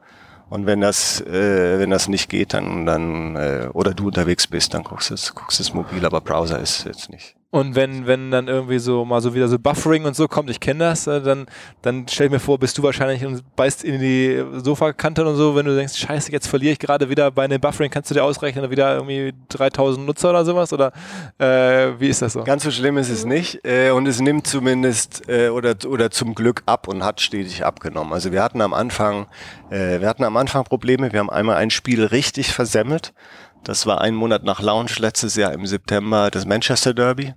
Und 0.48 0.64
wenn 0.64 0.80
das, 0.80 1.20
äh, 1.20 1.78
wenn 1.78 1.90
das 1.90 2.08
nicht 2.08 2.30
geht, 2.30 2.54
dann, 2.54 2.86
dann 2.86 3.36
äh, 3.36 3.68
oder 3.74 3.92
du 3.92 4.06
unterwegs 4.06 4.46
bist, 4.46 4.72
dann 4.72 4.84
guckst 4.84 5.10
du 5.10 5.14
es, 5.14 5.34
guckst 5.34 5.60
es 5.60 5.74
mobil, 5.74 6.04
aber 6.06 6.22
Browser 6.22 6.60
ist 6.60 6.84
jetzt 6.84 7.10
nicht. 7.10 7.36
Und 7.54 7.76
wenn, 7.76 8.08
wenn 8.08 8.32
dann 8.32 8.48
irgendwie 8.48 8.80
so 8.80 9.04
mal 9.04 9.20
so 9.20 9.32
wieder 9.32 9.46
so 9.46 9.60
Buffering 9.60 10.06
und 10.06 10.16
so 10.16 10.26
kommt, 10.26 10.50
ich 10.50 10.58
kenne 10.58 10.80
das, 10.80 11.06
äh, 11.06 11.20
dann, 11.20 11.46
dann 11.82 12.04
stell 12.08 12.26
ich 12.26 12.32
mir 12.32 12.40
vor, 12.40 12.58
bist 12.58 12.76
du 12.76 12.82
wahrscheinlich 12.82 13.24
und 13.24 13.44
beißt 13.54 13.84
in 13.84 14.00
die 14.00 14.42
Sofakante 14.54 15.24
und 15.24 15.36
so, 15.36 15.54
wenn 15.54 15.64
du 15.64 15.76
denkst, 15.76 15.96
scheiße, 15.96 16.32
jetzt 16.32 16.48
verliere 16.48 16.72
ich 16.72 16.80
gerade 16.80 17.10
wieder 17.10 17.30
bei 17.30 17.44
einem 17.44 17.60
Buffering, 17.60 17.92
kannst 17.92 18.10
du 18.10 18.14
dir 18.16 18.24
ausrechnen, 18.24 18.68
wieder 18.72 18.96
irgendwie 18.96 19.34
3000 19.50 20.04
Nutzer 20.04 20.30
oder 20.30 20.44
sowas? 20.44 20.72
Oder 20.72 20.90
äh, 21.38 21.92
wie 22.00 22.08
ist 22.08 22.22
das 22.22 22.32
so? 22.32 22.42
Ganz 22.42 22.64
so 22.64 22.72
schlimm 22.72 22.98
ist 22.98 23.08
es 23.08 23.24
nicht 23.24 23.64
äh, 23.64 23.90
und 23.90 24.08
es 24.08 24.20
nimmt 24.20 24.48
zumindest 24.48 25.28
äh, 25.28 25.50
oder, 25.50 25.76
oder 25.86 26.10
zum 26.10 26.34
Glück 26.34 26.64
ab 26.66 26.88
und 26.88 27.04
hat 27.04 27.20
stetig 27.20 27.64
abgenommen. 27.64 28.12
Also 28.14 28.32
wir 28.32 28.42
hatten 28.42 28.62
am 28.62 28.74
Anfang, 28.74 29.28
äh, 29.70 30.00
wir 30.00 30.08
hatten 30.08 30.24
am 30.24 30.36
Anfang 30.36 30.64
Probleme, 30.64 31.12
wir 31.12 31.20
haben 31.20 31.30
einmal 31.30 31.54
ein 31.54 31.70
Spiel 31.70 32.04
richtig 32.04 32.52
versemmelt. 32.52 33.14
Das 33.62 33.86
war 33.86 34.00
ein 34.00 34.16
Monat 34.16 34.42
nach 34.42 34.60
Launch 34.60 34.98
letztes 34.98 35.36
Jahr 35.36 35.52
im 35.52 35.66
September 35.66 36.32
das 36.32 36.46
Manchester 36.46 36.92
Derby. 36.92 37.32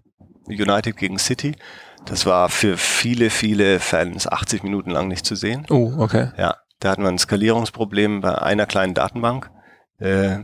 United 0.47 0.97
gegen 0.97 1.19
City. 1.19 1.55
Das 2.05 2.25
war 2.25 2.49
für 2.49 2.77
viele, 2.77 3.29
viele 3.29 3.79
Fans 3.79 4.27
80 4.27 4.63
Minuten 4.63 4.91
lang 4.91 5.07
nicht 5.07 5.25
zu 5.25 5.35
sehen. 5.35 5.65
Oh, 5.69 5.93
okay. 5.97 6.29
Ja, 6.37 6.55
da 6.79 6.91
hatten 6.91 7.03
wir 7.03 7.09
ein 7.09 7.17
Skalierungsproblem 7.17 8.21
bei 8.21 8.41
einer 8.41 8.65
kleinen 8.65 8.93
Datenbank. 8.93 9.49
Äh, 9.99 10.37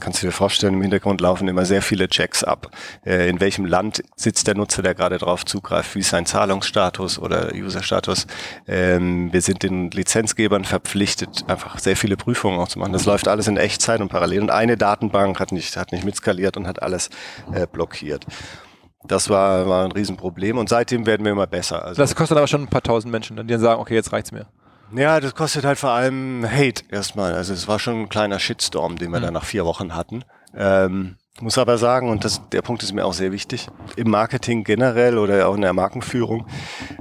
kannst 0.00 0.22
du 0.22 0.26
dir 0.26 0.32
vorstellen, 0.32 0.74
im 0.74 0.82
Hintergrund 0.82 1.20
laufen 1.20 1.46
immer 1.46 1.64
sehr 1.64 1.82
viele 1.82 2.08
Checks 2.08 2.42
ab. 2.42 2.72
Äh, 3.06 3.28
in 3.28 3.38
welchem 3.38 3.64
Land 3.64 4.02
sitzt 4.16 4.48
der 4.48 4.56
Nutzer, 4.56 4.82
der 4.82 4.96
gerade 4.96 5.18
drauf 5.18 5.44
zugreift? 5.44 5.94
Wie 5.94 6.00
ist 6.00 6.10
sein 6.10 6.26
Zahlungsstatus 6.26 7.20
oder 7.20 7.52
Userstatus? 7.54 8.26
Ähm, 8.66 9.32
wir 9.32 9.40
sind 9.40 9.62
den 9.62 9.92
Lizenzgebern 9.92 10.64
verpflichtet, 10.64 11.44
einfach 11.46 11.78
sehr 11.78 11.96
viele 11.96 12.16
Prüfungen 12.16 12.58
auch 12.58 12.66
zu 12.66 12.80
machen. 12.80 12.92
Das 12.92 13.06
läuft 13.06 13.28
alles 13.28 13.46
in 13.46 13.56
Echtzeit 13.56 14.00
und 14.00 14.08
parallel. 14.08 14.42
Und 14.42 14.50
eine 14.50 14.76
Datenbank 14.76 15.38
hat 15.38 15.52
nicht, 15.52 15.76
hat 15.76 15.92
nicht 15.92 16.04
mitskaliert 16.04 16.56
und 16.56 16.66
hat 16.66 16.82
alles 16.82 17.08
äh, 17.52 17.68
blockiert. 17.68 18.26
Das 19.08 19.28
war, 19.30 19.66
war 19.66 19.84
ein 19.84 19.92
Riesenproblem 19.92 20.58
und 20.58 20.68
seitdem 20.68 21.06
werden 21.06 21.24
wir 21.24 21.32
immer 21.32 21.46
besser. 21.46 21.84
Also 21.84 22.00
das 22.00 22.14
kostet 22.14 22.36
aber 22.36 22.46
schon 22.46 22.62
ein 22.62 22.68
paar 22.68 22.82
tausend 22.82 23.10
Menschen, 23.10 23.36
die 23.36 23.46
dann 23.46 23.60
sagen, 23.60 23.80
okay, 23.80 23.94
jetzt 23.94 24.12
reicht's 24.12 24.32
mir. 24.32 24.46
Ja, 24.94 25.20
das 25.20 25.34
kostet 25.34 25.64
halt 25.64 25.78
vor 25.78 25.90
allem 25.90 26.46
Hate 26.48 26.84
erstmal. 26.90 27.34
Also 27.34 27.52
es 27.52 27.68
war 27.68 27.78
schon 27.78 28.02
ein 28.02 28.08
kleiner 28.08 28.38
Shitstorm, 28.38 28.96
den 28.96 29.10
wir 29.10 29.18
mhm. 29.18 29.24
dann 29.24 29.34
nach 29.34 29.44
vier 29.44 29.64
Wochen 29.64 29.94
hatten. 29.94 30.24
Ähm, 30.54 31.16
muss 31.40 31.58
aber 31.58 31.78
sagen, 31.78 32.10
und 32.10 32.24
das, 32.24 32.40
der 32.50 32.62
Punkt 32.62 32.82
ist 32.82 32.92
mir 32.92 33.04
auch 33.04 33.12
sehr 33.12 33.32
wichtig, 33.32 33.68
im 33.96 34.10
Marketing 34.10 34.64
generell 34.64 35.18
oder 35.18 35.48
auch 35.48 35.54
in 35.54 35.60
der 35.60 35.72
Markenführung, 35.72 36.46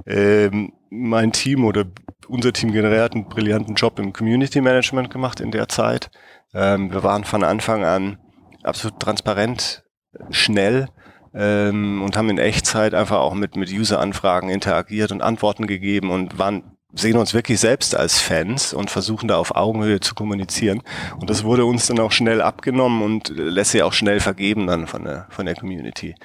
ähm, 0.05 0.73
mein 0.89 1.31
Team 1.31 1.65
oder 1.65 1.85
unser 2.27 2.53
Team 2.53 2.71
generell 2.71 3.01
hat 3.01 3.13
einen 3.13 3.27
brillanten 3.27 3.75
Job 3.75 3.99
im 3.99 4.13
Community 4.13 4.61
Management 4.61 5.09
gemacht 5.09 5.39
in 5.39 5.51
der 5.51 5.67
Zeit. 5.69 6.11
Ähm, 6.53 6.91
wir 6.91 7.03
waren 7.03 7.23
von 7.23 7.43
Anfang 7.43 7.83
an 7.83 8.19
absolut 8.63 8.99
transparent, 8.99 9.83
schnell 10.29 10.87
ähm, 11.33 12.01
und 12.01 12.17
haben 12.17 12.29
in 12.29 12.37
Echtzeit 12.37 12.93
einfach 12.93 13.19
auch 13.19 13.33
mit, 13.33 13.55
mit 13.55 13.69
User-Anfragen 13.71 14.49
interagiert 14.49 15.11
und 15.11 15.21
Antworten 15.21 15.67
gegeben 15.67 16.11
und 16.11 16.37
waren 16.37 16.76
sehen 16.93 17.17
uns 17.17 17.33
wirklich 17.33 17.59
selbst 17.59 17.95
als 17.95 18.19
Fans 18.19 18.73
und 18.73 18.89
versuchen 18.89 19.27
da 19.27 19.37
auf 19.37 19.55
Augenhöhe 19.55 19.99
zu 19.99 20.15
kommunizieren. 20.15 20.81
Und 21.19 21.29
das 21.29 21.43
wurde 21.43 21.65
uns 21.65 21.87
dann 21.87 21.99
auch 21.99 22.11
schnell 22.11 22.41
abgenommen 22.41 23.01
und 23.03 23.29
lässt 23.29 23.71
sich 23.71 23.83
auch 23.83 23.91
schnell 23.91 24.21
vergeben 24.21 24.67
dann 24.67 24.87
von 24.87 25.03
der, 25.03 25.27
von 25.29 25.45
der 25.45 25.55
Community. 25.55 26.15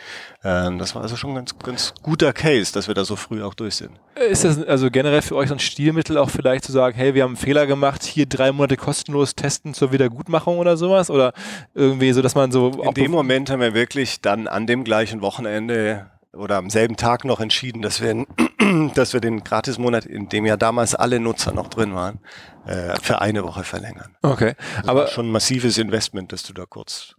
Ähm, 0.45 0.79
das 0.79 0.95
war 0.95 1.03
also 1.03 1.17
schon 1.17 1.31
ein 1.31 1.37
ganz, 1.37 1.59
ganz 1.59 1.95
guter 2.03 2.33
Case, 2.33 2.73
dass 2.73 2.87
wir 2.87 2.95
da 2.95 3.05
so 3.05 3.17
früh 3.17 3.43
auch 3.43 3.55
durch 3.55 3.75
sind. 3.75 3.91
Ist 4.15 4.45
das 4.45 4.63
also 4.63 4.91
generell 4.91 5.23
für 5.23 5.35
euch 5.35 5.49
so 5.49 5.55
ein 5.55 5.59
Stilmittel 5.59 6.17
auch 6.17 6.31
vielleicht 6.31 6.65
zu 6.65 6.73
sagen, 6.73 6.97
hey, 6.97 7.15
wir 7.15 7.25
haben 7.25 7.31
einen 7.31 7.37
Fehler 7.37 7.67
gemacht, 7.67 8.05
hier 8.05 8.27
drei 8.27 8.53
Monate 8.53 8.77
kostenlos 8.77 9.35
testen 9.35 9.75
zur 9.75 9.91
Wiedergutmachung 9.93 10.59
oder 10.59 10.77
sowas? 10.77 11.11
Oder 11.11 11.33
irgendwie 11.75 12.13
so, 12.13 12.23
dass 12.23 12.37
man 12.37 12.53
so... 12.53 12.71
In 12.83 12.95
dem 12.95 13.11
Moment 13.11 13.51
haben 13.51 13.61
wir 13.61 13.75
wirklich 13.75 14.21
dann 14.21 14.47
an 14.47 14.69
dem 14.69 14.85
gleichen 14.85 15.23
Wochenende 15.23 16.12
oder 16.33 16.57
am 16.57 16.71
selben 16.71 16.97
Tag 16.97 17.25
noch 17.25 17.41
entschieden, 17.41 17.83
dass 17.83 18.01
wir, 18.01 18.27
dass 18.95 19.13
wir 19.13 19.21
den 19.21 19.45
Gratismonat, 19.45 20.07
in 20.07 20.29
dem 20.29 20.47
ja 20.47 20.57
damals 20.57 20.95
alle 20.95 21.21
Nutzer 21.21 21.53
noch 21.53 21.69
drin 21.69 21.95
waren, 21.95 22.21
äh, 22.67 22.97
für 23.01 23.21
eine 23.21 23.45
Woche 23.45 23.65
verlängern. 23.65 24.17
Okay, 24.23 24.55
das 24.77 24.89
aber 24.89 25.07
schon 25.09 25.29
ein 25.29 25.33
massives 25.33 25.79
Investment, 25.79 26.33
dass 26.33 26.43
du 26.43 26.53
da 26.53 26.65
kurz, 26.67 27.15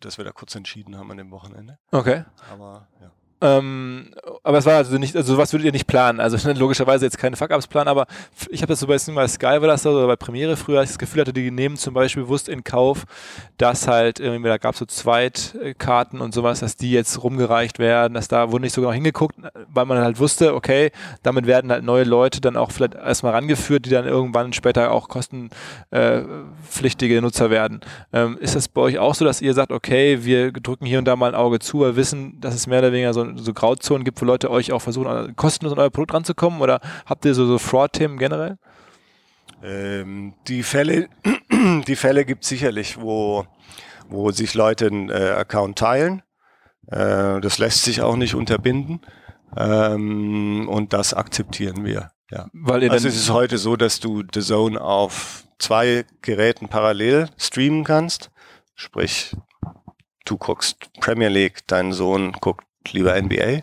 dass 0.00 0.18
wir 0.18 0.24
da 0.24 0.32
kurz 0.32 0.54
entschieden 0.54 0.96
haben 0.96 1.10
an 1.10 1.16
dem 1.16 1.30
Wochenende. 1.30 1.78
Okay. 1.90 2.24
Aber 2.50 2.88
ja. 3.00 3.10
Ähm, 3.40 4.10
aber 4.42 4.58
es 4.58 4.66
war 4.66 4.74
also 4.74 4.98
nicht, 4.98 5.14
also 5.14 5.38
was 5.38 5.52
würdet 5.52 5.66
ihr 5.66 5.72
nicht 5.72 5.86
planen? 5.86 6.18
Also 6.18 6.36
logischerweise 6.52 7.04
jetzt 7.04 7.18
keine 7.18 7.36
Fuck-Ups 7.36 7.68
planen, 7.68 7.88
aber 7.88 8.06
ich 8.50 8.62
habe 8.62 8.72
das 8.72 8.80
so 8.80 8.86
bei, 8.86 8.96
bei 9.14 9.28
Sky 9.28 9.60
war 9.60 9.68
das 9.68 9.82
so, 9.82 9.90
oder 9.90 10.08
bei 10.08 10.16
Premiere 10.16 10.56
früher, 10.56 10.80
als 10.80 10.90
ich 10.90 10.94
das 10.94 10.98
Gefühl 10.98 11.20
hatte, 11.20 11.32
die 11.32 11.50
nehmen 11.50 11.76
zum 11.76 11.94
Beispiel 11.94 12.24
bewusst 12.24 12.48
in 12.48 12.64
Kauf, 12.64 13.04
dass 13.56 13.86
halt 13.86 14.18
irgendwie, 14.18 14.48
da 14.48 14.58
gab 14.58 14.74
es 14.74 14.80
so 14.80 14.86
Zweitkarten 14.86 16.20
und 16.20 16.34
sowas, 16.34 16.60
dass 16.60 16.76
die 16.76 16.90
jetzt 16.90 17.22
rumgereicht 17.22 17.78
werden, 17.78 18.14
dass 18.14 18.26
da 18.26 18.50
wurde 18.50 18.62
nicht 18.62 18.74
so 18.74 18.80
genau 18.80 18.92
hingeguckt, 18.92 19.36
weil 19.72 19.86
man 19.86 19.98
halt 19.98 20.18
wusste, 20.18 20.54
okay, 20.54 20.90
damit 21.22 21.46
werden 21.46 21.70
halt 21.70 21.84
neue 21.84 22.04
Leute 22.04 22.40
dann 22.40 22.56
auch 22.56 22.72
vielleicht 22.72 22.94
erstmal 22.94 23.34
rangeführt, 23.34 23.86
die 23.86 23.90
dann 23.90 24.06
irgendwann 24.06 24.52
später 24.52 24.90
auch 24.90 25.08
kostenpflichtige 25.08 27.22
Nutzer 27.22 27.50
werden. 27.50 27.80
Ähm, 28.12 28.36
ist 28.40 28.56
das 28.56 28.68
bei 28.68 28.80
euch 28.80 28.98
auch 28.98 29.14
so, 29.14 29.24
dass 29.24 29.40
ihr 29.40 29.54
sagt, 29.54 29.70
okay, 29.70 30.24
wir 30.24 30.50
drücken 30.52 30.86
hier 30.86 30.98
und 30.98 31.04
da 31.04 31.14
mal 31.14 31.28
ein 31.28 31.34
Auge 31.36 31.60
zu, 31.60 31.80
wir 31.80 31.94
wissen, 31.94 32.40
dass 32.40 32.54
es 32.54 32.66
mehr 32.66 32.80
oder 32.80 32.92
weniger 32.92 33.14
so 33.14 33.27
so 33.36 33.52
Grauzonen 33.52 34.04
gibt, 34.04 34.20
wo 34.20 34.24
Leute 34.24 34.50
euch 34.50 34.72
auch 34.72 34.80
versuchen, 34.80 35.34
kostenlos 35.36 35.72
an 35.72 35.78
euer 35.78 35.90
Produkt 35.90 36.14
ranzukommen? 36.14 36.60
Oder 36.60 36.80
habt 37.06 37.24
ihr 37.24 37.34
so, 37.34 37.46
so 37.46 37.58
Fraud-Themen 37.58 38.18
generell? 38.18 38.58
Ähm, 39.62 40.34
die 40.46 40.62
Fälle, 40.62 41.08
die 41.86 41.96
Fälle 41.96 42.24
gibt 42.24 42.44
es 42.44 42.48
sicherlich, 42.48 43.00
wo, 43.00 43.46
wo 44.08 44.30
sich 44.30 44.54
Leute 44.54 44.86
einen 44.86 45.10
äh, 45.10 45.34
Account 45.36 45.78
teilen. 45.78 46.22
Äh, 46.86 47.40
das 47.40 47.58
lässt 47.58 47.84
sich 47.84 48.02
auch 48.02 48.16
nicht 48.16 48.34
unterbinden. 48.34 49.00
Ähm, 49.56 50.68
und 50.68 50.92
das 50.92 51.14
akzeptieren 51.14 51.84
wir. 51.84 52.10
Ja. 52.30 52.48
Weil 52.52 52.88
also 52.90 53.08
es 53.08 53.16
ist 53.16 53.30
heute 53.30 53.58
so, 53.58 53.76
dass 53.76 54.00
du 54.00 54.22
The 54.32 54.40
Zone 54.40 54.80
auf 54.80 55.44
zwei 55.58 56.04
Geräten 56.22 56.68
parallel 56.68 57.28
streamen 57.38 57.84
kannst. 57.84 58.30
Sprich, 58.74 59.34
du 60.24 60.36
guckst 60.36 60.90
Premier 61.00 61.28
League, 61.28 61.66
dein 61.66 61.92
Sohn 61.92 62.32
guckt 62.32 62.67
lieber 62.92 63.20
NBA 63.20 63.62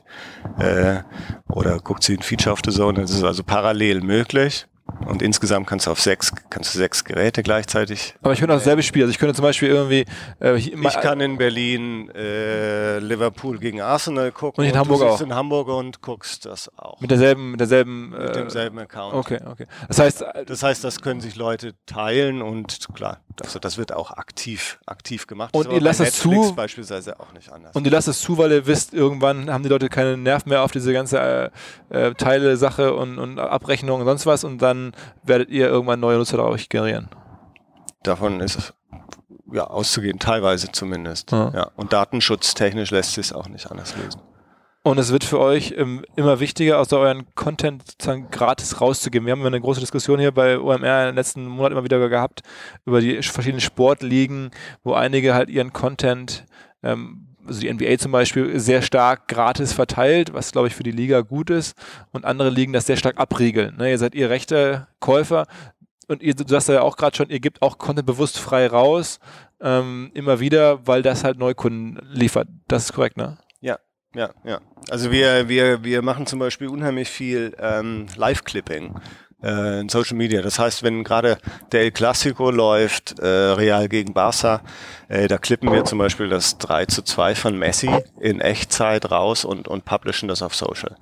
äh, 0.60 1.04
oder 1.50 1.80
guckt 1.80 2.04
sie 2.04 2.18
ein 2.18 2.22
Feature 2.22 2.54
auf 2.54 2.60
the 2.66 2.72
Zone. 2.72 3.02
Das 3.02 3.12
ist 3.12 3.24
also 3.24 3.44
parallel 3.44 4.02
möglich. 4.02 4.68
Und 5.08 5.22
insgesamt 5.22 5.68
kannst 5.68 5.88
du 5.88 5.92
auf 5.92 6.00
sechs, 6.00 6.32
kannst 6.50 6.74
du 6.74 6.78
sechs 6.78 7.04
Geräte 7.04 7.42
gleichzeitig. 7.42 8.16
Aber 8.22 8.34
ich 8.34 8.40
könnte 8.40 8.54
auch 8.54 8.60
dasselbe 8.60 8.84
Spiel. 8.84 9.02
Also 9.04 9.12
ich 9.12 9.18
könnte 9.18 9.34
zum 9.34 9.44
Beispiel 9.44 9.70
irgendwie. 9.70 10.06
Äh, 10.40 10.58
ich 10.58 10.72
kann 11.02 11.20
in 11.22 11.38
Berlin 11.38 12.10
äh, 12.12 13.00
Liverpool 13.00 13.58
gegen 13.58 13.82
Arsenal 13.82 14.32
gucken. 14.32 14.64
Und 14.64 14.70
in 14.70 14.78
Hamburg 14.78 15.00
du 15.00 15.08
auch. 15.08 15.22
in 15.22 15.34
Hamburg 15.34 15.68
und 15.70 16.02
guckst 16.02 16.46
das 16.46 16.72
auch. 16.78 17.02
Mit 17.02 17.10
derselben, 17.10 17.52
mit 17.52 17.60
derselben. 17.60 18.10
Mit 18.10 18.20
äh, 18.20 18.34
demselben 18.34 18.78
Account. 18.78 19.16
Okay, 19.16 19.40
okay. 19.46 19.66
Das 19.88 20.00
heißt. 20.00 20.22
Äh, 20.22 20.46
das 20.46 20.62
heißt, 20.62 20.84
das 20.84 21.02
können 21.02 21.20
sich 21.20 21.36
Leute 21.36 21.74
teilen 21.88 22.42
und 22.44 22.88
klar, 22.94 23.22
das, 23.36 23.58
das 23.62 23.78
wird 23.78 23.92
auch 23.92 24.12
aktiv, 24.12 24.80
aktiv 24.86 25.28
gemacht. 25.28 25.54
Und 25.54 25.72
ihr 25.72 25.82
lasst 25.82 26.00
es 26.00 26.20
zu. 26.20 26.54
beispielsweise 26.56 27.20
auch 27.20 27.34
nicht 27.34 27.52
anders. 27.52 27.76
Und 27.76 27.86
ihr 27.86 27.92
lasst 27.92 28.08
es 28.08 28.22
zu, 28.22 28.38
weil 28.38 28.52
ihr 28.52 28.66
wisst, 28.66 28.94
irgendwann 28.94 29.52
haben 29.52 29.64
die 29.64 29.70
Leute 29.70 29.90
keine 29.90 30.18
Nerven 30.18 30.50
mehr 30.50 30.64
auf 30.64 30.72
diese 30.72 30.94
ganze 30.94 31.52
äh, 31.90 32.08
äh, 32.08 32.14
Teile-Sache 32.14 32.94
und, 32.94 33.20
und 33.20 33.40
Abrechnung 33.40 34.00
und 34.00 34.06
sonst 34.06 34.26
was 34.26 34.44
und 34.44 34.60
dann 34.60 34.94
werdet 35.24 35.50
ihr 35.50 35.68
irgendwann 35.68 36.00
neue 36.00 36.18
Nutzer 36.18 36.38
dadurch 36.38 36.70
generieren. 36.70 37.10
Davon 38.04 38.40
ist 38.40 38.58
es 38.58 38.74
ja 39.52 39.66
auszugehen, 39.66 40.20
teilweise 40.20 40.72
zumindest. 40.72 41.32
Ja. 41.32 41.52
ja. 41.54 41.72
Und 41.76 41.94
datenschutztechnisch 41.94 42.92
lässt 42.92 43.14
sich 43.14 43.28
es 43.28 43.34
auch 43.34 43.48
nicht 43.48 43.70
anders 43.72 43.96
lösen. 43.96 44.22
Und 44.86 45.00
es 45.00 45.12
wird 45.12 45.24
für 45.24 45.40
euch 45.40 45.74
ähm, 45.76 46.06
immer 46.16 46.40
wichtiger, 46.40 46.80
aus 46.80 46.94
euren 46.94 47.26
Content 47.34 47.82
sozusagen 47.88 48.30
gratis 48.30 48.82
rauszugeben. 48.82 49.26
Wir 49.26 49.32
haben 49.32 49.44
eine 49.44 49.60
große 49.60 49.80
Diskussion 49.80 50.20
hier 50.20 50.32
bei 50.32 50.60
OMR 50.60 51.08
den 51.08 51.16
letzten 51.16 51.48
Monaten 51.48 51.72
immer 51.72 51.84
wieder 51.84 52.08
gehabt 52.08 52.44
über 52.86 53.02
die 53.02 53.20
verschiedenen 53.24 53.62
Sportligen, 53.62 54.52
wo 54.84 54.94
einige 54.94 55.34
halt 55.34 55.50
ihren 55.50 55.74
Content 55.74 56.46
ähm, 56.84 57.30
also 57.48 57.62
die 57.62 57.74
NBA 57.74 57.98
zum 57.98 58.12
Beispiel, 58.12 58.60
sehr 58.60 58.84
stark 58.84 59.28
gratis 59.28 59.74
verteilt, 59.74 60.36
was 60.36 60.52
glaube 60.52 60.68
ich 60.68 60.76
für 60.76 60.84
die 60.84 60.92
Liga 60.92 61.22
gut 61.22 61.50
ist. 61.50 61.76
Und 62.12 62.24
andere 62.24 62.52
Ligen 62.52 62.72
das 62.72 62.86
sehr 62.86 62.98
stark 62.98 63.20
abriegeln. 63.20 63.78
Ne? 63.78 63.90
Ihr 63.90 63.98
seid 63.98 64.14
ihr 64.14 64.30
rechte 64.30 64.88
Käufer 65.00 65.48
und 66.08 66.22
ihr, 66.22 66.36
du 66.36 66.44
sagst 66.48 66.70
ja 66.70 66.84
auch 66.84 66.96
gerade 66.96 67.18
schon, 67.18 67.32
ihr 67.32 67.40
gebt 67.40 67.64
auch 67.64 67.80
Content 67.80 68.06
bewusst 68.06 68.38
frei 68.38 68.68
raus, 68.68 69.18
ähm, 69.62 70.12
immer 70.14 70.40
wieder, 70.40 70.86
weil 70.86 71.02
das 71.02 71.24
halt 71.24 71.40
Neukunden 71.40 72.00
liefert. 72.08 72.48
Das 72.68 72.84
ist 72.84 72.94
korrekt, 72.94 73.18
ne? 73.18 73.40
Ja, 74.16 74.30
ja. 74.46 74.62
Also 74.90 75.12
wir, 75.12 75.50
wir, 75.50 75.84
wir 75.84 76.02
machen 76.02 76.26
zum 76.26 76.40
Beispiel 76.40 76.68
unheimlich 76.68 77.10
viel 77.10 77.56
ähm, 77.60 78.08
Live-Clipping 78.16 78.96
äh, 79.44 79.82
in 79.82 79.90
Social 79.90 80.18
Media. 80.18 80.42
Das 80.42 80.60
heißt, 80.60 80.84
wenn 80.84 81.04
gerade 81.04 81.38
der 81.72 81.82
El 81.82 81.92
Clasico 81.92 82.52
läuft, 82.52 83.20
äh, 83.20 83.26
Real 83.28 83.88
gegen 83.88 84.14
Barca, 84.14 84.62
äh, 85.08 85.28
da 85.28 85.38
klippen 85.38 85.72
wir 85.72 85.86
zum 85.86 86.00
Beispiel 86.00 86.30
das 86.30 86.58
3 86.58 86.86
zu 86.86 87.02
2 87.04 87.36
von 87.36 87.58
Messi 87.58 87.90
in 88.20 88.42
Echtzeit 88.42 89.12
raus 89.12 89.46
und, 89.46 89.68
und 89.68 89.86
publishen 89.86 90.28
das 90.28 90.42
auf 90.42 90.56
Social. 90.56 90.96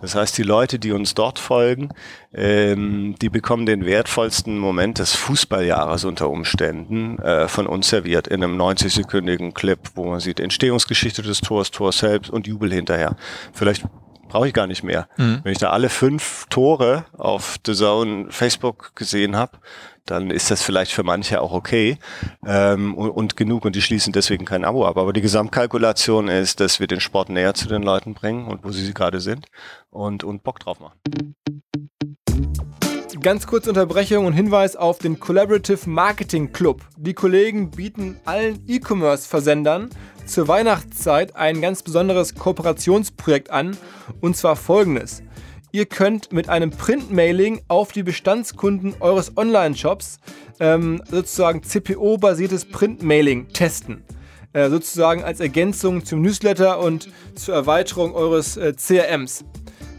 Das 0.00 0.14
heißt, 0.14 0.36
die 0.38 0.42
Leute, 0.42 0.78
die 0.78 0.92
uns 0.92 1.14
dort 1.14 1.38
folgen, 1.38 1.90
ähm, 2.32 3.16
die 3.20 3.28
bekommen 3.28 3.66
den 3.66 3.84
wertvollsten 3.84 4.58
Moment 4.58 4.98
des 4.98 5.14
Fußballjahres 5.14 6.04
unter 6.04 6.30
Umständen 6.30 7.18
äh, 7.18 7.48
von 7.48 7.66
uns 7.66 7.88
serviert 7.88 8.28
in 8.28 8.42
einem 8.42 8.60
90-sekündigen 8.60 9.52
Clip, 9.52 9.78
wo 9.94 10.06
man 10.06 10.20
sieht 10.20 10.40
Entstehungsgeschichte 10.40 11.22
des 11.22 11.40
Tors, 11.40 11.70
Tor 11.70 11.92
selbst 11.92 12.30
und 12.30 12.46
Jubel 12.46 12.72
hinterher. 12.72 13.16
Vielleicht 13.52 13.84
brauche 14.30 14.48
ich 14.48 14.54
gar 14.54 14.66
nicht 14.66 14.82
mehr. 14.82 15.08
Mhm. 15.18 15.40
Wenn 15.42 15.52
ich 15.52 15.58
da 15.58 15.70
alle 15.70 15.90
fünf 15.90 16.46
Tore 16.48 17.04
auf 17.16 17.58
The 17.66 17.74
Zone 17.74 18.26
Facebook 18.30 18.94
gesehen 18.94 19.36
habe, 19.36 19.58
dann 20.06 20.30
ist 20.30 20.50
das 20.50 20.62
vielleicht 20.62 20.92
für 20.92 21.02
manche 21.02 21.40
auch 21.40 21.52
okay 21.52 21.98
ähm, 22.46 22.94
und, 22.94 23.10
und, 23.10 23.36
genug 23.36 23.64
und 23.64 23.76
die 23.76 23.82
schließen 23.82 24.12
deswegen 24.12 24.44
kein 24.44 24.64
Abo 24.64 24.86
ab. 24.86 24.96
Aber 24.96 25.12
die 25.12 25.20
Gesamtkalkulation 25.20 26.28
ist, 26.28 26.60
dass 26.60 26.80
wir 26.80 26.86
den 26.86 27.00
Sport 27.00 27.28
näher 27.28 27.54
zu 27.54 27.68
den 27.68 27.82
Leuten 27.82 28.14
bringen 28.14 28.46
und 28.46 28.64
wo 28.64 28.70
sie 28.70 28.94
gerade 28.94 29.20
sind 29.20 29.46
und, 29.90 30.24
und 30.24 30.42
Bock 30.42 30.58
drauf 30.60 30.80
machen. 30.80 30.98
Ganz 33.20 33.46
kurze 33.46 33.68
Unterbrechung 33.68 34.24
und 34.24 34.32
Hinweis 34.32 34.76
auf 34.76 34.98
den 34.98 35.20
Collaborative 35.20 35.90
Marketing 35.90 36.52
Club. 36.52 36.80
Die 36.96 37.12
Kollegen 37.12 37.70
bieten 37.70 38.18
allen 38.24 38.64
E-Commerce-Versendern 38.66 39.90
zur 40.30 40.48
Weihnachtszeit 40.48 41.36
ein 41.36 41.60
ganz 41.60 41.82
besonderes 41.82 42.34
Kooperationsprojekt 42.36 43.50
an, 43.50 43.76
und 44.20 44.36
zwar 44.36 44.56
folgendes. 44.56 45.22
Ihr 45.72 45.86
könnt 45.86 46.32
mit 46.32 46.48
einem 46.48 46.70
Print-Mailing 46.70 47.62
auf 47.68 47.92
die 47.92 48.02
Bestandskunden 48.02 48.94
eures 49.00 49.36
Online-Shops 49.36 50.18
ähm, 50.58 51.02
sozusagen 51.10 51.62
CPO-basiertes 51.62 52.66
Print-Mailing 52.66 53.48
testen. 53.48 54.02
Äh, 54.52 54.68
sozusagen 54.68 55.22
als 55.22 55.38
Ergänzung 55.38 56.04
zum 56.04 56.22
Newsletter 56.22 56.80
und 56.80 57.08
zur 57.36 57.54
Erweiterung 57.54 58.14
eures 58.14 58.56
äh, 58.56 58.72
CRMs. 58.74 59.44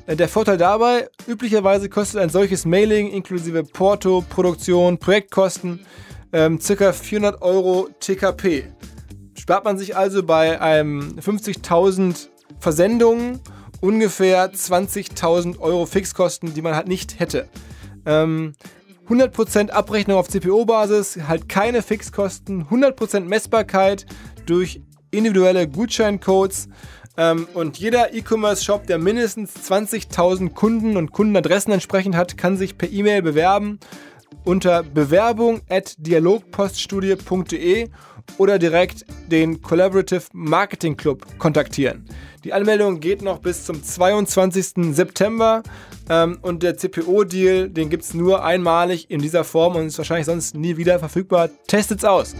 Äh, 0.07 0.17
der 0.17 0.27
Vorteil 0.27 0.57
dabei, 0.57 1.09
üblicherweise 1.27 1.87
kostet 1.87 2.21
ein 2.21 2.29
solches 2.29 2.65
Mailing 2.65 3.11
inklusive 3.11 3.63
Porto, 3.63 4.23
Produktion, 4.29 4.97
Projektkosten 4.97 5.85
ähm, 6.33 6.59
ca. 6.59 6.91
400 6.91 7.41
Euro 7.41 7.89
TKP. 7.99 8.65
Spart 9.41 9.65
man 9.65 9.79
sich 9.79 9.97
also 9.97 10.21
bei 10.21 10.61
einem 10.61 11.17
50.000 11.19 12.27
Versendungen 12.59 13.39
ungefähr 13.79 14.53
20.000 14.53 15.57
Euro 15.57 15.87
Fixkosten, 15.87 16.53
die 16.53 16.61
man 16.61 16.75
halt 16.75 16.87
nicht 16.87 17.19
hätte. 17.19 17.49
Ähm, 18.05 18.53
100% 19.09 19.71
Abrechnung 19.71 20.19
auf 20.19 20.27
CPO-Basis, 20.29 21.21
halt 21.27 21.49
keine 21.49 21.81
Fixkosten, 21.81 22.67
100% 22.67 23.21
Messbarkeit 23.21 24.05
durch 24.45 24.83
individuelle 25.09 25.67
Gutscheincodes 25.67 26.69
ähm, 27.17 27.47
und 27.55 27.79
jeder 27.79 28.13
E-Commerce-Shop, 28.13 28.85
der 28.85 28.99
mindestens 28.99 29.55
20.000 29.55 30.53
Kunden 30.53 30.97
und 30.97 31.13
Kundenadressen 31.13 31.73
entsprechend 31.73 32.15
hat, 32.15 32.37
kann 32.37 32.57
sich 32.57 32.77
per 32.77 32.91
E-Mail 32.91 33.23
bewerben 33.23 33.79
unter 34.43 34.83
bewerbung 34.83 35.61
at 35.69 35.95
dialogpoststudie.de 35.97 37.89
oder 38.37 38.59
direkt 38.59 39.05
den 39.27 39.61
Collaborative 39.61 40.23
Marketing 40.33 40.97
Club 40.97 41.25
kontaktieren. 41.37 42.05
Die 42.43 42.53
Anmeldung 42.53 42.99
geht 42.99 43.21
noch 43.21 43.39
bis 43.39 43.65
zum 43.65 43.83
22. 43.83 44.93
September 44.95 45.61
ähm, 46.09 46.39
und 46.41 46.63
der 46.63 46.77
CPO-Deal, 46.77 47.69
den 47.69 47.89
gibt 47.89 48.03
es 48.03 48.13
nur 48.13 48.43
einmalig 48.43 49.11
in 49.11 49.21
dieser 49.21 49.43
Form 49.43 49.75
und 49.75 49.87
ist 49.87 49.97
wahrscheinlich 49.97 50.25
sonst 50.25 50.55
nie 50.55 50.77
wieder 50.77 50.97
verfügbar. 50.99 51.49
Testet's 51.67 52.03
aus! 52.03 52.35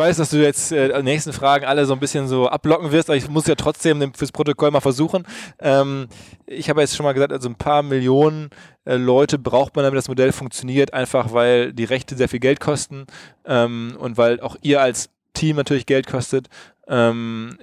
Ich 0.00 0.06
weiß, 0.06 0.16
dass 0.16 0.30
du 0.30 0.38
jetzt 0.38 0.72
äh, 0.72 0.96
die 0.96 1.02
nächsten 1.02 1.34
Fragen 1.34 1.66
alle 1.66 1.84
so 1.84 1.92
ein 1.92 2.00
bisschen 2.00 2.26
so 2.26 2.48
ablocken 2.48 2.90
wirst, 2.90 3.10
aber 3.10 3.18
ich 3.18 3.28
muss 3.28 3.46
ja 3.46 3.54
trotzdem 3.54 4.14
fürs 4.14 4.32
Protokoll 4.32 4.70
mal 4.70 4.80
versuchen. 4.80 5.26
Ähm, 5.58 6.08
ich 6.46 6.70
habe 6.70 6.80
jetzt 6.80 6.96
schon 6.96 7.04
mal 7.04 7.12
gesagt, 7.12 7.34
also 7.34 7.50
ein 7.50 7.54
paar 7.54 7.82
Millionen 7.82 8.48
äh, 8.86 8.96
Leute 8.96 9.38
braucht 9.38 9.76
man, 9.76 9.82
damit 9.82 9.98
das 9.98 10.08
Modell 10.08 10.32
funktioniert, 10.32 10.94
einfach 10.94 11.34
weil 11.34 11.74
die 11.74 11.84
Rechte 11.84 12.16
sehr 12.16 12.30
viel 12.30 12.40
Geld 12.40 12.60
kosten 12.60 13.04
ähm, 13.44 13.94
und 13.98 14.16
weil 14.16 14.40
auch 14.40 14.56
ihr 14.62 14.80
als 14.80 15.10
Team 15.34 15.56
natürlich 15.56 15.84
Geld 15.84 16.06
kostet. 16.06 16.48
Ähm, 16.88 17.58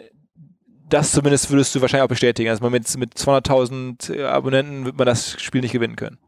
das 0.87 1.13
zumindest 1.13 1.49
würdest 1.49 1.73
du 1.73 1.81
wahrscheinlich 1.81 2.05
auch 2.05 2.09
bestätigen. 2.09 2.51
Also 2.51 2.69
mit, 2.69 2.97
mit 2.97 3.15
200.000 3.15 4.13
äh, 4.13 4.25
Abonnenten 4.25 4.85
wird 4.85 4.95
man 4.95 5.07
das 5.07 5.41
Spiel 5.41 5.61
nicht 5.61 5.71
gewinnen 5.71 5.95
können. 5.95 6.19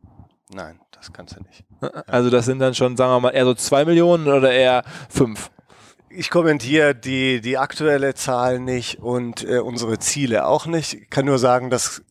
Nein, 0.52 0.80
das 0.92 1.14
kannst 1.14 1.36
du 1.36 1.44
nicht. 1.44 1.64
Also 2.08 2.32
das 2.32 2.46
sind 2.46 2.58
dann 2.58 2.74
schon, 2.74 2.98
sagen 2.98 3.12
wir 3.12 3.20
mal, 3.20 3.30
eher 3.30 3.46
so 3.46 3.54
2 3.54 3.86
Millionen 3.86 4.28
oder 4.28 4.52
eher 4.52 4.84
5? 5.10 5.52
Ich 6.12 6.30
kommentiere 6.30 6.96
die, 6.96 7.42
die 7.42 7.58
aktuelle 7.58 8.16
Zahl 8.16 8.60
nicht 8.60 9.00
und 9.00 9.48
äh, 9.48 9.60
unsere 9.60 10.00
Ziele 10.00 10.48
auch 10.48 10.66
nicht. 10.66 10.94
Ich 10.94 11.10
kann 11.10 11.26
nur 11.26 11.40
sagen, 11.40 11.70
dass 11.70 12.02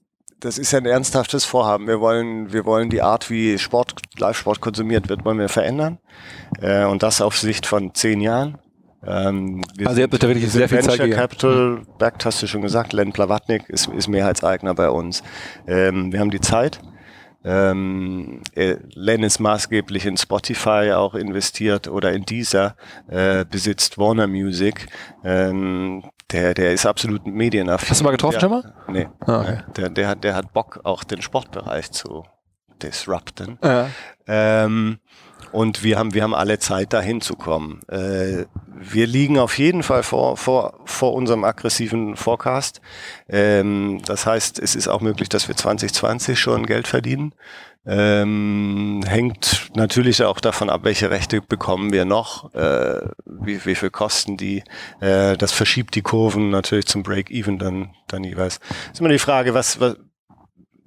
das 0.41 0.57
ist 0.57 0.73
ein 0.73 0.87
ernsthaftes 0.87 1.45
Vorhaben. 1.45 1.89
Wir 1.89 2.01
wollen, 2.01 2.53
wir 2.53 2.65
wollen 2.65 2.91
die 2.91 3.03
Art, 3.03 3.29
wie 3.29 3.59
Sport, 3.59 4.01
Live-Sport 4.19 4.61
konsumiert 4.61 5.09
wird, 5.09 5.25
wollen 5.25 5.39
wir 5.39 5.49
verändern. 5.49 5.99
Äh, 6.61 6.85
und 6.85 7.03
das 7.03 7.21
auf 7.21 7.37
Sicht 7.37 7.67
von 7.67 7.93
zehn 7.95 8.21
Jahren. 8.21 8.59
Ähm, 9.05 9.63
also 9.85 10.01
ihr 10.01 10.05
habt 10.05 10.23
da 10.23 10.29
wirklich 10.29 10.51
sehr 10.51 10.69
viel 10.69 10.79
Venture 10.79 10.97
Zeit 10.97 11.11
Capital 11.11 11.83
backed, 11.99 12.25
hast 12.25 12.43
du 12.43 12.47
schon 12.47 12.63
gesagt. 12.63 12.93
Len 12.93 13.13
Plavatnik 13.13 13.69
ist, 13.69 13.89
ist 13.89 14.09
Mehrheitseigner 14.09 14.75
bei 14.75 14.91
uns. 14.91 15.23
Ähm, 15.67 16.13
wir 16.13 16.21
haben 16.21 16.31
die 16.31 16.41
Zeit. 16.41 16.81
Ähm, 17.45 18.43
äh, 18.55 18.77
Len 18.95 19.23
ist 19.23 19.39
maßgeblich 19.39 20.07
in 20.07 20.17
Spotify 20.17 20.93
auch 20.95 21.15
investiert 21.15 21.89
oder 21.89 22.13
in 22.13 22.25
dieser 22.25 22.77
äh, 23.09 23.45
besitzt 23.45 23.97
Warner 23.97 24.27
Music. 24.27 24.89
Ähm, 25.25 26.03
der, 26.31 26.55
der 26.55 26.73
ist 26.73 26.85
absolut 26.85 27.27
medienaffin. 27.27 27.91
Hast 27.91 28.01
du 28.01 28.05
mal 28.05 28.11
getroffen, 28.11 28.41
schon 28.41 28.51
mal? 28.51 28.75
Nee. 28.89 29.09
Ah, 29.21 29.41
okay. 29.41 29.59
der, 29.77 29.91
der, 29.91 30.09
hat, 30.09 30.25
der 30.25 30.35
hat 30.35 30.53
Bock, 30.53 30.81
auch 30.83 31.05
den 31.05 31.23
Sportbereich 31.23 31.91
zu 31.91 32.25
disrupten. 32.83 33.59
Ja. 33.63 33.89
Ähm, 34.27 34.99
und 35.53 35.83
wir 35.83 35.99
haben, 35.99 36.15
wir 36.15 36.23
haben 36.23 36.35
alle 36.35 36.59
Zeit, 36.59 36.93
dahin 36.93 37.21
zu 37.21 37.35
kommen. 37.35 37.81
Äh, 37.89 38.45
wir 38.81 39.07
liegen 39.07 39.39
auf 39.39 39.59
jeden 39.59 39.83
Fall 39.83 40.03
vor, 40.03 40.37
vor, 40.37 40.81
vor 40.85 41.15
unserem 41.15 41.45
aggressiven 41.45 42.17
Forecast. 42.17 42.81
Ähm, 43.29 44.01
das 44.05 44.27
heißt, 44.27 44.59
es 44.59 44.77
ist 44.77 44.89
auch 44.89 45.01
möglich, 45.01 45.29
dass 45.29 45.49
wir 45.49 45.57
2020 45.57 46.39
schon 46.39 46.67
Geld 46.67 46.87
verdienen. 46.87 47.35
Ähm, 47.87 49.03
hängt 49.07 49.71
natürlich 49.75 50.23
auch 50.23 50.41
davon 50.41 50.69
ab, 50.69 50.81
welche 50.85 51.11
Rechte 51.11 51.41
bekommen 51.41 51.91
wir 51.91 52.05
noch, 52.05 52.53
äh, 52.55 53.01
wie, 53.25 53.65
wie 53.65 53.75
viel 53.75 53.89
kosten 53.89 54.37
die. 54.37 54.63
Äh, 55.01 55.39
das 55.39 55.53
verschiebt 55.53 55.95
die 55.95 56.03
Kurven 56.03 56.51
natürlich 56.51 56.87
zum 56.87 57.03
Break-Even 57.03 57.59
dann, 57.59 57.95
dann 58.07 58.25
jeweils. 58.25 58.61
ist 58.93 59.01
immer 59.01 59.09
die 59.09 59.19
Frage, 59.19 59.55
was, 59.55 59.81
was, 59.81 59.97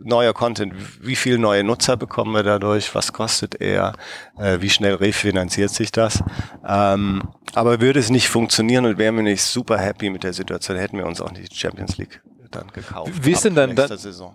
neuer 0.03 0.33
Content, 0.33 0.73
wie 1.01 1.15
viel 1.15 1.37
neue 1.37 1.63
Nutzer 1.63 1.97
bekommen 1.97 2.33
wir 2.33 2.43
dadurch, 2.43 2.93
was 2.95 3.13
kostet 3.13 3.59
er, 3.61 3.93
äh, 4.37 4.59
wie 4.61 4.69
schnell 4.69 4.95
refinanziert 4.95 5.71
sich 5.71 5.91
das. 5.91 6.23
Ähm, 6.67 7.23
aber 7.53 7.81
würde 7.81 7.99
es 7.99 8.09
nicht 8.09 8.29
funktionieren 8.29 8.85
und 8.85 8.97
wären 8.97 9.15
wir 9.15 9.23
nicht 9.23 9.43
super 9.43 9.77
happy 9.77 10.09
mit 10.09 10.23
der 10.23 10.33
Situation, 10.33 10.77
hätten 10.77 10.97
wir 10.97 11.05
uns 11.05 11.21
auch 11.21 11.31
nicht 11.31 11.51
die 11.51 11.57
Champions 11.57 11.97
League 11.97 12.21
dann 12.51 12.67
gekauft. 12.73 13.11
Wie 13.21 13.31
ist 13.31 13.45
denn, 13.45 13.55
dann, 13.55 13.75
dann, 13.75 13.89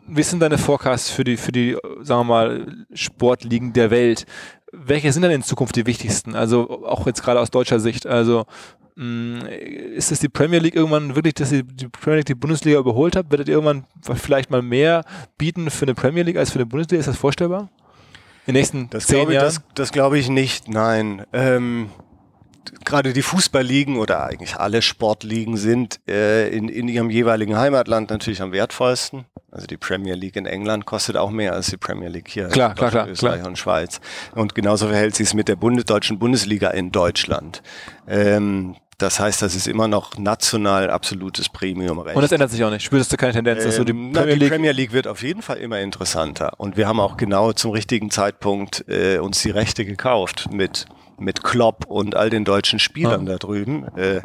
wie 0.08 0.22
denn 0.22 0.40
deine 0.40 0.58
Forecast 0.58 1.10
für 1.10 1.24
die, 1.24 1.36
für 1.36 1.52
die, 1.52 1.76
sagen 2.00 2.20
wir 2.20 2.24
mal, 2.24 2.86
Sportligen 2.92 3.72
der 3.72 3.90
Welt? 3.90 4.26
Welche 4.72 5.12
sind 5.12 5.22
denn 5.22 5.30
in 5.30 5.42
Zukunft 5.42 5.76
die 5.76 5.86
wichtigsten? 5.86 6.34
Also 6.34 6.84
auch 6.84 7.06
jetzt 7.06 7.22
gerade 7.22 7.40
aus 7.40 7.50
deutscher 7.50 7.80
Sicht. 7.80 8.06
Also 8.06 8.46
ist 8.96 10.10
es 10.10 10.20
die 10.20 10.28
Premier 10.30 10.58
League 10.58 10.74
irgendwann 10.74 11.14
wirklich, 11.14 11.34
dass 11.34 11.50
die, 11.50 11.62
die 11.62 11.88
Premier 11.88 12.18
League 12.18 12.26
die 12.26 12.34
Bundesliga 12.34 12.78
überholt 12.78 13.14
hat? 13.14 13.30
Werdet 13.30 13.48
ihr 13.48 13.54
irgendwann 13.54 13.84
vielleicht 14.00 14.50
mal 14.50 14.62
mehr 14.62 15.04
bieten 15.36 15.70
für 15.70 15.84
eine 15.84 15.94
Premier 15.94 16.22
League 16.22 16.38
als 16.38 16.50
für 16.50 16.58
eine 16.58 16.66
Bundesliga? 16.66 17.00
Ist 17.00 17.06
das 17.06 17.18
vorstellbar? 17.18 17.68
In 18.46 18.54
den 18.54 18.60
nächsten 18.60 18.88
das 18.90 19.06
zehn 19.06 19.30
Jahren? 19.30 19.44
Das, 19.44 19.60
das 19.74 19.92
glaube 19.92 20.18
ich 20.18 20.30
nicht, 20.30 20.68
nein. 20.68 21.26
Ähm, 21.34 21.90
gerade 22.84 23.12
die 23.12 23.22
Fußballligen 23.22 23.96
oder 23.98 24.24
eigentlich 24.24 24.56
alle 24.56 24.80
Sportligen 24.80 25.58
sind 25.58 26.00
äh, 26.08 26.48
in, 26.48 26.68
in 26.68 26.88
ihrem 26.88 27.10
jeweiligen 27.10 27.56
Heimatland 27.56 28.10
natürlich 28.10 28.40
am 28.40 28.52
wertvollsten. 28.52 29.26
Also 29.50 29.66
die 29.66 29.76
Premier 29.76 30.14
League 30.14 30.36
in 30.36 30.46
England 30.46 30.86
kostet 30.86 31.16
auch 31.16 31.30
mehr 31.30 31.52
als 31.52 31.68
die 31.68 31.76
Premier 31.76 32.08
League 32.08 32.28
hier 32.28 32.48
klar, 32.48 32.70
in 32.70 32.76
klar, 32.76 32.90
klar, 32.90 33.08
Österreich 33.08 33.40
klar. 33.40 33.48
und 33.48 33.58
Schweiz. 33.58 34.00
Und 34.34 34.54
genauso 34.54 34.88
verhält 34.88 35.16
sich 35.16 35.28
es 35.28 35.34
mit 35.34 35.48
der 35.48 35.56
Bundes 35.56 35.84
deutschen 35.84 36.18
Bundesliga 36.18 36.70
in 36.70 36.92
Deutschland. 36.92 37.62
Ähm, 38.06 38.76
das 38.98 39.20
heißt, 39.20 39.42
das 39.42 39.54
ist 39.54 39.66
immer 39.68 39.88
noch 39.88 40.16
national 40.16 40.90
absolutes 40.90 41.48
Premium-Recht. 41.48 42.16
Und 42.16 42.22
das 42.22 42.32
ändert 42.32 42.50
sich 42.50 42.64
auch 42.64 42.70
nicht. 42.70 42.82
Spürst 42.82 43.12
du 43.12 43.16
keine 43.16 43.32
Tendenz, 43.32 43.64
dass 43.64 43.74
ähm, 43.74 43.78
so 43.78 43.84
die 43.84 43.92
Premier, 43.92 44.10
na, 44.12 44.24
die 44.24 44.34
League 44.34 44.50
Premier 44.50 44.72
League 44.72 44.92
wird 44.92 45.06
auf 45.06 45.22
jeden 45.22 45.42
Fall 45.42 45.58
immer 45.58 45.80
interessanter. 45.80 46.54
Und 46.58 46.76
wir 46.76 46.88
haben 46.88 47.00
auch 47.00 47.16
genau 47.16 47.52
zum 47.52 47.72
richtigen 47.72 48.10
Zeitpunkt 48.10 48.84
äh, 48.88 49.18
uns 49.18 49.42
die 49.42 49.50
Rechte 49.50 49.84
gekauft 49.84 50.48
mit 50.52 50.86
mit 51.18 51.42
Klopp 51.42 51.86
und 51.86 52.14
all 52.14 52.30
den 52.30 52.44
deutschen 52.44 52.78
Spielern 52.78 53.22
ah. 53.22 53.32
da 53.32 53.38
drüben. 53.38 53.84
Äh, 53.96 54.20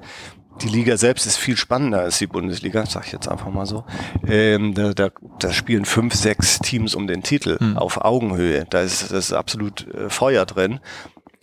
die 0.61 0.67
Liga 0.67 0.97
selbst 0.97 1.25
ist 1.25 1.37
viel 1.37 1.57
spannender 1.57 2.01
als 2.01 2.19
die 2.19 2.27
Bundesliga, 2.27 2.85
sag 2.85 3.05
ich 3.05 3.13
jetzt 3.13 3.27
einfach 3.27 3.49
mal 3.49 3.65
so. 3.65 3.85
Ähm, 4.27 4.73
da, 4.73 4.93
da, 4.93 5.09
da 5.39 5.53
spielen 5.53 5.85
fünf, 5.85 6.13
sechs 6.13 6.59
Teams 6.59 6.93
um 6.93 7.07
den 7.07 7.23
Titel 7.23 7.57
hm. 7.57 7.77
auf 7.77 8.03
Augenhöhe. 8.03 8.65
Da 8.69 8.81
ist, 8.81 9.03
das 9.03 9.11
ist 9.11 9.33
absolut 9.33 9.87
äh, 9.93 10.09
Feuer 10.09 10.45
drin. 10.45 10.79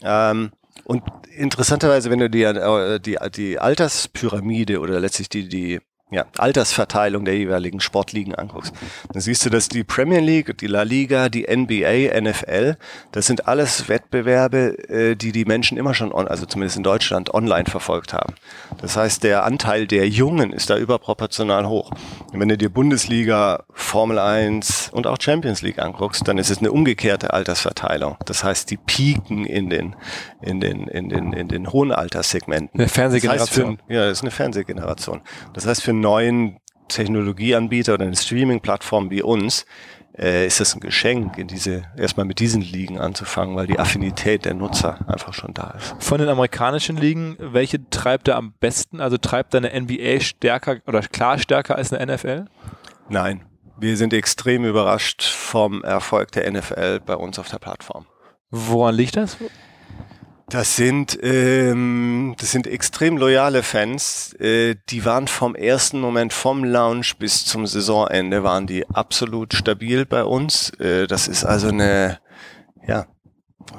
Ähm, 0.03 0.53
und 0.85 1.03
interessanterweise, 1.37 2.11
wenn 2.11 2.19
du 2.19 2.31
dir 2.31 2.51
äh, 2.51 3.01
die, 3.01 3.19
die 3.35 3.59
Alterspyramide 3.59 4.81
oder 4.81 5.01
letztlich 5.01 5.29
die, 5.29 5.49
die 5.49 5.81
ja, 6.11 6.25
Altersverteilung 6.39 7.25
der 7.25 7.37
jeweiligen 7.37 7.81
Sportligen 7.81 8.35
anguckst, 8.35 8.73
dann 9.13 9.21
siehst 9.21 9.45
du, 9.45 9.51
dass 9.51 9.69
die 9.69 9.85
Premier 9.85 10.21
League, 10.21 10.57
die 10.59 10.67
La 10.67 10.83
Liga, 10.83 11.29
die 11.29 11.47
NBA, 11.49 12.19
NFL, 12.21 12.77
das 13.13 13.27
sind 13.27 13.47
alles 13.47 13.89
Wettbewerbe, 13.89 14.89
äh, 14.89 15.17
die 15.17 15.33
die 15.33 15.45
Menschen 15.45 15.77
immer 15.77 15.93
schon, 15.93 16.13
on, 16.13 16.27
also 16.27 16.47
zumindest 16.47 16.79
in 16.79 16.83
Deutschland, 16.83 17.35
online 17.35 17.67
verfolgt 17.67 18.15
haben. 18.15 18.35
Das 18.81 18.97
heißt, 18.97 19.23
der 19.23 19.45
Anteil 19.45 19.87
der 19.87 20.09
Jungen 20.09 20.53
ist 20.53 20.71
da 20.71 20.79
überproportional 20.79 21.69
hoch. 21.69 21.91
Und 22.33 22.41
wenn 22.41 22.49
du 22.49 22.57
dir 22.57 22.71
Bundesliga, 22.71 23.65
Formel 23.73 24.19
1 24.19 24.91
und 24.93 25.07
auch 25.07 25.19
Champions 25.21 25.61
League 25.61 25.79
anguckst, 25.79 26.27
dann 26.27 26.39
ist 26.39 26.51
es 26.51 26.59
eine 26.59 26.73
umgekehrte 26.73 27.35
Altersverteilung. 27.35 28.17
Das 28.25 28.45
heißt, 28.45 28.71
die 28.71 28.79
pieken 28.79 29.45
in 29.45 29.69
den, 29.69 29.95
in 30.41 30.61
den, 30.61 30.89
in 30.89 31.09
den, 31.11 31.33
in 31.35 31.49
den 31.49 31.71
hohen 31.71 31.93
Alterssegmenten. 31.93 32.81
Eine 32.81 32.89
Fernsehgeneration. 32.89 33.47
Das 33.47 33.79
heißt 33.79 33.89
für, 33.89 33.95
ja, 33.95 34.05
das 34.07 34.19
ist 34.19 34.23
eine 34.23 34.31
Fernsehgeneration. 34.31 35.21
Das 35.53 35.67
heißt, 35.67 35.83
für 35.83 35.98
neuen 36.01 36.59
Technologieanbieter 36.89 37.95
oder 37.95 38.07
eine 38.07 38.17
Streaming-Plattform 38.17 39.11
wie 39.11 39.23
uns, 39.23 39.67
äh, 40.19 40.47
ist 40.47 40.61
es 40.61 40.75
ein 40.75 40.81
Geschenk, 40.81 41.39
in 41.39 41.47
diese, 41.47 41.85
erstmal 41.97 42.27
mit 42.27 42.41
diesen 42.41 42.61
Ligen 42.61 42.99
anzufangen, 42.99 43.57
weil 43.57 43.67
die 43.67 43.79
Affinität 43.79 44.45
der 44.45 44.55
Nutzer 44.55 44.99
einfach 45.09 45.33
schon 45.33 45.55
da 45.55 45.75
ist. 45.79 45.95
Von 46.01 46.19
den 46.19 46.29
amerikanischen 46.29 46.97
Ligen, 46.97 47.37
welche 47.39 47.89
treibt 47.91 48.29
er 48.29 48.37
am 48.37 48.53
besten? 48.59 49.01
Also 49.01 49.17
treibt 49.17 49.55
er 49.55 49.59
eine 49.59 49.81
NBA 49.81 50.21
stärker 50.21 50.79
oder 50.87 51.01
klar 51.03 51.39
stärker 51.39 51.77
als 51.77 51.93
eine 51.93 52.15
NFL? 52.15 52.47
Nein. 53.09 53.45
Wir 53.81 53.97
sind 53.97 54.13
extrem 54.13 54.65
überrascht 54.65 55.23
vom 55.23 55.85
Erfolg 55.85 56.33
der 56.33 56.51
NFL 56.51 56.99
bei 57.07 57.15
uns 57.15 57.39
auf 57.39 57.49
der 57.49 57.59
Plattform. 57.59 58.07
Woran 58.51 58.97
liegt 58.97 59.17
das? 59.17 59.37
Das 60.51 60.77
sind, 60.77 61.19
ähm, 61.23 62.35
das 62.39 62.53
sind 62.53 62.67
extrem 62.67 63.19
loyale 63.19 63.63
Fans. 63.63 64.33
Äh, 64.41 64.77
die 64.89 65.05
waren 65.05 65.29
vom 65.29 65.55
ersten 65.55 66.01
Moment, 66.01 66.33
vom 66.33 66.65
Launch 66.65 67.19
bis 67.19 67.45
zum 67.45 67.67
Saisonende, 67.67 68.43
waren 68.43 68.67
die 68.67 68.89
absolut 68.89 69.53
stabil 69.53 70.07
bei 70.07 70.25
uns. 70.25 70.71
Äh, 70.81 71.07
das 71.07 71.29
ist 71.29 71.45
also 71.45 71.69
eine, 71.69 72.19
ja, 72.87 73.07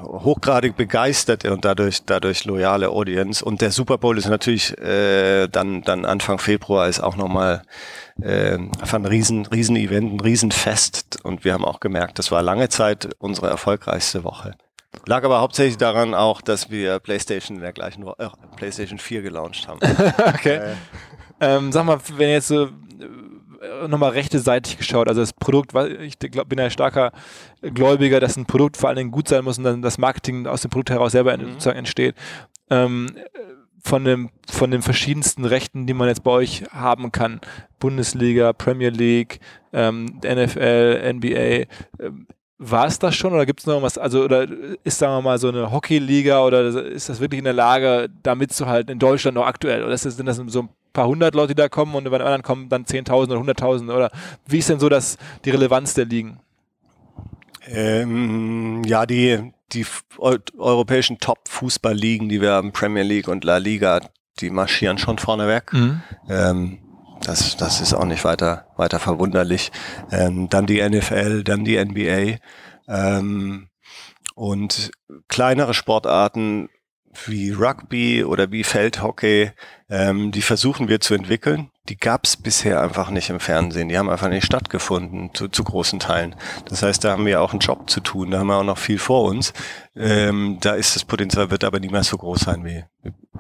hochgradig 0.03 0.77
begeisterte 0.77 1.51
und 1.51 1.65
dadurch 1.65 2.03
dadurch 2.05 2.45
loyale 2.45 2.89
Audience 2.89 3.43
und 3.43 3.61
der 3.61 3.71
Super 3.71 3.97
Bowl 3.97 4.19
ist 4.19 4.27
natürlich 4.27 4.77
äh, 4.77 5.47
dann 5.47 5.81
dann 5.81 6.05
Anfang 6.05 6.37
Februar 6.37 6.87
ist 6.87 6.99
auch 6.99 7.15
nochmal 7.15 7.63
äh, 8.21 8.57
ein 8.57 9.05
riesen 9.05 9.47
riesen 9.47 9.75
Event 9.75 10.13
ein 10.13 10.19
Riesenfest 10.19 11.17
und 11.23 11.43
wir 11.43 11.53
haben 11.53 11.65
auch 11.65 11.79
gemerkt 11.79 12.19
das 12.19 12.29
war 12.29 12.43
lange 12.43 12.69
Zeit 12.69 13.09
unsere 13.17 13.49
erfolgreichste 13.49 14.23
Woche 14.23 14.55
Lag 15.05 15.23
aber 15.23 15.39
hauptsächlich 15.39 15.77
daran 15.77 16.13
auch, 16.13 16.41
dass 16.41 16.69
wir 16.69 16.99
PlayStation 16.99 17.57
in 17.57 17.61
der 17.61 17.73
gleichen 17.73 18.05
Woche, 18.05 18.15
äh, 18.19 18.55
PlayStation 18.55 18.97
4 18.99 19.21
gelauncht 19.21 19.67
haben. 19.67 19.79
okay. 20.27 20.55
Äh, 20.57 20.75
ähm, 21.39 21.71
sag 21.71 21.85
mal, 21.85 21.99
wenn 22.17 22.29
jetzt 22.29 22.47
so 22.47 22.65
äh, 22.65 23.87
nochmal 23.87 24.11
rechte 24.11 24.39
seitig 24.39 24.77
geschaut, 24.77 25.07
also 25.07 25.21
das 25.21 25.33
Produkt, 25.33 25.73
ich 26.01 26.19
glaub, 26.19 26.49
bin 26.49 26.59
ja 26.59 26.69
starker 26.69 27.11
Gläubiger, 27.61 28.19
dass 28.19 28.35
ein 28.35 28.45
Produkt 28.45 28.77
vor 28.77 28.89
allen 28.89 28.97
Dingen 28.97 29.11
gut 29.11 29.27
sein 29.27 29.43
muss 29.43 29.57
und 29.57 29.63
dann 29.63 29.81
das 29.81 29.97
Marketing 29.97 30.47
aus 30.47 30.61
dem 30.61 30.71
Produkt 30.71 30.89
heraus 30.89 31.11
selber 31.11 31.37
mhm. 31.37 31.53
sozusagen 31.53 31.79
entsteht. 31.79 32.15
Ähm, 32.69 33.07
von, 33.81 34.03
dem, 34.03 34.29
von 34.49 34.71
den 34.71 34.81
verschiedensten 34.81 35.45
Rechten, 35.45 35.87
die 35.87 35.93
man 35.93 36.07
jetzt 36.07 36.23
bei 36.23 36.31
euch 36.31 36.63
haben 36.71 37.11
kann, 37.11 37.39
Bundesliga, 37.79 38.53
Premier 38.53 38.89
League, 38.89 39.39
ähm, 39.71 40.19
NFL, 40.23 41.13
NBA, 41.13 41.65
ähm, 42.03 42.27
war 42.61 42.87
es 42.87 42.99
das 42.99 43.15
schon 43.15 43.31
oder 43.33 43.45
gibt 43.45 43.61
es 43.61 43.65
noch 43.65 43.81
was, 43.81 43.97
also 43.97 44.23
oder 44.23 44.45
ist, 44.83 44.99
sagen 44.99 45.13
wir 45.13 45.21
mal, 45.21 45.39
so 45.39 45.47
eine 45.47 45.71
Hockeyliga 45.71 46.43
oder 46.43 46.67
ist 46.67 47.07
das 47.07 47.21
wirklich 47.21 47.39
in 47.39 47.45
der 47.45 47.53
Lage, 47.53 48.09
da 48.21 48.35
mitzuhalten 48.35 48.91
in 48.91 48.99
Deutschland 48.99 49.35
noch 49.35 49.45
aktuell? 49.45 49.85
Oder 49.85 49.97
sind 49.97 50.25
das 50.25 50.41
so 50.47 50.63
ein 50.63 50.69
paar 50.91 51.07
hundert 51.07 51.35
Leute, 51.35 51.55
die 51.55 51.61
da 51.61 51.69
kommen 51.69 51.95
und 51.95 52.03
bei 52.03 52.17
den 52.17 52.21
anderen 52.27 52.43
kommen 52.43 52.67
dann 52.67 52.83
10.000 52.83 53.37
oder 53.37 53.53
100.000? 53.53 53.95
Oder 53.95 54.11
wie 54.45 54.57
ist 54.57 54.69
denn 54.69 54.79
so 54.79 54.89
das, 54.89 55.17
die 55.45 55.51
Relevanz 55.51 55.93
der 55.93 56.05
Ligen? 56.05 56.39
Ähm, 57.65 58.83
ja, 58.83 59.05
die, 59.05 59.53
die 59.71 59.85
europäischen 60.17 61.17
Top-Fußballligen, 61.19 62.27
die 62.27 62.41
wir 62.41 62.51
haben, 62.51 62.73
Premier 62.73 63.03
League 63.03 63.29
und 63.29 63.45
La 63.45 63.57
Liga, 63.57 64.01
die 64.39 64.49
marschieren 64.49 64.97
schon 64.97 65.17
vorneweg. 65.17 65.71
Mhm. 65.71 66.01
Ähm, 66.27 66.79
das, 67.23 67.57
das 67.57 67.81
ist 67.81 67.93
auch 67.93 68.05
nicht 68.05 68.23
weiter, 68.23 68.67
weiter 68.77 68.99
verwunderlich. 68.99 69.71
Ähm, 70.11 70.49
dann 70.49 70.65
die 70.65 70.81
NFL, 70.81 71.43
dann 71.43 71.65
die 71.65 71.83
NBA. 71.83 72.37
Ähm, 72.87 73.69
und 74.35 74.91
kleinere 75.27 75.73
Sportarten 75.73 76.69
wie 77.25 77.51
Rugby 77.51 78.23
oder 78.23 78.51
wie 78.51 78.63
Feldhockey, 78.63 79.51
ähm, 79.89 80.31
die 80.31 80.41
versuchen 80.41 80.87
wir 80.87 80.99
zu 80.99 81.13
entwickeln. 81.13 81.71
Die 81.89 81.97
gab 81.97 82.25
es 82.25 82.37
bisher 82.37 82.81
einfach 82.81 83.09
nicht 83.09 83.29
im 83.29 83.39
Fernsehen. 83.39 83.89
Die 83.89 83.97
haben 83.97 84.09
einfach 84.09 84.29
nicht 84.29 84.45
stattgefunden 84.45 85.33
zu, 85.33 85.47
zu, 85.47 85.63
großen 85.63 85.99
Teilen. 85.99 86.35
Das 86.65 86.83
heißt, 86.83 87.03
da 87.03 87.11
haben 87.11 87.25
wir 87.25 87.41
auch 87.41 87.51
einen 87.51 87.59
Job 87.59 87.89
zu 87.89 87.99
tun. 87.99 88.29
Da 88.29 88.39
haben 88.39 88.47
wir 88.47 88.57
auch 88.57 88.63
noch 88.63 88.77
viel 88.77 88.99
vor 88.99 89.23
uns. 89.23 89.53
Ähm, 89.95 90.57
da 90.61 90.73
ist 90.73 90.95
das 90.95 91.03
Potenzial, 91.03 91.49
wird 91.49 91.63
aber 91.63 91.79
nie 91.79 91.89
mehr 91.89 92.03
so 92.03 92.17
groß 92.17 92.41
sein 92.41 92.63
wie, 92.63 92.83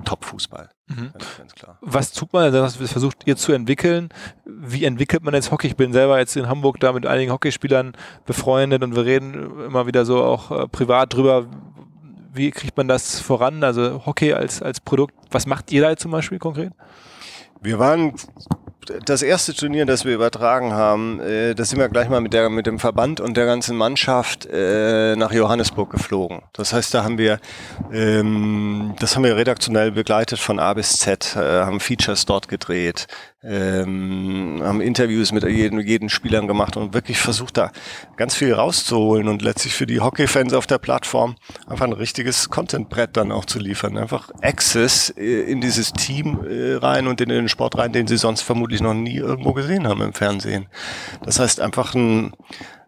Top-Fußball. 0.05 0.69
Mhm. 0.87 1.11
Was 1.81 2.11
tut 2.11 2.33
man, 2.33 2.51
was 2.53 2.75
versucht 2.75 3.27
ihr 3.27 3.35
zu 3.35 3.51
entwickeln? 3.51 4.09
Wie 4.45 4.85
entwickelt 4.85 5.23
man 5.23 5.33
jetzt 5.33 5.51
Hockey? 5.51 5.67
Ich 5.67 5.75
bin 5.75 5.93
selber 5.93 6.19
jetzt 6.19 6.35
in 6.35 6.47
Hamburg 6.47 6.79
da 6.79 6.93
mit 6.93 7.05
einigen 7.05 7.31
Hockeyspielern 7.31 7.93
befreundet 8.25 8.83
und 8.83 8.95
wir 8.95 9.05
reden 9.05 9.65
immer 9.65 9.87
wieder 9.87 10.05
so 10.05 10.23
auch 10.23 10.51
äh, 10.51 10.67
privat 10.67 11.13
drüber, 11.13 11.47
wie 12.39 12.51
kriegt 12.51 12.75
man 12.77 12.87
das 12.87 13.19
voran? 13.19 13.63
Also 13.63 14.05
Hockey 14.05 14.33
als, 14.33 14.63
als 14.63 14.79
Produkt, 14.79 15.13
was 15.29 15.45
macht 15.45 15.71
ihr 15.71 15.83
da 15.83 15.95
zum 15.95 16.09
Beispiel 16.09 16.39
konkret? 16.39 16.71
Wir 17.61 17.77
waren 17.77 18.13
das 19.05 19.21
erste 19.21 19.53
Turnier, 19.53 19.85
das 19.85 20.05
wir 20.05 20.13
übertragen 20.13 20.73
haben, 20.73 21.19
äh, 21.19 21.53
das 21.53 21.69
sind 21.69 21.79
wir 21.79 21.89
gleich 21.89 22.09
mal 22.09 22.21
mit, 22.21 22.33
der, 22.33 22.49
mit 22.49 22.65
dem 22.65 22.79
Verband 22.79 23.19
und 23.19 23.37
der 23.37 23.45
ganzen 23.45 23.75
Mannschaft 23.77 24.47
äh, 24.51 25.15
nach 25.15 25.31
Johannesburg 25.31 25.91
geflogen. 25.91 26.41
Das 26.53 26.73
heißt, 26.73 26.93
da 26.93 27.03
haben 27.03 27.17
wir, 27.17 27.39
ähm, 27.91 28.95
das 28.99 29.15
haben 29.15 29.23
wir 29.23 29.35
redaktionell 29.35 29.91
begleitet 29.91 30.39
von 30.39 30.59
A 30.59 30.73
bis 30.73 30.97
Z, 30.97 31.35
äh, 31.35 31.39
haben 31.39 31.79
Features 31.79 32.25
dort 32.25 32.47
gedreht, 32.47 33.07
ähm, 33.41 34.59
haben 34.61 34.81
Interviews 34.81 35.31
mit 35.31 35.43
jedem, 35.43 35.79
jeden 35.79 36.09
Spielern 36.09 36.47
gemacht 36.47 36.75
und 36.75 36.93
wirklich 36.93 37.19
versucht 37.19 37.57
da 37.57 37.71
ganz 38.17 38.35
viel 38.35 38.53
rauszuholen 38.53 39.29
und 39.29 39.41
letztlich 39.41 39.73
für 39.73 39.85
die 39.85 40.01
Hockey-Fans 40.01 40.53
auf 40.53 40.67
der 40.67 40.77
Plattform 40.77 41.35
einfach 41.67 41.85
ein 41.85 41.93
richtiges 41.93 42.49
Content-Brett 42.49 43.15
dann 43.15 43.31
auch 43.31 43.45
zu 43.45 43.59
liefern. 43.59 43.97
Einfach 43.97 44.29
Access 44.41 45.11
äh, 45.11 45.41
in 45.43 45.61
dieses 45.61 45.93
Team 45.93 46.45
äh, 46.45 46.75
rein 46.75 47.07
und 47.07 47.21
in 47.21 47.29
den 47.29 47.47
Sport 47.47 47.77
rein, 47.77 47.93
den 47.93 48.07
sie 48.07 48.17
sonst 48.17 48.41
vermutlich 48.41 48.81
noch 48.81 48.93
nie 48.93 49.17
irgendwo 49.17 49.53
gesehen 49.53 49.87
haben 49.87 50.01
im 50.01 50.13
Fernsehen. 50.13 50.67
Das 51.23 51.39
heißt 51.39 51.61
einfach 51.61 51.95
ein, 51.95 52.33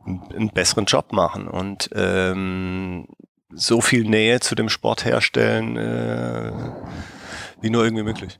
einen 0.06 0.50
besseren 0.50 0.86
Job 0.86 1.14
machen 1.14 1.48
und 1.48 1.90
ähm, 1.96 3.08
so 3.54 3.82
viel 3.82 4.04
Nähe 4.04 4.40
zu 4.40 4.56
dem 4.56 4.70
Sport 4.70 5.06
herstellen, 5.06 5.78
äh, 5.78 6.52
wie 7.62 7.70
nur 7.70 7.84
irgendwie 7.84 8.04
möglich. 8.04 8.38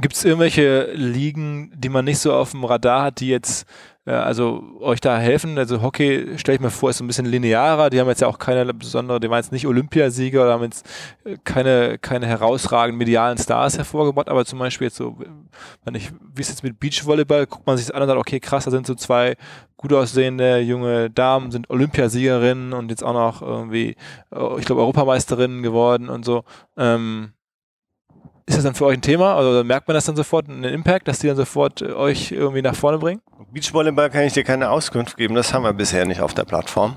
Gibt 0.00 0.14
es 0.14 0.24
irgendwelche 0.24 0.92
Ligen, 0.92 1.72
die 1.74 1.88
man 1.88 2.04
nicht 2.04 2.18
so 2.18 2.34
auf 2.34 2.50
dem 2.50 2.64
Radar 2.64 3.04
hat, 3.04 3.20
die 3.20 3.28
jetzt 3.28 3.66
äh, 4.04 4.10
also 4.10 4.62
euch 4.80 5.00
da 5.00 5.18
helfen? 5.18 5.56
Also 5.56 5.80
Hockey 5.80 6.38
stelle 6.38 6.56
ich 6.56 6.60
mir 6.60 6.70
vor, 6.70 6.90
ist 6.90 6.98
so 6.98 7.04
ein 7.04 7.06
bisschen 7.06 7.24
linearer. 7.24 7.88
Die 7.88 7.98
haben 7.98 8.08
jetzt 8.08 8.20
ja 8.20 8.28
auch 8.28 8.38
keine 8.38 8.74
besondere, 8.74 9.20
die 9.20 9.30
waren 9.30 9.38
jetzt 9.38 9.52
nicht 9.52 9.66
Olympiasieger 9.66 10.42
oder 10.42 10.52
haben 10.52 10.64
jetzt 10.64 10.86
äh, 11.24 11.38
keine, 11.44 11.96
keine 11.98 12.26
herausragenden 12.26 12.98
medialen 12.98 13.38
Stars 13.38 13.78
hervorgebracht, 13.78 14.28
aber 14.28 14.44
zum 14.44 14.58
Beispiel 14.58 14.88
jetzt 14.88 14.96
so, 14.96 15.16
wenn 15.84 15.94
ich, 15.94 16.12
wie 16.34 16.42
ist 16.42 16.50
jetzt 16.50 16.62
mit 16.62 16.78
Beachvolleyball, 16.78 17.46
guckt 17.46 17.66
man 17.66 17.78
sich 17.78 17.86
das 17.86 17.94
an 17.94 18.02
und 18.02 18.08
sagt, 18.08 18.20
okay, 18.20 18.38
krass, 18.38 18.66
da 18.66 18.70
sind 18.70 18.86
so 18.86 18.94
zwei 18.94 19.36
gut 19.78 19.94
aussehende 19.94 20.60
junge 20.60 21.08
Damen, 21.08 21.50
sind 21.50 21.70
Olympiasiegerinnen 21.70 22.74
und 22.74 22.90
jetzt 22.90 23.02
auch 23.02 23.14
noch 23.14 23.40
irgendwie, 23.40 23.96
äh, 24.30 24.58
ich 24.58 24.66
glaube, 24.66 24.82
Europameisterinnen 24.82 25.62
geworden 25.62 26.10
und 26.10 26.26
so. 26.26 26.44
Ähm, 26.76 27.32
ist 28.46 28.56
das 28.56 28.64
dann 28.64 28.74
für 28.74 28.86
euch 28.86 28.98
ein 28.98 29.02
Thema? 29.02 29.34
Also 29.34 29.64
merkt 29.64 29.88
man 29.88 29.96
das 29.96 30.04
dann 30.04 30.14
sofort, 30.14 30.48
einen 30.48 30.64
Impact, 30.64 31.08
dass 31.08 31.18
die 31.18 31.26
dann 31.26 31.36
sofort 31.36 31.82
äh, 31.82 31.92
euch 31.92 32.30
irgendwie 32.30 32.62
nach 32.62 32.76
vorne 32.76 32.98
bringen? 32.98 33.20
Beachvolleyball 33.52 34.10
kann 34.10 34.22
ich 34.22 34.34
dir 34.34 34.44
keine 34.44 34.70
Auskunft 34.70 35.16
geben, 35.16 35.34
das 35.34 35.52
haben 35.52 35.62
wir 35.62 35.72
bisher 35.72 36.04
nicht 36.04 36.20
auf 36.20 36.34
der 36.34 36.44
Plattform. 36.44 36.96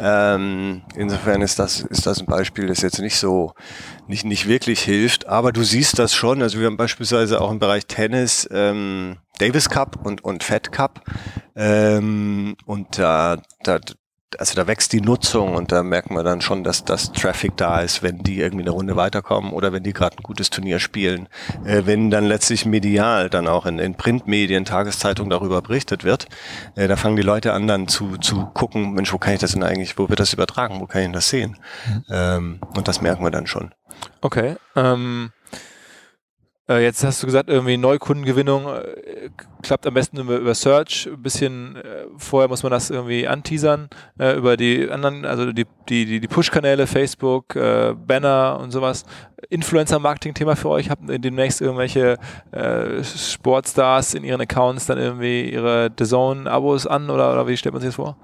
Ähm, 0.00 0.82
insofern 0.94 1.42
ist 1.42 1.58
das, 1.58 1.80
ist 1.80 2.06
das 2.06 2.20
ein 2.20 2.26
Beispiel, 2.26 2.66
das 2.66 2.80
jetzt 2.80 2.98
nicht 3.00 3.16
so, 3.16 3.52
nicht, 4.06 4.24
nicht 4.24 4.48
wirklich 4.48 4.80
hilft, 4.80 5.26
aber 5.26 5.52
du 5.52 5.62
siehst 5.62 5.98
das 5.98 6.14
schon. 6.14 6.42
Also 6.42 6.58
wir 6.60 6.66
haben 6.66 6.76
beispielsweise 6.76 7.40
auch 7.40 7.50
im 7.50 7.58
Bereich 7.58 7.86
Tennis 7.86 8.48
ähm, 8.50 9.16
Davis 9.38 9.68
Cup 9.68 10.04
und, 10.04 10.24
und 10.24 10.44
Fed 10.44 10.72
Cup. 10.72 11.02
Ähm, 11.54 12.56
und 12.64 12.98
da, 12.98 13.38
da 13.62 13.78
also 14.38 14.54
da 14.54 14.66
wächst 14.66 14.92
die 14.92 15.00
Nutzung 15.00 15.54
und 15.54 15.72
da 15.72 15.82
merken 15.82 16.14
wir 16.14 16.22
dann 16.22 16.40
schon, 16.40 16.64
dass 16.64 16.84
das 16.84 17.12
Traffic 17.12 17.56
da 17.56 17.80
ist, 17.80 18.02
wenn 18.02 18.18
die 18.18 18.40
irgendwie 18.40 18.64
eine 18.64 18.70
Runde 18.70 18.96
weiterkommen 18.96 19.52
oder 19.52 19.72
wenn 19.72 19.82
die 19.82 19.92
gerade 19.92 20.16
ein 20.18 20.22
gutes 20.22 20.50
Turnier 20.50 20.78
spielen. 20.78 21.28
Äh, 21.64 21.82
wenn 21.84 22.10
dann 22.10 22.24
letztlich 22.24 22.66
medial 22.66 23.30
dann 23.30 23.48
auch 23.48 23.66
in, 23.66 23.78
in 23.78 23.94
Printmedien, 23.94 24.64
Tageszeitungen 24.64 25.30
darüber 25.30 25.62
berichtet 25.62 26.04
wird, 26.04 26.26
äh, 26.74 26.88
da 26.88 26.96
fangen 26.96 27.16
die 27.16 27.22
Leute 27.22 27.52
an 27.52 27.66
dann 27.66 27.88
zu, 27.88 28.16
zu 28.18 28.46
gucken, 28.54 28.92
Mensch, 28.92 29.12
wo 29.12 29.18
kann 29.18 29.34
ich 29.34 29.40
das 29.40 29.52
denn 29.52 29.62
eigentlich, 29.62 29.98
wo 29.98 30.08
wird 30.08 30.20
das 30.20 30.32
übertragen, 30.32 30.80
wo 30.80 30.86
kann 30.86 31.02
ich 31.02 31.12
das 31.12 31.28
sehen? 31.28 31.56
Mhm. 31.86 32.04
Ähm, 32.10 32.60
und 32.76 32.88
das 32.88 33.00
merken 33.00 33.24
wir 33.24 33.30
dann 33.30 33.46
schon. 33.46 33.72
Okay. 34.20 34.56
Ähm 34.74 35.30
äh, 36.68 36.82
jetzt 36.82 37.04
hast 37.04 37.22
du 37.22 37.26
gesagt, 37.26 37.48
irgendwie 37.48 37.76
Neukundengewinnung 37.76 38.66
äh, 38.66 39.30
klappt 39.62 39.86
am 39.86 39.94
besten 39.94 40.18
über, 40.18 40.36
über 40.36 40.54
Search. 40.54 41.08
Ein 41.12 41.22
bisschen 41.22 41.76
äh, 41.76 42.06
vorher 42.16 42.48
muss 42.48 42.62
man 42.62 42.72
das 42.72 42.90
irgendwie 42.90 43.28
anteasern 43.28 43.88
äh, 44.18 44.36
über 44.36 44.56
die 44.56 44.90
anderen, 44.90 45.24
also 45.24 45.52
die, 45.52 45.66
die, 45.88 46.20
die 46.20 46.28
Push-Kanäle, 46.28 46.86
Facebook, 46.86 47.54
äh, 47.54 47.94
Banner 47.94 48.58
und 48.60 48.72
sowas. 48.72 49.04
Influencer-Marketing-Thema 49.48 50.56
für 50.56 50.70
euch? 50.70 50.90
Habt 50.90 51.08
ihr 51.08 51.18
demnächst 51.18 51.60
irgendwelche 51.60 52.18
äh, 52.50 53.04
Sportstars 53.04 54.14
in 54.14 54.24
ihren 54.24 54.40
Accounts 54.40 54.86
dann 54.86 54.98
irgendwie 54.98 55.48
ihre 55.50 55.90
The 55.96 56.04
Zone-Abos 56.04 56.86
an 56.86 57.10
oder, 57.10 57.32
oder 57.32 57.46
wie 57.46 57.56
stellt 57.56 57.74
man 57.74 57.80
sich 57.80 57.90
das 57.90 57.96
vor? 57.96 58.16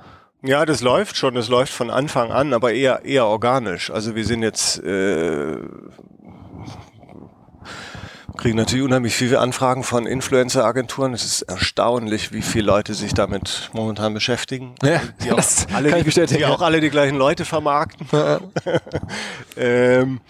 Ja, 0.45 0.67
das 0.67 0.83
läuft 0.83 1.17
schon, 1.17 1.37
das 1.37 1.49
läuft 1.49 1.73
von 1.73 1.89
Anfang 1.89 2.33
an, 2.33 2.53
aber 2.53 2.73
eher 2.73 3.05
eher 3.05 3.27
organisch. 3.27 3.93
Also 3.93 4.17
wir 4.17 4.25
sind 4.25 4.43
jetzt 4.43 4.83
äh, 4.83 5.57
kriegen 8.43 8.57
natürlich 8.57 8.85
unheimlich 8.85 9.15
viele 9.15 9.39
Anfragen 9.39 9.85
von 9.85 10.05
Influencer-Agenturen. 10.05 11.15
Es 11.15 11.25
ist 11.25 11.43
erstaunlich, 11.43 12.33
wie 12.33 12.43
viele 12.43 12.67
Leute 12.67 12.93
sich 12.95 13.15
damit 13.15 13.71
momentan 13.73 14.15
beschäftigen. 14.15 14.75
Ja, 14.83 15.01
die, 15.23 15.31
auch 15.31 15.39
alle, 15.73 16.03
die, 16.03 16.27
die 16.27 16.45
auch 16.45 16.61
alle 16.61 16.81
die 16.81 16.91
gleichen 16.91 17.17
Leute 17.17 17.45
vermarkten. 17.45 18.09
Ja. 18.11 18.41
ähm, 19.57 20.21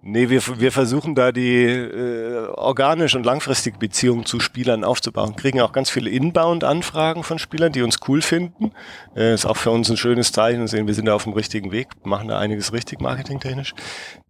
nee, 0.00 0.28
wir, 0.28 0.40
wir 0.60 0.70
versuchen 0.70 1.16
da 1.16 1.32
die 1.32 1.64
äh, 1.64 2.46
organische 2.54 3.18
und 3.18 3.26
langfristige 3.26 3.76
Beziehung 3.76 4.24
zu 4.24 4.38
Spielern 4.38 4.84
aufzubauen. 4.84 5.34
Kriegen 5.34 5.60
auch 5.60 5.72
ganz 5.72 5.90
viele 5.90 6.10
Inbound-Anfragen 6.10 7.24
von 7.24 7.40
Spielern, 7.40 7.72
die 7.72 7.82
uns 7.82 7.96
cool 8.06 8.22
finden. 8.22 8.70
Äh, 9.16 9.34
ist 9.34 9.46
auch 9.46 9.56
für 9.56 9.72
uns 9.72 9.90
ein 9.90 9.96
schönes 9.96 10.30
Zeichen 10.30 10.60
und 10.60 10.68
sehen, 10.68 10.86
wir 10.86 10.94
sind 10.94 11.06
da 11.06 11.14
auf 11.14 11.24
dem 11.24 11.32
richtigen 11.32 11.72
Weg, 11.72 11.88
machen 12.04 12.28
da 12.28 12.38
einiges 12.38 12.72
richtig 12.72 13.00
marketingtechnisch. 13.00 13.74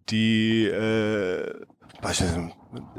Die 0.09 0.65
äh, 0.65 1.53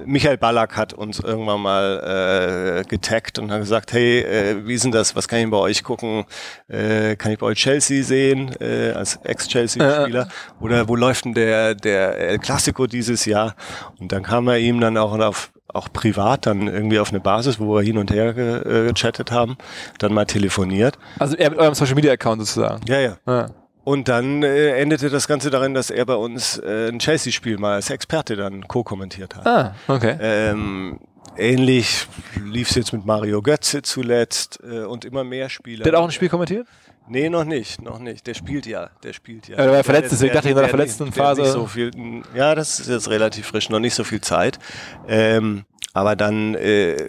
Michael 0.05 0.37
Ballack 0.37 0.77
hat 0.77 0.93
uns 0.93 1.21
irgendwann 1.21 1.61
mal 1.61 2.81
äh, 2.81 2.85
getaggt 2.85 3.39
und 3.39 3.53
hat 3.53 3.61
gesagt, 3.61 3.93
hey, 3.93 4.21
äh, 4.21 4.67
wie 4.67 4.75
ist 4.75 4.85
denn 4.85 4.91
das, 4.91 5.15
was 5.15 5.29
kann 5.29 5.39
ich 5.39 5.51
bei 5.51 5.57
euch 5.57 5.85
gucken? 5.85 6.25
Äh, 6.69 7.17
kann 7.17 7.33
ich 7.33 7.39
bei 7.39 7.47
euch 7.47 7.59
Chelsea 7.59 8.03
sehen, 8.03 8.51
äh, 8.61 8.93
als 8.93 9.17
Ex-Chelsea-Spieler? 9.23 10.23
Äh. 10.23 10.63
Oder 10.65 10.89
wo 10.89 10.97
läuft 10.97 11.25
denn 11.25 11.35
der, 11.35 11.75
der 11.75 12.19
El 12.19 12.39
Clasico 12.39 12.87
dieses 12.87 13.25
Jahr? 13.27 13.55
Und 14.01 14.11
dann 14.11 14.25
kam 14.25 14.49
er 14.49 14.59
ihm 14.59 14.81
dann 14.81 14.97
auch 14.97 15.17
auf 15.19 15.53
auch 15.73 15.93
privat 15.93 16.47
dann 16.47 16.67
irgendwie 16.67 16.99
auf 16.99 17.11
eine 17.11 17.21
Basis, 17.21 17.61
wo 17.61 17.77
wir 17.77 17.83
hin 17.83 17.97
und 17.97 18.11
her 18.11 18.35
ge, 18.35 18.57
äh, 18.59 18.89
gechattet 18.89 19.31
haben, 19.31 19.57
dann 19.99 20.13
mal 20.13 20.25
telefoniert. 20.25 20.99
Also 21.21 21.37
er 21.37 21.51
mit 21.51 21.61
eurem 21.61 21.75
Social 21.75 21.95
Media 21.95 22.13
Account 22.13 22.41
sozusagen. 22.41 22.85
Ja, 22.89 22.99
ja. 22.99 23.17
ja. 23.27 23.51
Und 23.85 24.09
dann 24.09 24.43
äh, 24.43 24.77
endete 24.81 25.09
das 25.11 25.27
Ganze 25.27 25.51
darin, 25.51 25.75
dass 25.75 25.91
er 25.91 26.05
bei 26.05 26.15
uns 26.15 26.59
äh, 26.59 26.89
ein 26.89 26.99
Chelsea-Spiel 26.99 27.59
mal 27.59 27.75
als 27.75 27.91
Experte 27.91 28.37
dann 28.37 28.69
co-kommentiert 28.69 29.37
hat. 29.37 29.47
Ah, 29.47 29.75
okay. 29.89 30.17
Ähm, 30.21 31.01
ähnlich 31.37 32.07
lief 32.45 32.71
es 32.71 32.77
jetzt 32.77 32.93
mit 32.93 33.07
Mario 33.07 33.41
Götze 33.41 33.83
zuletzt 33.83 34.61
äh, 34.63 34.81
und 34.85 35.05
immer 35.05 35.25
mehr 35.25 35.49
Spieler. 35.49 35.85
Der 35.85 35.93
hat 35.93 35.99
auch 36.01 36.05
ein 36.05 36.11
Spiel 36.11 36.29
kommentiert? 36.29 36.67
Nee, 37.09 37.29
noch 37.29 37.45
nicht, 37.45 37.83
noch 37.83 37.99
nicht. 37.99 38.27
Der 38.27 38.35
spielt 38.35 38.67
ja, 38.67 38.91
der 39.03 39.13
spielt 39.13 39.49
ja. 39.49 39.57
Er 39.57 39.73
war 39.73 39.83
verletzt, 39.83 40.13
deswegen 40.13 40.33
dachte 40.33 40.49
ich 40.49 40.53
in 40.53 40.59
der 40.61 40.69
verletzten 40.69 41.11
Phase. 41.11 41.45
So 41.47 41.67
viel, 41.67 41.91
ja, 42.37 42.55
das 42.55 42.79
ist 42.79 42.89
jetzt 42.89 43.11
relativ 43.11 43.49
frisch, 43.49 43.69
noch 43.69 43.81
nicht 43.81 43.95
so 43.95 44.05
viel 44.05 44.21
Zeit. 44.21 44.61
Ähm, 45.09 45.65
aber 45.93 46.15
dann 46.15 46.55
äh, 46.55 47.09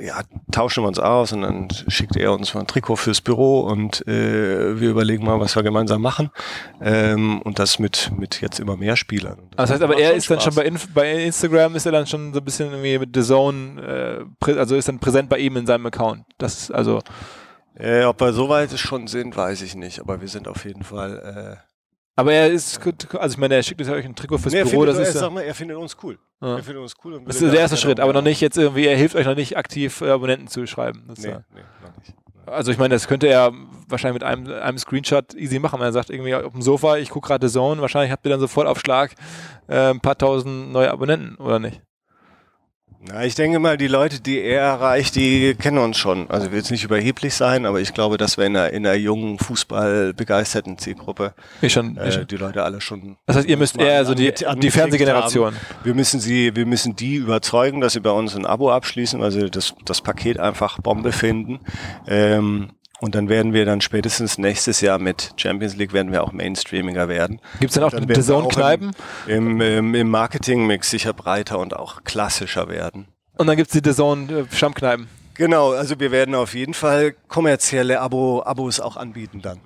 ja, 0.00 0.20
tauschen 0.50 0.82
wir 0.84 0.88
uns 0.88 0.98
aus 0.98 1.32
und 1.32 1.42
dann 1.42 1.68
schickt 1.88 2.16
er 2.16 2.32
uns 2.32 2.54
mal 2.54 2.60
ein 2.60 2.66
Trikot 2.66 2.96
fürs 2.96 3.20
Büro 3.20 3.60
und 3.60 4.06
äh, 4.06 4.80
wir 4.80 4.90
überlegen 4.90 5.24
mal, 5.24 5.40
was 5.40 5.56
wir 5.56 5.62
gemeinsam 5.62 6.02
machen. 6.02 6.30
Ähm, 6.80 7.42
und 7.42 7.58
das 7.58 7.78
mit, 7.78 8.10
mit 8.16 8.40
jetzt 8.40 8.60
immer 8.60 8.76
mehr 8.76 8.96
Spielern. 8.96 9.38
Das, 9.50 9.56
das 9.56 9.70
heißt 9.70 9.82
aber, 9.82 9.98
er 9.98 10.14
ist 10.14 10.24
Spaß. 10.24 10.36
dann 10.36 10.44
schon 10.44 10.54
bei, 10.54 10.64
Inf 10.64 10.88
bei 10.92 11.24
Instagram, 11.24 11.76
ist 11.76 11.86
er 11.86 11.92
dann 11.92 12.06
schon 12.06 12.32
so 12.32 12.40
ein 12.40 12.44
bisschen 12.44 12.70
irgendwie 12.70 12.98
mit 12.98 13.14
The 13.14 13.22
Zone, 13.22 14.26
äh, 14.46 14.52
also 14.52 14.76
ist 14.76 14.88
dann 14.88 14.98
präsent 14.98 15.28
bei 15.28 15.38
ihm 15.38 15.56
in 15.56 15.66
seinem 15.66 15.86
Account. 15.86 16.24
Das 16.38 16.70
also. 16.70 17.00
Äh, 17.74 18.04
ob 18.04 18.20
wir 18.20 18.32
so 18.32 18.48
weit 18.48 18.78
schon 18.78 19.06
sind, 19.06 19.36
weiß 19.36 19.62
ich 19.62 19.74
nicht, 19.74 20.00
aber 20.00 20.20
wir 20.20 20.28
sind 20.28 20.46
auf 20.46 20.64
jeden 20.64 20.82
Fall. 20.82 21.62
Aber 22.14 22.32
er 22.32 22.50
ist, 22.50 22.78
also 23.14 23.34
ich 23.34 23.38
meine, 23.38 23.54
er 23.54 23.62
schickt 23.62 23.80
euch 23.80 24.04
ein 24.04 24.14
Trikot 24.14 24.38
fürs 24.38 24.52
nee, 24.52 24.62
Büro. 24.62 24.82
Findet, 24.82 24.88
das 24.88 25.08
ist 25.08 25.14
er, 25.14 25.20
sag 25.20 25.32
mal, 25.32 25.40
er 25.42 25.54
findet 25.54 25.78
uns 25.78 25.96
cool. 26.02 26.18
Ja. 26.42 26.56
Er 26.56 26.62
findet 26.62 26.82
uns 26.82 26.94
cool. 27.04 27.22
das 27.24 27.40
ist 27.40 27.52
der 27.52 27.60
erste 27.60 27.76
Schritt, 27.76 28.00
aber 28.00 28.12
noch 28.12 28.22
nicht 28.22 28.40
jetzt 28.40 28.58
irgendwie, 28.58 28.86
er 28.86 28.96
hilft 28.96 29.16
euch 29.16 29.26
noch 29.26 29.34
nicht 29.34 29.56
aktiv 29.56 30.02
Abonnenten 30.02 30.48
zu 30.48 30.66
schreiben. 30.66 31.04
Das 31.08 31.20
nee, 31.20 31.30
ja. 31.30 31.44
nee, 31.54 31.60
noch 31.82 31.96
nicht. 31.96 32.14
Also 32.44 32.72
ich 32.72 32.78
meine, 32.78 32.94
das 32.94 33.06
könnte 33.06 33.28
er 33.28 33.52
wahrscheinlich 33.88 34.20
mit 34.20 34.24
einem, 34.24 34.52
einem 34.52 34.78
Screenshot 34.78 35.34
easy 35.34 35.58
machen. 35.58 35.80
Er 35.80 35.92
sagt 35.92 36.10
irgendwie 36.10 36.34
auf 36.34 36.52
dem 36.52 36.62
Sofa, 36.62 36.96
ich 36.96 37.08
gucke 37.10 37.28
gerade 37.28 37.48
The 37.48 37.52
Zone, 37.52 37.80
wahrscheinlich 37.80 38.10
habt 38.10 38.26
ihr 38.26 38.30
dann 38.30 38.40
sofort 38.40 38.66
auf 38.66 38.80
Schlag 38.80 39.14
äh, 39.68 39.90
ein 39.90 40.00
paar 40.00 40.18
tausend 40.18 40.72
neue 40.72 40.90
Abonnenten, 40.90 41.36
oder 41.36 41.58
nicht? 41.58 41.80
Na, 43.04 43.24
ich 43.24 43.34
denke 43.34 43.58
mal, 43.58 43.76
die 43.76 43.88
Leute, 43.88 44.20
die 44.20 44.38
er 44.40 44.60
erreicht, 44.60 45.16
die 45.16 45.56
kennen 45.56 45.78
uns 45.78 45.98
schon. 45.98 46.30
Also 46.30 46.52
will 46.52 46.58
jetzt 46.58 46.70
nicht 46.70 46.84
überheblich 46.84 47.34
sein, 47.34 47.66
aber 47.66 47.80
ich 47.80 47.94
glaube, 47.94 48.16
dass 48.16 48.38
wir 48.38 48.46
in 48.46 48.56
einer, 48.56 48.70
in 48.70 48.86
einer 48.86 48.94
jungen, 48.94 49.40
fußballbegeisterten 49.40 50.78
Zielgruppe 50.78 51.34
ich 51.60 51.72
schon, 51.72 51.96
äh, 51.96 52.08
ich 52.08 52.14
schon. 52.14 52.28
die 52.28 52.36
Leute 52.36 52.62
alle 52.62 52.80
schon. 52.80 53.16
Das 53.26 53.38
heißt, 53.38 53.48
ihr 53.48 53.56
müsst 53.56 53.76
eher 53.76 54.04
so 54.04 54.14
die, 54.14 54.32
die 54.58 54.70
Fernsehgeneration. 54.70 55.52
Wir 55.82 55.94
müssen 55.94 56.20
sie, 56.20 56.54
wir 56.54 56.64
müssen 56.64 56.94
die 56.94 57.16
überzeugen, 57.16 57.80
dass 57.80 57.94
sie 57.94 58.00
bei 58.00 58.12
uns 58.12 58.36
ein 58.36 58.46
Abo 58.46 58.70
abschließen, 58.70 59.18
weil 59.20 59.32
sie 59.32 59.50
das, 59.50 59.74
das 59.84 60.00
Paket 60.00 60.38
einfach 60.38 60.78
Bombe 60.78 61.10
finden. 61.10 61.58
Ähm, 62.06 62.70
und 63.02 63.16
dann 63.16 63.28
werden 63.28 63.52
wir 63.52 63.64
dann 63.64 63.80
spätestens 63.80 64.38
nächstes 64.38 64.80
Jahr 64.80 65.00
mit 65.00 65.32
Champions 65.36 65.74
League 65.74 65.92
werden 65.92 66.12
wir 66.12 66.22
auch 66.22 66.30
Mainstreamiger 66.30 67.08
werden. 67.08 67.40
Gibt 67.58 67.70
es 67.70 67.74
dann 67.74 67.82
auch 67.82 67.90
dann 67.90 68.06
The 68.06 68.22
Zone-Kneipen? 68.22 68.92
Im, 69.26 69.60
im, 69.60 69.94
im 69.96 70.08
Marketing-Mix 70.08 70.90
sicher 70.90 71.12
breiter 71.12 71.58
und 71.58 71.74
auch 71.74 72.04
klassischer 72.04 72.68
werden. 72.68 73.08
Und 73.36 73.48
dann 73.48 73.56
gibt 73.56 73.74
es 73.74 73.82
die 73.82 73.90
The 73.90 73.96
Zone-Stammkneipen. 73.96 75.06
Äh, 75.06 75.08
genau, 75.34 75.72
also 75.72 75.98
wir 75.98 76.12
werden 76.12 76.36
auf 76.36 76.54
jeden 76.54 76.74
Fall 76.74 77.16
kommerzielle 77.26 78.00
Abo, 78.00 78.44
Abos 78.44 78.78
auch 78.78 78.96
anbieten 78.96 79.42
dann. 79.42 79.58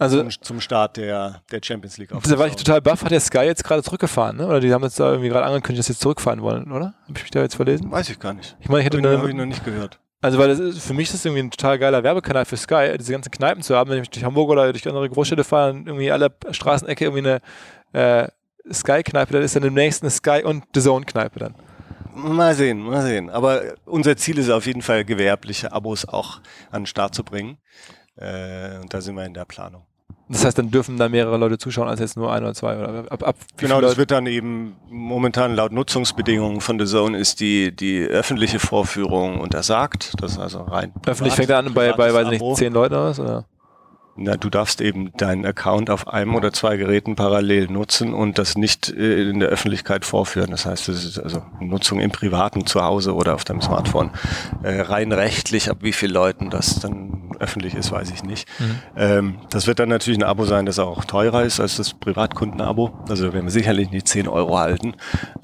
Also 0.00 0.22
zum, 0.22 0.30
zum 0.42 0.60
Start 0.60 0.96
der, 0.96 1.42
der 1.52 1.60
Champions 1.62 1.96
League. 1.96 2.10
Da 2.10 2.38
war 2.38 2.48
ich 2.48 2.56
total 2.56 2.80
baff. 2.80 3.04
Hat 3.04 3.12
der 3.12 3.20
Sky 3.20 3.42
jetzt 3.42 3.62
gerade 3.62 3.84
zurückgefahren, 3.84 4.38
ne? 4.38 4.48
Oder 4.48 4.58
die 4.58 4.72
haben 4.72 4.82
jetzt 4.82 4.98
da 4.98 5.10
irgendwie 5.10 5.28
gerade 5.28 5.46
angekündigt, 5.46 5.78
dass 5.78 5.86
sie 5.86 5.92
jetzt 5.92 6.00
zurückfahren 6.00 6.42
wollen, 6.42 6.72
oder? 6.72 6.94
Habe 7.06 7.18
ich 7.18 7.22
mich 7.22 7.30
da 7.30 7.40
jetzt 7.40 7.54
verlesen? 7.54 7.88
Weiß 7.88 8.08
ich 8.08 8.18
gar 8.18 8.32
nicht. 8.32 8.56
Ich 8.58 8.68
meine, 8.68 8.80
ich 8.80 8.86
hätte 8.86 8.98
eine, 8.98 9.16
habe 9.16 9.28
ich 9.28 9.36
noch 9.36 9.46
nicht 9.46 9.64
gehört. 9.64 10.00
Also, 10.22 10.38
weil 10.38 10.50
ist, 10.50 10.80
für 10.80 10.92
mich 10.92 11.08
ist 11.08 11.14
das 11.14 11.24
irgendwie 11.24 11.42
ein 11.42 11.50
total 11.50 11.78
geiler 11.78 12.02
Werbekanal 12.02 12.44
für 12.44 12.56
Sky, 12.56 12.96
diese 12.98 13.12
ganzen 13.12 13.30
Kneipen 13.30 13.62
zu 13.62 13.74
haben, 13.74 13.90
wenn 13.90 14.02
ich 14.02 14.10
durch 14.10 14.24
Hamburg 14.24 14.50
oder 14.50 14.70
durch 14.70 14.86
andere 14.86 15.08
Großstädte 15.08 15.44
fahre 15.44 15.70
und 15.70 15.86
irgendwie 15.86 16.12
alle 16.12 16.34
Straßenecke 16.50 17.04
irgendwie 17.04 17.40
eine 17.92 18.24
äh, 18.24 18.28
Sky-Kneipe, 18.72 19.32
dann 19.32 19.42
ist 19.42 19.56
dann 19.56 19.62
demnächst 19.62 20.02
eine 20.02 20.10
Sky- 20.10 20.44
und 20.44 20.64
The 20.74 20.80
Zone-Kneipe 20.80 21.38
dann. 21.38 21.54
Mal 22.14 22.54
sehen, 22.54 22.80
mal 22.80 23.02
sehen. 23.02 23.30
Aber 23.30 23.62
unser 23.86 24.16
Ziel 24.16 24.36
ist 24.38 24.50
auf 24.50 24.66
jeden 24.66 24.82
Fall, 24.82 25.04
gewerbliche 25.04 25.72
Abos 25.72 26.04
auch 26.04 26.40
an 26.70 26.82
den 26.82 26.86
Start 26.86 27.14
zu 27.14 27.24
bringen. 27.24 27.58
Äh, 28.16 28.78
und 28.78 28.92
da 28.92 29.00
sind 29.00 29.14
wir 29.14 29.24
in 29.24 29.34
der 29.34 29.46
Planung. 29.46 29.86
Das 30.32 30.44
heißt, 30.44 30.56
dann 30.58 30.70
dürfen 30.70 30.96
da 30.96 31.08
mehrere 31.08 31.36
Leute 31.36 31.58
zuschauen 31.58 31.88
als 31.88 31.98
jetzt 31.98 32.16
nur 32.16 32.32
ein 32.32 32.44
oder 32.44 32.54
zwei 32.54 32.78
oder 32.78 33.04
ab, 33.10 33.26
ab 33.26 33.36
Genau, 33.56 33.80
das 33.80 33.96
wird 33.96 34.12
dann 34.12 34.26
eben 34.26 34.76
momentan 34.88 35.56
laut 35.56 35.72
Nutzungsbedingungen 35.72 36.60
von 36.60 36.78
The 36.78 36.86
Zone 36.86 37.18
ist 37.18 37.40
die, 37.40 37.74
die 37.74 38.02
öffentliche 38.04 38.60
Vorführung 38.60 39.40
untersagt. 39.40 40.14
Das 40.20 40.32
ist 40.32 40.38
also 40.38 40.60
rein. 40.62 40.92
Öffentlich 41.04 41.34
fängt 41.34 41.50
er 41.50 41.58
an 41.58 41.74
bei, 41.74 41.92
bei, 41.92 42.14
weiß 42.14 42.28
nicht, 42.28 42.56
zehn 42.56 42.72
Leuten 42.72 42.94
was? 42.94 43.18
Oder? 43.18 43.44
Na, 44.16 44.36
du 44.36 44.50
darfst 44.50 44.80
eben 44.80 45.12
deinen 45.16 45.46
Account 45.46 45.88
auf 45.88 46.08
einem 46.08 46.34
oder 46.34 46.52
zwei 46.52 46.76
Geräten 46.76 47.16
parallel 47.16 47.68
nutzen 47.68 48.12
und 48.12 48.38
das 48.38 48.56
nicht 48.56 48.90
äh, 48.90 49.30
in 49.30 49.40
der 49.40 49.48
Öffentlichkeit 49.48 50.04
vorführen. 50.04 50.50
Das 50.50 50.66
heißt, 50.66 50.88
das 50.88 51.04
ist 51.04 51.18
also 51.18 51.42
Nutzung 51.60 52.00
im 52.00 52.10
privaten 52.10 52.66
Zuhause 52.66 53.14
oder 53.14 53.34
auf 53.34 53.44
deinem 53.44 53.62
Smartphone. 53.62 54.10
Äh, 54.62 54.82
rein 54.82 55.12
rechtlich, 55.12 55.70
ab 55.70 55.78
wie 55.80 55.92
vielen 55.92 56.12
Leuten 56.12 56.50
das 56.50 56.80
dann 56.80 57.30
öffentlich 57.38 57.74
ist, 57.74 57.90
weiß 57.90 58.10
ich 58.10 58.22
nicht. 58.22 58.48
Mhm. 58.58 58.78
Ähm, 58.96 59.38
das 59.50 59.66
wird 59.66 59.78
dann 59.78 59.88
natürlich 59.88 60.18
ein 60.18 60.24
Abo 60.24 60.44
sein, 60.44 60.66
das 60.66 60.78
auch 60.78 61.04
teurer 61.04 61.44
ist 61.44 61.58
als 61.58 61.76
das 61.76 61.94
Privatkundenabo. 61.94 62.92
Also 63.08 63.26
da 63.26 63.32
werden 63.32 63.46
wir 63.46 63.50
sicherlich 63.50 63.90
nicht 63.90 64.08
10 64.08 64.28
Euro 64.28 64.58
halten, 64.58 64.94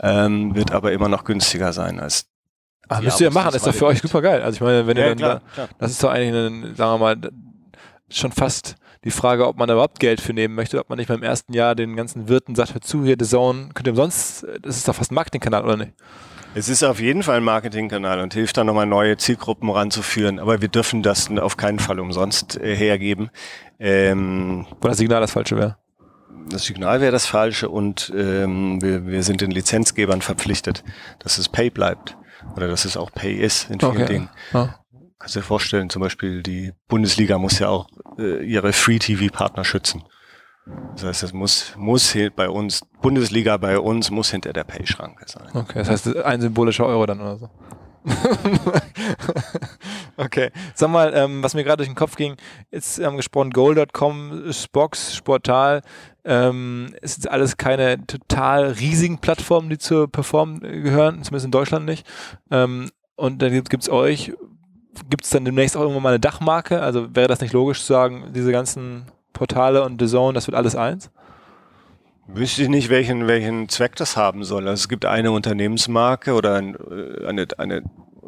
ähm, 0.03 0.55
wird 0.55 0.73
aber 0.73 0.93
immer 0.93 1.09
noch 1.09 1.25
günstiger 1.25 1.73
sein 1.73 1.99
als 1.99 2.27
Ach, 2.89 3.01
müsst 3.01 3.21
ihr 3.21 3.29
ja 3.29 3.33
machen, 3.33 3.47
das 3.47 3.57
ist 3.57 3.67
doch 3.67 3.75
für 3.75 3.87
euch 3.87 4.01
super 4.01 4.23
geil. 4.23 4.43
Also 4.43 4.57
ich 4.57 4.61
meine, 4.61 4.87
wenn 4.87 4.97
ja, 4.97 5.05
ihr 5.05 5.09
dann, 5.09 5.19
klar, 5.19 5.35
da, 5.35 5.55
klar. 5.55 5.69
das 5.79 5.91
ist 5.91 6.03
doch 6.05 6.11
eigentlich, 6.11 6.29
eine, 6.29 6.75
sagen 6.77 6.93
wir 6.93 6.99
mal, 6.99 7.17
schon 8.11 8.33
fast 8.33 8.77
die 9.05 9.11
Frage, 9.11 9.47
ob 9.47 9.57
man 9.59 9.69
da 9.69 9.75
überhaupt 9.75 10.01
Geld 10.01 10.21
für 10.21 10.33
nehmen 10.33 10.55
möchte, 10.55 10.79
ob 10.81 10.89
man 10.89 10.99
nicht 10.99 11.09
beim 11.09 11.23
ersten 11.23 11.53
Jahr 11.53 11.75
den 11.75 11.97
ganzen 11.97 12.29
Wirten 12.29 12.55
sagt, 12.55 12.75
hör 12.75 12.81
zu, 12.81 13.05
hier, 13.05 13.17
The 13.19 13.27
Zone, 13.27 13.69
könnt 13.75 13.87
ihr 13.87 13.93
umsonst, 13.93 14.47
das 14.63 14.77
ist 14.77 14.89
doch 14.89 14.95
fast 14.95 15.13
ein 15.13 15.15
Marketingkanal, 15.15 15.65
oder 15.65 15.77
nicht? 15.77 15.93
Es 16.55 16.69
ist 16.69 16.83
auf 16.83 17.01
jeden 17.01 17.23
Fall 17.23 17.37
ein 17.37 17.45
Marketingkanal 17.45 18.21
und 18.21 18.33
hilft 18.33 18.57
dann 18.57 18.67
nochmal 18.67 18.87
neue 18.87 19.17
Zielgruppen 19.17 19.69
ranzuführen, 19.69 20.39
aber 20.39 20.61
wir 20.63 20.69
dürfen 20.69 21.03
das 21.03 21.31
auf 21.31 21.57
keinen 21.57 21.79
Fall 21.79 22.01
umsonst 22.01 22.59
äh, 22.59 22.75
hergeben. 22.75 23.31
Ähm, 23.79 24.67
Weil 24.81 24.91
das 24.91 24.99
Signal 24.99 25.21
das 25.21 25.33
falsche 25.33 25.57
wäre 25.57 25.77
das 26.49 26.65
Signal 26.65 27.01
wäre 27.01 27.13
das 27.13 27.27
falsche 27.27 27.69
und 27.69 28.13
ähm, 28.17 28.81
wir, 28.81 29.07
wir 29.07 29.23
sind 29.23 29.41
den 29.41 29.51
Lizenzgebern 29.51 30.23
verpflichtet, 30.23 30.85
dass 31.19 31.39
es 31.39 31.49
Pay 31.49 31.71
bleibt 31.71 32.17
oder 32.55 32.69
dass 32.69 32.85
es 32.85 32.97
auch 32.97 33.11
Pay 33.11 33.35
ist 33.35 33.71
in 33.71 33.81
vielen 33.81 33.93
okay. 33.93 34.07
Dingen. 34.07 34.29
Ja. 34.53 34.79
Kannst 35.27 35.35
du 35.35 35.41
dir 35.41 35.47
vorstellen, 35.47 35.91
zum 35.91 36.03
Beispiel 36.03 36.41
die 36.41 36.72
Bundesliga 36.87 37.37
muss 37.37 37.59
ja 37.59 37.68
auch 37.68 37.89
äh, 38.16 38.45
ihre 38.45 38.72
Free-TV-Partner 38.72 39.64
schützen. 39.64 40.05
Das 40.93 41.03
heißt, 41.03 41.24
es 41.24 41.33
muss, 41.33 41.74
muss 41.77 42.16
bei 42.37 42.49
uns, 42.49 42.83
Bundesliga 43.03 43.57
bei 43.57 43.81
uns 43.81 44.12
muss 44.12 44.31
hinter 44.31 44.53
der 44.53 44.62
Pay-Schranke 44.62 45.24
sein. 45.27 45.49
Okay, 45.53 45.81
das 45.81 45.91
heißt 45.91 46.16
ein 46.18 46.41
symbolischer 46.41 46.87
Euro 46.87 47.07
dann 47.07 47.20
oder 47.20 47.39
so. 47.39 47.51
okay. 50.16 50.53
Sag 50.77 50.91
mal, 50.91 51.12
ähm, 51.12 51.43
was 51.43 51.55
mir 51.55 51.64
gerade 51.64 51.79
durch 51.79 51.89
den 51.89 51.97
Kopf 51.97 52.14
ging, 52.14 52.37
jetzt 52.70 53.03
haben 53.03 53.16
gesprochen, 53.16 53.51
goal.com, 53.51 54.53
Spox, 54.53 55.16
Sportal, 55.16 55.83
ähm, 56.24 56.95
ist 57.03 57.29
alles 57.29 57.57
keine 57.57 58.07
total 58.07 58.66
riesigen 58.66 59.18
Plattformen, 59.18 59.70
die 59.70 59.79
zur 59.79 60.07
Perform 60.09 60.61
gehören, 60.61 61.24
zumindest 61.24 61.47
in 61.47 61.51
Deutschland 61.51 61.85
nicht. 61.85 62.07
Ähm, 62.53 62.93
und 63.16 63.41
dann 63.41 63.51
gibt 63.51 63.83
es 63.83 63.89
euch, 63.89 64.33
gibt 65.09 65.24
es 65.24 65.30
dann 65.30 65.44
demnächst 65.44 65.76
auch 65.76 65.80
irgendwann 65.80 66.03
mal 66.03 66.09
eine 66.11 66.20
Dachmarke? 66.20 66.80
Also 66.80 67.14
wäre 67.14 67.28
das 67.28 67.40
nicht 67.40 67.53
logisch 67.53 67.80
zu 67.80 67.92
sagen, 67.92 68.32
diese 68.34 68.53
ganzen 68.53 69.07
Portale 69.32 69.84
und 69.84 70.01
The 70.01 70.07
Zone, 70.07 70.34
das 70.34 70.47
wird 70.47 70.57
alles 70.57 70.76
eins? 70.76 71.11
Wüsste 72.28 72.62
ich 72.62 72.68
nicht, 72.68 72.88
welchen, 72.88 73.28
welchen 73.28 73.68
Zweck 73.68 73.94
das 73.97 74.16
haben 74.16 74.42
soll. 74.42 74.66
Also 74.66 74.80
es 74.80 74.88
gibt 74.88 75.05
eine 75.05 75.30
Unternehmensmarke 75.30 76.34
oder 76.34 76.57
ein, 76.57 76.74
äh, 76.74 77.26
eine, 77.26 77.47
eine, 77.59 77.82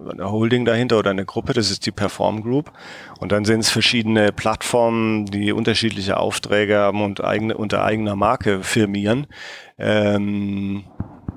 eine 0.08 0.30
Holding 0.30 0.64
dahinter 0.64 0.98
oder 0.98 1.10
eine 1.10 1.24
Gruppe, 1.24 1.52
das 1.52 1.70
ist 1.70 1.84
die 1.84 1.90
Perform 1.90 2.42
Group. 2.42 2.70
Und 3.18 3.32
dann 3.32 3.44
sind 3.44 3.60
es 3.60 3.70
verschiedene 3.70 4.30
Plattformen, 4.30 5.26
die 5.26 5.50
unterschiedliche 5.50 6.18
Aufträge 6.18 6.78
haben 6.78 7.02
und 7.02 7.24
eigene, 7.24 7.56
unter 7.56 7.82
eigener 7.82 8.14
Marke 8.14 8.62
firmieren. 8.62 9.26
Ähm, 9.78 10.84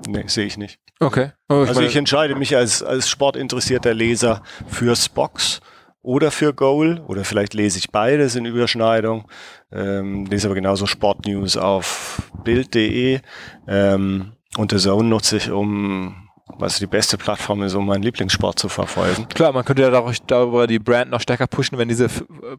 nee, 0.06 0.24
sehe 0.26 0.46
ich 0.46 0.56
nicht. 0.56 0.78
Okay. 1.00 1.32
Ich 1.48 1.54
also 1.54 1.80
ich 1.80 1.96
entscheide 1.96 2.34
mich 2.34 2.56
als, 2.56 2.82
als 2.82 3.08
sportinteressierter 3.08 3.92
Leser 3.92 4.42
für 4.68 4.94
Spox 4.94 5.60
oder 6.02 6.30
für 6.30 6.52
Goal 6.52 7.00
oder 7.06 7.24
vielleicht 7.24 7.54
lese 7.54 7.78
ich 7.78 7.90
beides 7.90 8.36
in 8.36 8.44
Überschneidung. 8.44 9.24
Ähm, 9.72 10.26
lese 10.26 10.48
aber 10.48 10.54
genauso 10.54 10.86
Sportnews 10.86 11.56
auf 11.56 12.30
Bild.de 12.44 13.20
ähm, 13.68 14.32
und 14.56 14.70
The 14.70 14.78
Zone 14.78 15.08
nutze 15.08 15.36
ich, 15.38 15.50
um 15.50 16.28
was 16.58 16.78
die 16.78 16.86
beste 16.86 17.16
Plattform 17.16 17.62
ist, 17.62 17.74
um 17.74 17.86
meinen 17.86 18.02
Lieblingssport 18.02 18.58
zu 18.58 18.68
verfolgen. 18.68 19.26
Klar, 19.28 19.52
man 19.52 19.64
könnte 19.64 19.82
ja 19.82 19.90
darüber 20.26 20.66
die 20.66 20.78
Brand 20.78 21.10
noch 21.10 21.20
stärker 21.20 21.46
pushen, 21.46 21.78
wenn 21.78 21.88
diese 21.88 22.08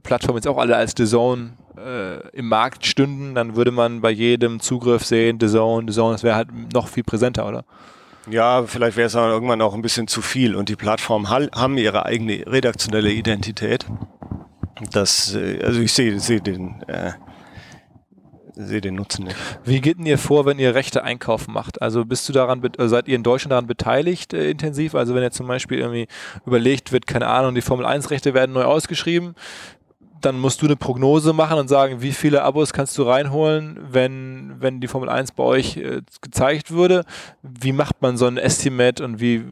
Plattformen 0.01 0.37
jetzt 0.37 0.47
auch 0.47 0.57
alle 0.57 0.75
als 0.75 0.93
The 0.97 1.05
Zone 1.05 1.57
äh, 1.77 2.27
im 2.29 2.47
Markt 2.47 2.85
stünden, 2.85 3.35
dann 3.35 3.55
würde 3.55 3.71
man 3.71 4.01
bei 4.01 4.09
jedem 4.09 4.59
Zugriff 4.59 5.05
sehen, 5.05 5.37
The 5.39 5.47
Zone, 5.47 5.91
The 5.91 5.95
Zone, 5.95 6.13
das 6.13 6.23
wäre 6.23 6.35
halt 6.35 6.73
noch 6.73 6.87
viel 6.87 7.03
präsenter, 7.03 7.47
oder? 7.47 7.65
Ja, 8.29 8.63
vielleicht 8.65 8.95
wäre 8.95 9.07
es 9.07 9.13
dann 9.13 9.29
irgendwann 9.29 9.61
auch 9.61 9.73
ein 9.73 9.81
bisschen 9.81 10.07
zu 10.07 10.21
viel 10.21 10.55
und 10.55 10.69
die 10.69 10.75
Plattformen 10.75 11.29
haben 11.29 11.77
ihre 11.77 12.05
eigene 12.05 12.43
redaktionelle 12.47 13.11
Identität. 13.11 13.85
Das, 14.91 15.35
äh, 15.35 15.61
also 15.63 15.81
ich 15.81 15.93
sehe 15.93 16.19
seh 16.19 16.39
den, 16.39 16.81
äh, 16.87 17.11
sehe 18.53 18.81
den 18.81 18.95
Nutzen 18.95 19.25
nicht. 19.25 19.35
Wie 19.63 19.81
geht 19.81 19.97
denn 19.97 20.05
ihr 20.05 20.17
vor, 20.17 20.45
wenn 20.45 20.59
ihr 20.59 20.73
Rechte 20.73 21.03
einkaufen 21.03 21.53
macht? 21.53 21.81
Also 21.81 22.05
bist 22.05 22.27
du 22.29 22.33
daran, 22.33 22.63
äh, 22.63 22.87
seid 22.87 23.07
ihr 23.07 23.15
in 23.15 23.23
Deutschland 23.23 23.51
daran 23.51 23.67
beteiligt 23.67 24.33
äh, 24.33 24.51
intensiv? 24.51 24.95
Also 24.95 25.15
wenn 25.15 25.23
jetzt 25.23 25.37
zum 25.37 25.47
Beispiel 25.47 25.79
irgendwie 25.79 26.07
überlegt 26.45 26.91
wird, 26.91 27.07
keine 27.07 27.27
Ahnung, 27.27 27.55
die 27.55 27.61
Formel 27.61 27.85
1 27.85 28.09
Rechte 28.09 28.33
werden 28.33 28.53
neu 28.53 28.63
ausgeschrieben, 28.63 29.35
dann 30.25 30.39
musst 30.39 30.61
du 30.61 30.65
eine 30.65 30.75
Prognose 30.75 31.33
machen 31.33 31.57
und 31.59 31.67
sagen, 31.67 32.01
wie 32.01 32.11
viele 32.11 32.43
Abos 32.43 32.73
kannst 32.73 32.97
du 32.97 33.03
reinholen, 33.03 33.79
wenn, 33.89 34.55
wenn 34.59 34.79
die 34.79 34.87
Formel 34.87 35.09
1 35.09 35.33
bei 35.33 35.43
euch 35.43 35.77
äh, 35.77 36.01
gezeigt 36.21 36.71
würde. 36.71 37.03
Wie 37.41 37.73
macht 37.73 38.01
man 38.01 38.17
so 38.17 38.25
ein 38.25 38.37
Estimate 38.37 39.03
und 39.03 39.19
wie, 39.19 39.45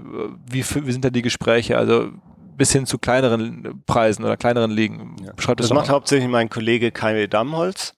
wie, 0.49 0.63
wie 0.63 0.91
sind 0.91 1.03
da 1.05 1.09
die 1.09 1.21
Gespräche? 1.21 1.77
Also 1.77 2.11
bis 2.57 2.71
hin 2.71 2.85
zu 2.85 2.97
kleineren 2.97 3.83
Preisen 3.85 4.23
oder 4.23 4.37
kleineren 4.37 4.71
Ligen. 4.71 5.15
Ja. 5.23 5.33
das, 5.35 5.55
das 5.55 5.73
macht 5.73 5.89
hauptsächlich 5.89 6.29
mein 6.29 6.49
Kollege 6.49 6.91
Kai 6.91 7.27
Dammholz 7.27 7.95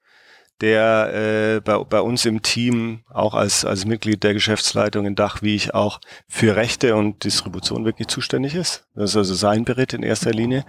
der 0.61 1.57
äh, 1.57 1.59
bei, 1.59 1.77
bei 1.83 1.99
uns 1.99 2.25
im 2.25 2.41
Team 2.41 3.03
auch 3.09 3.33
als, 3.33 3.65
als 3.65 3.85
Mitglied 3.85 4.23
der 4.23 4.33
Geschäftsleitung 4.33 5.05
in 5.05 5.13
Dach, 5.13 5.41
wie 5.41 5.55
ich 5.55 5.73
auch, 5.73 5.99
für 6.29 6.55
Rechte 6.55 6.95
und 6.95 7.25
Distribution 7.25 7.83
wirklich 7.83 8.07
zuständig 8.07 8.55
ist. 8.55 8.85
Das 8.95 9.11
ist 9.11 9.17
also 9.17 9.33
sein 9.33 9.65
Beritt 9.65 9.91
in 9.91 10.03
erster 10.03 10.31
Linie. 10.31 10.63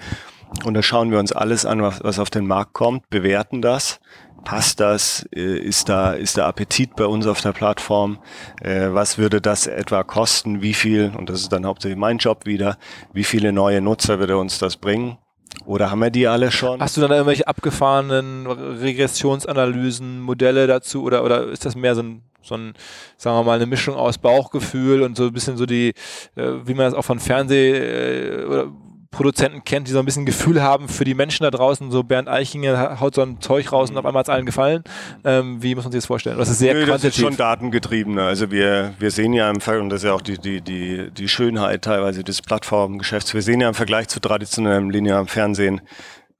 Und 0.64 0.74
da 0.74 0.82
schauen 0.82 1.10
wir 1.10 1.18
uns 1.18 1.32
alles 1.32 1.66
an, 1.66 1.82
was, 1.82 2.02
was 2.02 2.18
auf 2.18 2.30
den 2.30 2.46
Markt 2.46 2.72
kommt, 2.72 3.08
bewerten 3.10 3.60
das. 3.60 4.00
Passt 4.44 4.78
das? 4.78 5.26
Äh, 5.34 5.58
ist 5.58 5.88
da, 5.88 6.12
ist 6.12 6.36
der 6.36 6.46
Appetit 6.46 6.96
bei 6.96 7.06
uns 7.06 7.26
auf 7.26 7.40
der 7.40 7.52
Plattform? 7.52 8.18
Äh, 8.60 8.88
was 8.92 9.18
würde 9.18 9.40
das 9.40 9.66
etwa 9.66 10.04
kosten? 10.04 10.60
Wie 10.62 10.74
viel? 10.74 11.12
Und 11.16 11.30
das 11.30 11.40
ist 11.40 11.52
dann 11.52 11.66
hauptsächlich 11.66 11.98
mein 11.98 12.18
Job 12.18 12.44
wieder. 12.44 12.76
Wie 13.12 13.24
viele 13.24 13.52
neue 13.52 13.80
Nutzer 13.80 14.18
würde 14.18 14.36
uns 14.36 14.58
das 14.58 14.76
bringen? 14.76 15.18
Oder 15.66 15.90
haben 15.90 16.00
wir 16.00 16.10
die 16.10 16.26
alle 16.26 16.50
schon? 16.50 16.80
Hast 16.80 16.96
du 16.96 17.00
dann 17.00 17.10
irgendwelche 17.10 17.46
abgefahrenen 17.46 18.46
Regressionsanalysen, 18.46 20.20
Modelle 20.20 20.66
dazu 20.66 21.04
oder, 21.04 21.24
oder 21.24 21.46
ist 21.48 21.64
das 21.64 21.74
mehr 21.74 21.94
so 21.94 22.02
ein, 22.02 22.22
so 22.42 22.56
ein, 22.56 22.74
sagen 23.16 23.38
wir 23.38 23.44
mal, 23.44 23.56
eine 23.56 23.66
Mischung 23.66 23.94
aus 23.94 24.18
Bauchgefühl 24.18 25.02
und 25.02 25.16
so 25.16 25.24
ein 25.24 25.32
bisschen 25.32 25.56
so 25.56 25.64
die, 25.64 25.94
äh, 26.34 26.50
wie 26.64 26.74
man 26.74 26.86
das 26.86 26.94
auch 26.94 27.04
von 27.04 27.18
Fernseh 27.18 28.44
oder 28.44 28.72
Produzenten 29.14 29.64
kennt, 29.64 29.88
die 29.88 29.92
so 29.92 29.98
ein 29.98 30.04
bisschen 30.04 30.26
Gefühl 30.26 30.62
haben 30.62 30.88
für 30.88 31.04
die 31.04 31.14
Menschen 31.14 31.44
da 31.44 31.50
draußen. 31.50 31.90
So 31.90 32.02
Bernd 32.02 32.28
Eichinger 32.28 33.00
haut 33.00 33.14
so 33.14 33.22
ein 33.22 33.40
Zeug 33.40 33.72
raus 33.72 33.90
und 33.90 33.96
auf 33.96 34.04
einmal 34.04 34.20
hat 34.20 34.28
es 34.28 34.34
allen 34.34 34.46
gefallen. 34.46 34.84
Ähm, 35.24 35.62
wie 35.62 35.74
muss 35.74 35.84
man 35.84 35.92
sich 35.92 36.00
das 36.00 36.06
vorstellen? 36.06 36.38
Das 36.38 36.48
ist 36.48 36.58
sehr 36.58 36.74
Nö, 36.74 36.86
Das 36.86 37.04
ist 37.04 37.16
schon 37.16 37.36
datengetrieben. 37.36 38.18
Also 38.18 38.50
wir, 38.50 38.94
wir 38.98 39.10
sehen 39.10 39.32
ja 39.32 39.50
im 39.50 39.60
Fall, 39.60 39.80
und 39.80 39.90
das 39.90 40.02
ist 40.02 40.08
ja 40.08 40.12
auch 40.12 40.20
die, 40.20 40.38
die, 40.38 40.60
die, 40.60 41.10
die 41.10 41.28
Schönheit 41.28 41.82
teilweise 41.82 42.24
des 42.24 42.42
Plattformgeschäfts, 42.42 43.34
wir 43.34 43.42
sehen 43.42 43.60
ja 43.60 43.68
im 43.68 43.74
Vergleich 43.74 44.08
zu 44.08 44.20
traditionellem 44.20 44.90
linearem 44.90 45.26
Fernsehen, 45.26 45.80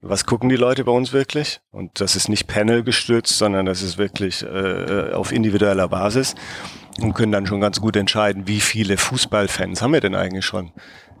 was 0.01 0.25
gucken 0.25 0.49
die 0.49 0.55
Leute 0.55 0.83
bei 0.83 0.91
uns 0.91 1.13
wirklich? 1.13 1.61
Und 1.71 1.99
das 1.99 2.15
ist 2.15 2.29
nicht 2.29 2.45
Panel 2.45 2.83
gestützt, 2.83 3.37
sondern 3.39 3.65
das 3.65 3.81
ist 3.81 3.97
wirklich 3.97 4.43
äh, 4.43 5.11
auf 5.13 5.31
individueller 5.31 5.87
Basis 5.87 6.35
und 7.01 7.13
können 7.13 7.31
dann 7.31 7.45
schon 7.45 7.59
ganz 7.59 7.81
gut 7.81 7.95
entscheiden, 7.95 8.47
wie 8.47 8.61
viele 8.61 8.97
Fußballfans 8.97 9.81
haben 9.81 9.93
wir 9.93 10.01
denn 10.01 10.15
eigentlich 10.15 10.45
schon? 10.45 10.71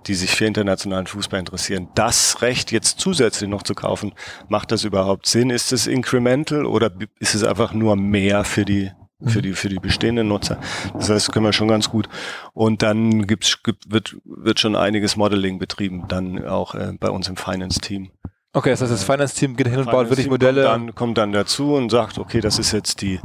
Die 0.07 0.15
sich 0.15 0.31
für 0.31 0.45
internationalen 0.45 1.07
Fußball 1.07 1.39
interessieren, 1.39 1.89
das 1.95 2.41
Recht 2.41 2.71
jetzt 2.71 2.99
zusätzlich 2.99 3.49
noch 3.49 3.63
zu 3.63 3.73
kaufen, 3.73 4.13
macht 4.47 4.71
das 4.71 4.83
überhaupt 4.83 5.27
Sinn? 5.27 5.49
Ist 5.49 5.71
es 5.71 5.87
incremental 5.87 6.65
oder 6.65 6.91
ist 7.19 7.35
es 7.35 7.43
einfach 7.43 7.73
nur 7.73 7.95
mehr 7.95 8.43
für 8.43 8.65
die 8.65 8.91
für 9.25 9.41
die 9.41 9.53
für 9.53 9.69
die 9.69 9.79
bestehenden 9.79 10.27
Nutzer. 10.27 10.59
Das 10.93 11.09
heißt, 11.09 11.31
können 11.31 11.45
wir 11.45 11.53
schon 11.53 11.69
ganz 11.69 11.89
gut. 11.89 12.09
Und 12.53 12.83
dann 12.83 13.25
gibt's 13.25 13.63
gibt, 13.63 13.91
wird 13.91 14.17
wird 14.25 14.59
schon 14.59 14.75
einiges 14.75 15.15
Modeling 15.15 15.57
betrieben, 15.57 16.03
dann 16.07 16.45
auch 16.45 16.75
äh, 16.75 16.91
bei 16.99 17.09
uns 17.09 17.29
im 17.29 17.37
Finance 17.37 17.79
Team. 17.79 18.11
Okay, 18.51 18.69
das 18.69 18.81
heißt, 18.81 18.91
das 18.91 19.03
Finance 19.03 19.35
Team 19.35 19.55
geht 19.55 19.67
hin 19.67 19.79
und 19.79 19.89
baut 19.89 20.09
wirklich 20.09 20.29
Modelle. 20.29 20.65
Kommt 20.65 20.73
dann, 20.73 20.95
kommt 20.95 21.17
dann 21.17 21.31
dazu 21.31 21.73
und 21.75 21.89
sagt, 21.89 22.19
okay, 22.19 22.41
das 22.41 22.59
ist 22.59 22.71
jetzt 22.73 23.01
die 23.01 23.19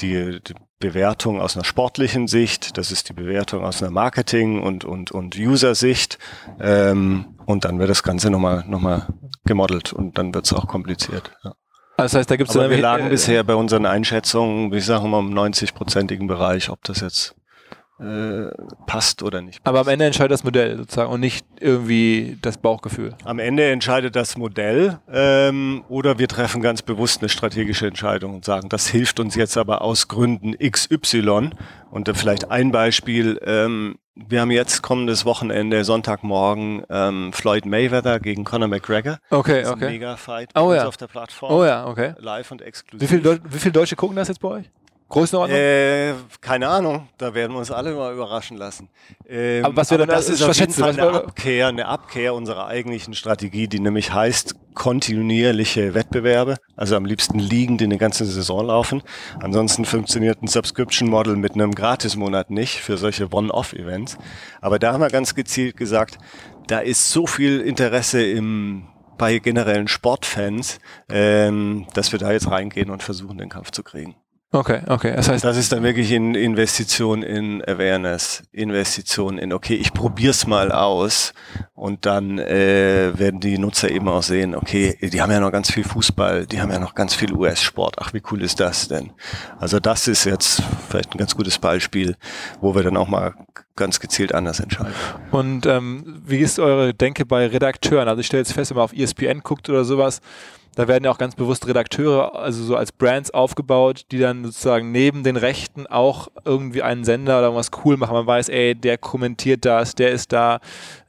die, 0.00 0.40
die 0.40 0.54
Bewertung 0.82 1.40
aus 1.40 1.56
einer 1.56 1.64
sportlichen 1.64 2.28
Sicht, 2.28 2.76
das 2.76 2.90
ist 2.90 3.08
die 3.08 3.12
Bewertung 3.14 3.64
aus 3.64 3.82
einer 3.82 3.90
Marketing- 3.90 4.62
und, 4.62 4.84
und, 4.84 5.10
und 5.10 5.36
User-Sicht. 5.38 6.18
Ähm, 6.60 7.36
und 7.46 7.64
dann 7.64 7.78
wird 7.78 7.88
das 7.88 8.02
Ganze 8.02 8.30
nochmal 8.30 8.64
noch 8.66 8.80
mal 8.80 9.06
gemodelt 9.44 9.92
und 9.92 10.18
dann 10.18 10.34
wird 10.34 10.44
es 10.44 10.52
auch 10.52 10.66
kompliziert. 10.66 11.32
Ja. 11.42 11.54
Das 11.96 12.14
heißt, 12.14 12.30
da 12.30 12.36
gibt 12.36 12.50
es 12.50 12.56
Wir 12.56 12.80
lagen 12.80 13.06
äh, 13.06 13.10
bisher 13.10 13.44
bei 13.44 13.54
unseren 13.54 13.86
Einschätzungen, 13.86 14.72
ich 14.72 14.84
sage 14.84 15.06
mal, 15.06 15.20
im 15.20 15.32
90-prozentigen 15.32 16.26
Bereich, 16.26 16.68
ob 16.70 16.82
das 16.84 17.00
jetzt 17.00 17.34
äh, 18.00 18.50
passt 18.86 19.22
oder 19.22 19.42
nicht. 19.42 19.62
Passt. 19.62 19.68
Aber 19.68 19.80
am 19.80 19.88
Ende 19.88 20.06
entscheidet 20.06 20.32
das 20.32 20.44
Modell 20.44 20.76
sozusagen 20.76 21.10
und 21.10 21.20
nicht 21.20 21.46
irgendwie 21.60 22.38
das 22.42 22.58
Bauchgefühl. 22.58 23.14
Am 23.24 23.38
Ende 23.38 23.70
entscheidet 23.70 24.16
das 24.16 24.36
Modell 24.36 24.98
ähm, 25.12 25.84
oder 25.88 26.18
wir 26.18 26.28
treffen 26.28 26.62
ganz 26.62 26.82
bewusst 26.82 27.20
eine 27.20 27.28
strategische 27.28 27.86
Entscheidung 27.86 28.34
und 28.34 28.44
sagen, 28.44 28.68
das 28.68 28.88
hilft 28.88 29.20
uns 29.20 29.34
jetzt 29.34 29.56
aber 29.56 29.82
aus 29.82 30.08
Gründen 30.08 30.56
XY. 30.58 31.50
Und 31.90 32.08
äh, 32.08 32.14
vielleicht 32.14 32.50
ein 32.50 32.72
Beispiel, 32.72 33.38
ähm, 33.44 33.96
wir 34.14 34.40
haben 34.40 34.50
jetzt 34.50 34.82
kommendes 34.82 35.24
Wochenende, 35.24 35.84
Sonntagmorgen, 35.84 36.84
ähm, 36.90 37.32
Floyd 37.32 37.66
Mayweather 37.66 38.20
gegen 38.20 38.44
Conor 38.44 38.68
McGregor. 38.68 39.18
Okay, 39.30 39.64
okay. 39.66 39.90
Mega 39.90 40.16
Fight 40.16 40.50
oh, 40.54 40.72
ja. 40.72 40.86
auf 40.86 40.96
der 40.96 41.06
Plattform. 41.06 41.52
Oh 41.52 41.64
ja, 41.64 41.86
okay. 41.86 42.14
Live 42.18 42.50
und 42.50 42.62
exklusiv. 42.62 43.10
Wie 43.10 43.16
viele 43.16 43.22
Deu 43.38 43.58
viel 43.58 43.72
Deutsche 43.72 43.96
gucken 43.96 44.16
das 44.16 44.28
jetzt 44.28 44.40
bei 44.40 44.48
euch? 44.48 44.70
Größenordnung? 45.12 45.58
Äh, 45.58 46.14
keine 46.40 46.68
Ahnung, 46.68 47.06
da 47.18 47.34
werden 47.34 47.52
wir 47.52 47.58
uns 47.58 47.70
alle 47.70 47.94
mal 47.94 48.14
überraschen 48.14 48.56
lassen. 48.56 48.88
Ähm, 49.28 49.62
aber 49.62 49.76
was 49.76 49.90
wäre 49.90 50.06
das? 50.06 50.30
ist 50.30 50.42
auf 50.42 50.56
jeden 50.56 50.72
Fall 50.72 50.98
eine 50.98 51.02
Abkehr, 51.02 51.66
eine 51.66 51.86
Abkehr 51.86 52.32
unserer 52.32 52.66
eigentlichen 52.66 53.12
Strategie, 53.12 53.68
die 53.68 53.78
nämlich 53.78 54.14
heißt 54.14 54.54
kontinuierliche 54.72 55.92
Wettbewerbe, 55.92 56.56
also 56.76 56.96
am 56.96 57.04
liebsten 57.04 57.38
liegend 57.38 57.82
in 57.82 57.90
der 57.90 57.98
ganzen 57.98 58.26
Saison 58.26 58.66
laufen. 58.66 59.02
Ansonsten 59.40 59.84
funktioniert 59.84 60.42
ein 60.42 60.46
Subscription 60.46 61.10
Model 61.10 61.36
mit 61.36 61.52
einem 61.52 61.74
Gratismonat 61.74 62.48
nicht 62.48 62.80
für 62.80 62.96
solche 62.96 63.30
One-Off-Events. 63.30 64.16
Aber 64.62 64.78
da 64.78 64.94
haben 64.94 65.02
wir 65.02 65.10
ganz 65.10 65.34
gezielt 65.34 65.76
gesagt, 65.76 66.16
da 66.68 66.78
ist 66.78 67.10
so 67.10 67.26
viel 67.26 67.60
Interesse 67.60 68.24
im 68.24 68.88
bei 69.18 69.38
generellen 69.38 69.88
Sportfans, 69.88 70.80
ähm, 71.10 71.86
dass 71.92 72.12
wir 72.12 72.18
da 72.18 72.32
jetzt 72.32 72.50
reingehen 72.50 72.88
und 72.88 73.02
versuchen, 73.02 73.36
den 73.36 73.50
Kampf 73.50 73.70
zu 73.70 73.82
kriegen. 73.82 74.16
Okay, 74.54 74.82
okay. 74.86 75.14
Das 75.16 75.30
heißt, 75.30 75.44
das 75.44 75.56
ist 75.56 75.72
dann 75.72 75.82
wirklich 75.82 76.12
in 76.12 76.34
Investition 76.34 77.22
in 77.22 77.64
Awareness, 77.66 78.42
Investition 78.52 79.38
in, 79.38 79.50
okay, 79.50 79.76
ich 79.76 79.94
probier's 79.94 80.46
mal 80.46 80.70
aus 80.70 81.32
und 81.74 82.04
dann 82.04 82.38
äh, 82.38 83.18
werden 83.18 83.40
die 83.40 83.56
Nutzer 83.56 83.90
eben 83.90 84.08
auch 84.08 84.22
sehen, 84.22 84.54
okay, 84.54 84.98
die 85.00 85.22
haben 85.22 85.32
ja 85.32 85.40
noch 85.40 85.52
ganz 85.52 85.72
viel 85.72 85.84
Fußball, 85.84 86.44
die 86.44 86.60
haben 86.60 86.70
ja 86.70 86.78
noch 86.78 86.94
ganz 86.94 87.14
viel 87.14 87.32
US-Sport. 87.32 87.96
Ach, 87.98 88.12
wie 88.12 88.20
cool 88.30 88.42
ist 88.42 88.60
das 88.60 88.88
denn? 88.88 89.12
Also 89.58 89.80
das 89.80 90.06
ist 90.06 90.24
jetzt 90.24 90.62
vielleicht 90.90 91.14
ein 91.14 91.18
ganz 91.18 91.34
gutes 91.34 91.58
Beispiel, 91.58 92.16
wo 92.60 92.74
wir 92.74 92.82
dann 92.82 92.98
auch 92.98 93.08
mal 93.08 93.32
ganz 93.74 94.00
gezielt 94.00 94.34
anders 94.34 94.60
entscheiden. 94.60 94.92
Und 95.30 95.64
ähm, 95.64 96.20
wie 96.26 96.40
ist 96.40 96.58
eure 96.58 96.92
Denke 96.92 97.24
bei 97.24 97.46
Redakteuren? 97.46 98.06
Also 98.06 98.20
ich 98.20 98.26
stelle 98.26 98.42
jetzt 98.42 98.52
fest, 98.52 98.70
wenn 98.70 98.76
man 98.76 98.84
auf 98.84 98.92
ESPN 98.92 99.40
guckt 99.40 99.70
oder 99.70 99.86
sowas, 99.86 100.20
da 100.74 100.88
werden 100.88 101.04
ja 101.04 101.10
auch 101.10 101.18
ganz 101.18 101.34
bewusst 101.34 101.66
Redakteure, 101.66 102.34
also 102.34 102.64
so 102.64 102.76
als 102.76 102.92
Brands 102.92 103.30
aufgebaut, 103.30 104.06
die 104.10 104.18
dann 104.18 104.44
sozusagen 104.44 104.90
neben 104.90 105.22
den 105.22 105.36
Rechten 105.36 105.86
auch 105.86 106.28
irgendwie 106.44 106.82
einen 106.82 107.04
Sender 107.04 107.38
oder 107.38 107.54
was 107.54 107.70
cool 107.84 107.96
machen. 107.96 108.14
Man 108.14 108.26
weiß, 108.26 108.48
ey, 108.48 108.74
der 108.74 108.96
kommentiert 108.96 109.64
das, 109.64 109.94
der 109.94 110.10
ist 110.10 110.32
da. 110.32 110.60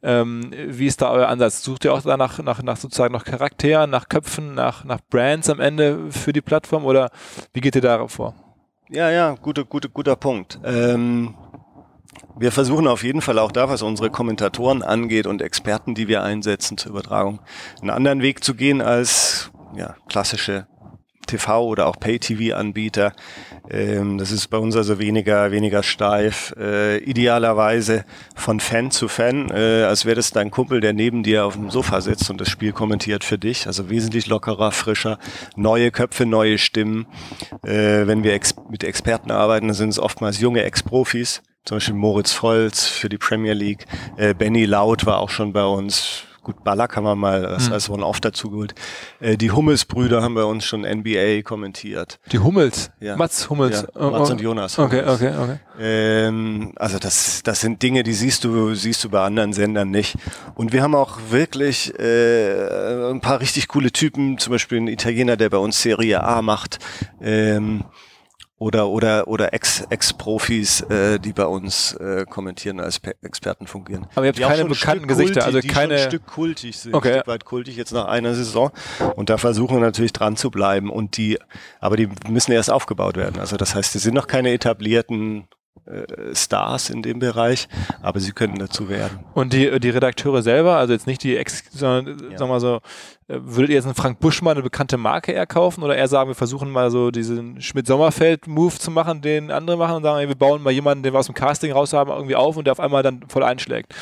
Ähm, 0.02 0.52
wie 0.68 0.88
ist 0.88 1.02
da 1.02 1.12
euer 1.12 1.30
Ansatz? 1.30 1.64
Sucht 1.64 1.86
ihr 1.86 1.94
auch 1.94 2.02
da 2.02 2.18
nach, 2.18 2.40
nach, 2.40 2.62
nach 2.62 2.78
sozusagen 2.78 3.14
nach 3.14 3.24
Charakteren, 3.24 3.90
nach 3.90 4.10
Köpfen, 4.10 4.54
nach, 4.54 4.84
nach 4.84 5.00
Brands 5.10 5.50
am 5.50 5.62
Ende 5.62 6.12
für 6.12 6.34
die 6.34 6.42
Plattform 6.42 6.84
oder 6.84 7.10
wie 7.54 7.62
geht 7.62 7.76
ihr 7.76 7.82
darauf 7.82 8.12
vor? 8.12 8.36
Ja, 8.90 9.10
ja, 9.10 9.36
guter, 9.42 9.64
guter, 9.64 9.88
guter 9.90 10.16
Punkt. 10.18 10.60
Ähm 10.66 11.36
wir 12.36 12.52
versuchen 12.52 12.88
auf 12.88 13.04
jeden 13.04 13.22
Fall 13.22 13.40
auch 13.40 13.52
da, 13.52 13.70
was 13.70 13.82
unsere 13.82 14.10
Kommentatoren 14.10 14.82
angeht 14.82 15.28
und 15.28 15.42
Experten, 15.42 15.96
die 15.96 16.08
wir 16.08 16.24
einsetzen 16.24 16.78
zur 16.78 16.92
Übertragung, 16.92 17.40
einen 17.82 17.90
anderen 17.90 18.22
Weg 18.22 18.44
zu 18.44 18.56
gehen 18.56 18.82
als 18.82 19.52
ja, 19.76 19.96
klassische 20.08 20.68
TV 21.26 21.66
oder 21.66 21.88
auch 21.88 22.00
Pay-TV-Anbieter. 22.00 23.14
Ähm, 23.70 24.18
das 24.18 24.32
ist 24.32 24.48
bei 24.48 24.58
uns 24.58 24.76
also 24.76 25.00
weniger, 25.00 25.52
weniger 25.52 25.84
steif. 25.84 26.54
Äh, 26.58 26.98
idealerweise 26.98 28.06
von 28.36 28.60
Fan 28.60 28.92
zu 28.92 29.08
Fan, 29.08 29.50
äh, 29.50 29.84
als 29.84 30.06
wäre 30.06 30.16
das 30.16 30.32
dein 30.32 30.52
Kumpel, 30.52 30.82
der 30.82 30.94
neben 30.94 31.24
dir 31.24 31.46
auf 31.46 31.54
dem 31.54 31.70
Sofa 31.70 32.02
sitzt 32.02 32.30
und 32.30 32.40
das 32.42 32.50
Spiel 32.50 32.74
kommentiert 32.74 33.24
für 33.24 33.38
dich. 33.38 33.68
Also 33.68 33.90
wesentlich 33.90 34.28
lockerer, 34.28 34.72
frischer, 34.72 35.18
neue 35.56 35.92
Köpfe, 35.92 36.26
neue 36.26 36.58
Stimmen. 36.58 37.08
Äh, 37.64 38.06
wenn 38.08 38.24
wir 38.24 38.34
ex 38.34 38.56
mit 38.70 38.84
Experten 38.84 39.32
arbeiten, 39.32 39.74
sind 39.74 39.90
es 39.90 40.00
oftmals 40.00 40.40
junge 40.40 40.64
Ex-Profis. 40.64 41.42
Zum 41.66 41.78
Beispiel 41.78 41.96
Moritz 41.96 42.34
Volz 42.34 42.88
für 42.88 43.08
die 43.08 43.18
Premier 43.18 43.54
League. 43.54 43.86
Äh, 44.18 44.34
Benny 44.34 44.66
Laut 44.66 45.06
war 45.06 45.20
auch 45.20 45.30
schon 45.30 45.54
bei 45.54 45.64
uns 45.64 46.26
Gut, 46.44 46.64
Ballack 46.66 46.98
haben 46.98 47.06
wir 47.06 47.16
mal 47.16 47.46
als, 47.46 47.68
mhm. 47.68 47.74
als 47.74 47.90
One-Off 47.90 48.20
dazu 48.20 48.50
geholt. 48.50 48.76
Äh, 49.22 49.38
die 49.38 49.52
Hummels-Brüder 49.52 50.22
haben 50.22 50.36
bei 50.36 50.44
uns 50.44 50.66
schon 50.66 50.82
NBA 50.82 51.42
kommentiert. 51.44 52.20
Die 52.34 52.40
Hummels? 52.40 52.92
Ja. 53.00 53.16
Mats 53.16 53.50
Hummels? 53.50 53.86
Ja, 53.96 54.10
Mats 54.10 54.30
und 54.30 54.42
Jonas. 54.42 54.78
Hummels. 54.78 54.94
Okay, 54.94 55.10
okay, 55.10 55.34
okay. 55.42 55.60
Ähm, 55.80 56.74
also 56.76 57.00
das, 57.00 57.44
das 57.44 57.62
sind 57.62 57.82
Dinge, 57.82 58.04
die 58.04 58.12
siehst 58.12 58.44
du, 58.44 58.76
siehst 58.76 59.04
du 59.06 59.10
bei 59.10 59.24
anderen 59.24 59.54
Sendern 59.54 59.90
nicht. 59.90 60.18
Und 60.56 60.74
wir 60.74 60.84
haben 60.84 60.96
auch 60.96 61.18
wirklich 61.30 61.98
äh, 61.98 63.10
ein 63.10 63.22
paar 63.22 63.40
richtig 63.40 63.70
coole 63.70 63.92
Typen, 63.92 64.38
zum 64.38 64.52
Beispiel 64.52 64.82
ein 64.82 64.88
Italiener, 64.88 65.38
der 65.38 65.50
bei 65.50 65.58
uns 65.58 65.82
Serie 65.82 66.24
A 66.24 66.42
macht. 66.42 66.80
Ähm, 67.22 67.86
oder 68.64 68.88
oder 68.88 69.28
oder 69.28 69.54
Ex 69.54 69.82
Ex-Profis, 69.90 70.82
äh, 70.82 71.20
die 71.20 71.34
bei 71.34 71.46
uns 71.46 71.94
äh, 71.96 72.26
kommentieren 72.30 72.80
als 72.80 73.00
Pe 73.00 73.14
Experten 73.22 73.68
fungieren. 73.68 74.08
Aber 74.16 74.26
ihr 74.26 74.30
habt 74.30 74.38
die 74.40 74.44
keine 74.44 74.66
bekannten 74.66 75.08
Gesichter, 75.08 75.42
kultig, 75.42 75.46
also 75.46 75.60
die 75.60 75.68
keine 75.68 75.98
schon 75.98 76.04
ein 76.06 76.10
Stück 76.10 76.26
kultig 76.26 76.78
sind, 76.78 76.94
okay. 76.94 77.10
ein 77.10 77.14
Stück 77.16 77.28
weit 77.28 77.46
kultig 77.46 77.76
jetzt 77.76 77.92
nach 77.92 78.06
einer 78.06 78.34
Saison 78.34 78.72
und 79.16 79.30
da 79.30 79.38
versuchen 79.38 79.76
wir 79.78 79.82
natürlich 79.82 80.14
dran 80.14 80.38
zu 80.38 80.50
bleiben 80.50 80.90
und 80.90 81.18
die 81.18 81.38
aber 81.82 81.98
die 81.98 82.08
müssen 82.30 82.54
erst 82.54 82.72
aufgebaut 82.72 83.18
werden. 83.18 83.40
Also 83.40 83.58
das 83.58 83.76
heißt, 83.76 83.94
die 83.94 84.00
sind 84.00 84.14
noch 84.14 84.28
keine 84.28 84.52
etablierten 84.52 85.48
äh, 85.86 86.34
Stars 86.34 86.90
in 86.90 87.02
dem 87.02 87.20
Bereich, 87.20 87.68
aber 88.02 88.20
sie 88.20 88.32
können 88.32 88.58
dazu 88.58 88.88
werden. 88.88 89.20
Und 89.34 89.52
die, 89.52 89.80
die 89.80 89.90
Redakteure 89.90 90.42
selber, 90.42 90.78
also 90.78 90.94
jetzt 90.94 91.08
nicht 91.08 91.24
die 91.24 91.36
Ex, 91.36 91.64
sondern 91.72 92.18
ja. 92.20 92.38
sagen 92.38 92.40
wir 92.40 92.48
mal 92.48 92.60
so, 92.60 92.80
äh, 93.28 93.40
würdet 93.42 93.70
ihr 93.70 93.76
jetzt 93.76 93.86
einen 93.86 93.96
Frank 93.96 94.20
Buschmann, 94.20 94.54
eine 94.54 94.64
bekannte 94.64 94.98
Marke 94.98 95.32
eher 95.32 95.46
kaufen 95.46 95.84
oder 95.84 95.96
eher 95.96 96.08
sagen, 96.08 96.30
wir 96.30 96.36
versuchen 96.36 96.72
mal 96.72 96.90
so 96.90 97.12
diesen 97.12 97.62
Schmidt-Sommerfeld-Move 97.62 98.80
zu 98.80 98.92
machen, 98.92 99.22
den 99.22 99.52
andere 99.52 99.76
machen 99.76 99.98
und 99.98 100.04
sagen, 100.04 100.20
ey, 100.20 100.28
wir 100.28 100.36
bauen 100.36 100.64
mal 100.64 100.72
jemanden, 100.72 101.04
den 101.04 101.14
wir 101.14 101.20
aus 101.20 101.26
dem 101.26 101.36
Casting 101.36 101.72
raus 101.72 101.94
haben, 101.94 102.10
irgendwie 102.12 102.36
auf 102.36 102.56
und 102.56 102.66
der 102.66 102.72
auf 102.72 102.80
einmal 102.80 103.04
dann 103.04 103.26
voll 103.28 103.44
einschlägt? 103.44 103.94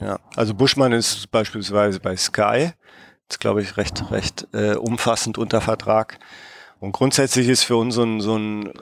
Ja, 0.00 0.18
also 0.36 0.54
Buschmann 0.54 0.92
ist 0.92 1.30
beispielsweise 1.30 2.00
bei 2.00 2.16
Sky, 2.16 2.70
ist 3.28 3.40
glaube 3.40 3.62
ich 3.62 3.76
recht, 3.76 4.10
recht 4.10 4.48
äh, 4.52 4.76
umfassend 4.76 5.38
unter 5.38 5.60
Vertrag. 5.60 6.18
Und 6.82 6.90
grundsätzlich 6.90 7.48
ist 7.48 7.62
für 7.62 7.76
uns 7.76 7.94
so 7.94 8.02
ein, 8.02 8.20
so 8.20 8.36
ein 8.36 8.72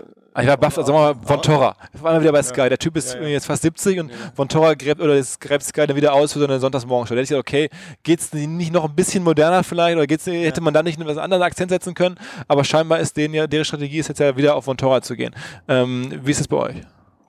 ich 0.41 0.47
war 0.47 0.57
baff, 0.57 0.79
also 0.79 0.91
mal 0.91 1.15
Von 1.23 1.43
Torra. 1.43 1.77
Ich 1.93 2.03
war 2.03 2.15
mal 2.15 2.21
wieder 2.23 2.33
bei 2.33 2.43
Sky. 2.43 2.71
Der 2.71 2.79
Typ 2.79 2.97
ist 2.97 3.13
ja, 3.13 3.21
ja. 3.21 3.29
jetzt 3.29 3.45
fast 3.45 3.61
70 3.61 4.01
und 4.01 4.13
Von 4.35 4.49
Torra 4.49 4.73
gräbt 4.73 5.03
oder 5.03 5.17
das 5.17 5.39
gräbt 5.39 5.65
Sky 5.65 5.87
dann 5.87 5.97
wieder 5.97 6.15
aus 6.15 6.33
für 6.33 6.39
so 6.39 6.47
eine 6.47 6.59
Sonntagsmorgenshow. 6.59 7.15
Da 7.15 7.21
hätte 7.21 7.25
ich 7.25 7.29
gesagt, 7.29 7.47
okay, 7.47 7.69
geht's 8.03 8.33
nicht 8.33 8.73
noch 8.73 8.85
ein 8.89 8.95
bisschen 8.95 9.23
moderner 9.23 9.63
vielleicht 9.65 9.97
oder 9.97 10.07
geht's, 10.07 10.27
hätte 10.27 10.63
man 10.63 10.73
da 10.73 10.83
nicht 10.83 10.99
einen 10.99 11.19
anderen 11.19 11.43
Akzent 11.43 11.73
setzen 11.73 11.93
können? 11.93 12.17
Aber 12.49 12.65
scheinbar 12.65 13.01
ist 13.01 13.19
denen 13.19 13.35
ja, 13.35 13.47
deren 13.47 13.67
Strategie 13.67 13.99
ist 13.99 14.09
jetzt 14.09 14.21
ja 14.21 14.35
wieder 14.35 14.55
auf 14.55 14.65
Von 14.65 14.79
Torra 14.79 15.03
zu 15.03 15.15
gehen. 15.15 15.35
Ähm, 15.69 16.21
wie 16.25 16.31
ist 16.31 16.41
es 16.41 16.49
bei 16.49 16.57
euch? 16.57 16.77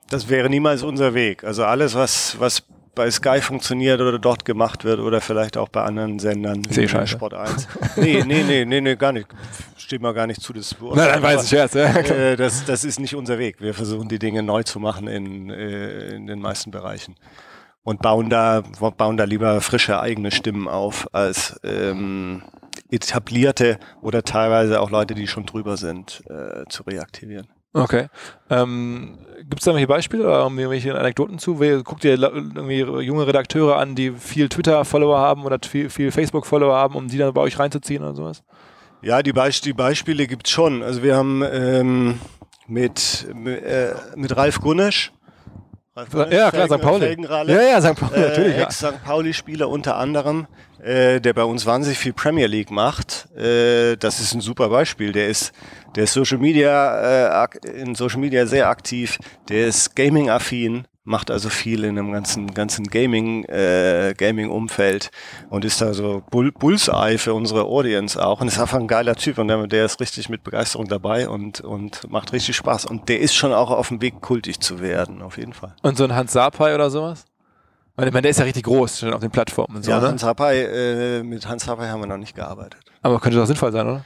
Das 0.10 0.30
wäre 0.30 0.50
niemals 0.50 0.84
unser 0.84 1.14
Weg. 1.14 1.44
Also 1.44 1.66
alles, 1.66 1.96
was, 1.96 2.40
was 2.40 2.64
bei 2.96 3.10
Sky 3.10 3.42
funktioniert 3.42 4.02
oder 4.02 4.20
dort 4.20 4.46
gemacht 4.46 4.84
wird 4.84 5.00
oder 5.00 5.22
vielleicht 5.22 5.58
auch 5.58 5.70
bei 5.70 5.84
anderen 5.84 6.20
Sendern. 6.20 6.64
Sehe 6.70 6.86
ich 6.86 7.10
Sport 7.10 7.34
1. 7.34 7.68
nee, 7.98 8.24
nee, 8.26 8.44
nee, 8.44 8.66
nee, 8.66 8.82
nee, 8.82 8.96
gar 8.96 9.12
nicht 9.12 9.28
steht 9.92 10.02
mir 10.02 10.14
gar 10.14 10.26
nicht 10.26 10.42
zu, 10.42 10.54
das 10.54 10.74
Nein, 10.80 10.96
nein, 10.96 11.22
weiß 11.22 11.44
ich 11.44 11.52
jetzt. 11.52 11.76
Ja, 11.76 11.94
äh, 11.94 12.38
das, 12.38 12.64
das 12.64 12.86
ist 12.86 12.98
nicht 12.98 13.14
unser 13.14 13.38
Weg. 13.38 13.60
Wir 13.60 13.74
versuchen 13.74 14.08
die 14.08 14.20
Dinge 14.20 14.42
neu 14.42 14.64
zu 14.64 14.80
machen 14.80 15.08
in, 15.10 15.50
äh, 15.50 16.16
in 16.16 16.28
den 16.28 16.40
meisten 16.40 16.72
Bereichen 16.72 17.16
und 17.84 18.02
bauen 18.02 18.30
da, 18.30 18.64
bauen 18.96 19.18
da 19.18 19.26
lieber 19.26 19.60
frische 19.60 20.00
eigene 20.00 20.32
Stimmen 20.32 20.70
auf 20.70 21.14
als 21.14 21.60
ähm, 21.66 22.44
etablierte 22.90 23.80
oder 24.02 24.24
teilweise 24.24 24.80
auch 24.80 24.92
Leute, 24.92 25.14
die 25.14 25.28
schon 25.28 25.46
drüber 25.46 25.76
sind, 25.76 26.24
äh, 26.30 26.64
zu 26.70 26.84
reaktivieren. 26.84 27.50
Okay. 27.74 28.08
Ähm, 28.50 29.18
Gibt 29.38 29.60
es 29.60 29.66
da 29.66 29.72
irgendwelche 29.72 29.88
Beispiele 29.88 30.24
oder 30.24 30.40
irgendwelche 30.44 30.98
Anekdoten 30.98 31.40
zu? 31.40 31.56
Guckt 31.84 32.04
ihr 32.04 32.18
irgendwie 32.18 32.80
junge 32.80 33.26
Redakteure 33.28 33.78
an, 33.78 33.96
die 33.96 34.12
viel 34.12 34.50
Twitter-Follower 34.50 35.18
haben 35.18 35.46
oder 35.46 35.58
viel, 35.66 35.90
viel 35.90 36.12
Facebook-Follower 36.12 36.76
haben, 36.76 36.96
um 36.96 37.08
die 37.08 37.18
dann 37.18 37.34
bei 37.34 37.42
euch 37.42 37.58
reinzuziehen 37.58 38.04
oder 38.04 38.16
sowas? 38.16 38.44
Ja, 39.02 39.24
die, 39.24 39.34
Beisp 39.34 39.64
die 39.64 39.74
Beispiele 39.74 40.28
gibt's 40.28 40.52
schon. 40.52 40.84
Also 40.84 41.02
wir 41.02 41.16
haben 41.16 41.44
ähm, 41.52 42.20
mit, 42.68 43.28
äh, 43.46 43.94
mit 44.16 44.36
Ralf 44.38 44.62
Gunnisch, 44.62 45.12
Ralf 45.96 46.12
Gunnisch 46.12 46.34
ja, 46.34 46.52
klar, 46.52 46.68
St. 46.68 46.82
Pauli. 46.82 47.18
Ja, 47.52 47.62
ja, 47.62 47.82
St. 47.82 47.96
Pauli, 48.00 48.16
äh, 48.16 48.30
natürlich. 48.30 48.58
Ja. 48.58 48.64
Ex-St. 48.64 49.04
Pauli-Spieler 49.04 49.70
unter 49.70 49.98
anderem, 49.98 50.48
äh, 50.84 51.20
der 51.20 51.34
bei 51.34 51.44
uns 51.44 51.66
wahnsinnig 51.66 52.00
viel 52.00 52.14
Premier 52.14 52.48
League 52.48 52.72
macht. 52.72 53.28
Äh, 53.36 53.98
das 53.98 54.20
ist 54.20 54.34
ein 54.34 54.42
super 54.42 54.70
Beispiel. 54.70 55.12
Der 55.12 55.28
ist, 55.28 55.52
der 55.96 56.06
ist 56.06 56.14
Social 56.14 56.38
Media, 56.38 57.44
äh, 57.44 57.48
in 57.68 57.96
Social 57.96 58.20
Media 58.20 58.46
sehr 58.46 58.70
aktiv. 58.70 59.20
Der 59.50 59.68
ist 59.68 59.96
Gaming-affin 59.96 60.86
macht 61.04 61.32
also 61.32 61.50
viel 61.50 61.84
in 61.84 61.96
dem 61.96 62.12
ganzen 62.12 62.54
ganzen 62.54 62.86
Gaming 62.86 63.44
äh, 63.46 64.14
Gaming 64.16 64.50
Umfeld 64.50 65.10
und 65.50 65.66
ist 65.66 65.82
da 65.82 65.94
so 65.94 66.24
Bull 66.30 66.52
Bullseye 66.52 67.18
für 67.18 67.34
unsere 67.34 67.64
Audience 67.64 68.24
auch 68.24 68.40
und 68.42 68.48
ist 68.48 68.60
einfach 68.60 68.78
ein 68.78 68.88
geiler 68.88 69.16
Typ 69.16 69.40
und 69.40 69.48
der, 69.48 69.66
der 69.68 69.86
ist 69.86 70.00
richtig 70.00 70.30
mit 70.30 70.44
Begeisterung 70.44 70.88
dabei 70.88 71.28
und 71.28 71.62
und 71.62 72.10
macht 72.12 72.34
richtig 72.34 72.56
Spaß 72.56 72.86
und 72.86 73.10
der 73.10 73.20
ist 73.20 73.34
schon 73.34 73.52
auch 73.52 73.72
auf 73.72 73.88
dem 73.88 74.02
Weg 74.02 74.22
kultig 74.22 74.60
zu 74.60 74.80
werden 74.80 75.22
auf 75.22 75.38
jeden 75.38 75.54
Fall. 75.54 75.76
Und 75.82 75.98
so 75.98 76.04
ein 76.04 76.14
Hans 76.14 76.34
Sapai 76.34 76.76
oder 76.76 76.92
sowas? 76.92 77.26
Ich 78.08 78.14
meine, 78.14 78.22
der 78.24 78.32
ist 78.32 78.40
ja 78.40 78.46
richtig 78.46 78.64
groß 78.64 79.00
schon 79.00 79.14
auf 79.14 79.22
den 79.22 79.32
Plattformen 79.32 79.78
und 79.78 79.84
so, 79.84 79.92
ja, 79.92 80.00
ne? 80.00 80.08
Hans 80.08 80.22
Sapai, 80.22 80.62
äh, 80.62 81.24
mit 81.24 81.48
Hans 81.48 81.66
Sapai 81.66 81.88
haben 81.88 82.02
wir 82.02 82.08
noch 82.08 82.18
nicht 82.18 82.36
gearbeitet. 82.36 82.80
Aber 83.02 83.20
könnte 83.20 83.38
doch 83.38 83.46
sinnvoll 83.46 83.72
sein, 83.72 83.88
oder? 83.88 84.06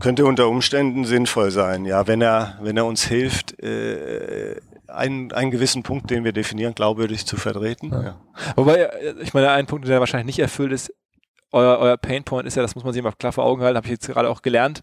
Könnte 0.00 0.26
unter 0.26 0.48
Umständen 0.48 1.04
sinnvoll 1.04 1.50
sein, 1.50 1.84
ja, 1.84 2.06
wenn 2.06 2.20
er, 2.20 2.58
wenn 2.60 2.76
er 2.76 2.84
uns 2.84 3.04
hilft, 3.04 3.58
äh, 3.62 4.56
einen, 4.88 5.32
einen 5.32 5.50
gewissen 5.50 5.82
Punkt, 5.82 6.10
den 6.10 6.24
wir 6.24 6.32
definieren, 6.32 6.74
glaubwürdig 6.74 7.26
zu 7.26 7.36
vertreten. 7.36 7.90
Ja. 7.92 8.02
Ja. 8.02 8.16
Wobei, 8.56 8.90
ich 9.22 9.34
meine, 9.34 9.50
ein 9.50 9.66
Punkt, 9.66 9.88
der 9.88 10.00
wahrscheinlich 10.00 10.26
nicht 10.26 10.38
erfüllt 10.38 10.72
ist, 10.72 10.92
euer, 11.54 11.78
euer 11.78 11.96
Painpoint 11.96 12.46
ist 12.46 12.56
ja, 12.56 12.62
das 12.62 12.74
muss 12.74 12.84
man 12.84 12.92
sich 12.92 13.00
immer 13.00 13.12
klar 13.12 13.32
vor 13.32 13.44
Augen 13.44 13.62
halten, 13.62 13.76
habe 13.76 13.86
ich 13.86 13.92
jetzt 13.92 14.08
gerade 14.08 14.28
auch 14.28 14.42
gelernt, 14.42 14.80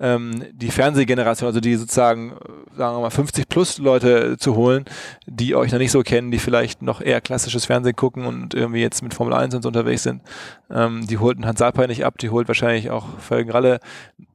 ähm, 0.00 0.44
die 0.52 0.70
Fernsehgeneration, 0.70 1.48
also 1.48 1.60
die 1.60 1.74
sozusagen, 1.74 2.32
äh, 2.32 2.76
sagen 2.76 2.96
wir 2.96 3.00
mal, 3.00 3.10
50 3.10 3.48
plus 3.48 3.78
Leute 3.78 4.38
zu 4.38 4.54
holen, 4.54 4.84
die 5.26 5.54
euch 5.54 5.72
noch 5.72 5.78
nicht 5.78 5.90
so 5.90 6.02
kennen, 6.02 6.30
die 6.30 6.38
vielleicht 6.38 6.80
noch 6.80 7.00
eher 7.00 7.20
klassisches 7.20 7.66
Fernsehen 7.66 7.96
gucken 7.96 8.24
und 8.24 8.54
irgendwie 8.54 8.80
jetzt 8.80 9.02
mit 9.02 9.14
Formel 9.14 9.34
1 9.34 9.54
und 9.54 9.62
so 9.62 9.68
unterwegs 9.68 10.04
sind. 10.04 10.22
Ähm, 10.70 11.06
die 11.06 11.18
holten 11.18 11.44
Hans 11.44 11.58
Salpay 11.58 11.88
nicht 11.88 12.04
ab, 12.04 12.18
die 12.18 12.30
holt 12.30 12.48
wahrscheinlich 12.48 12.90
auch 12.90 13.18
Felgenralle 13.18 13.80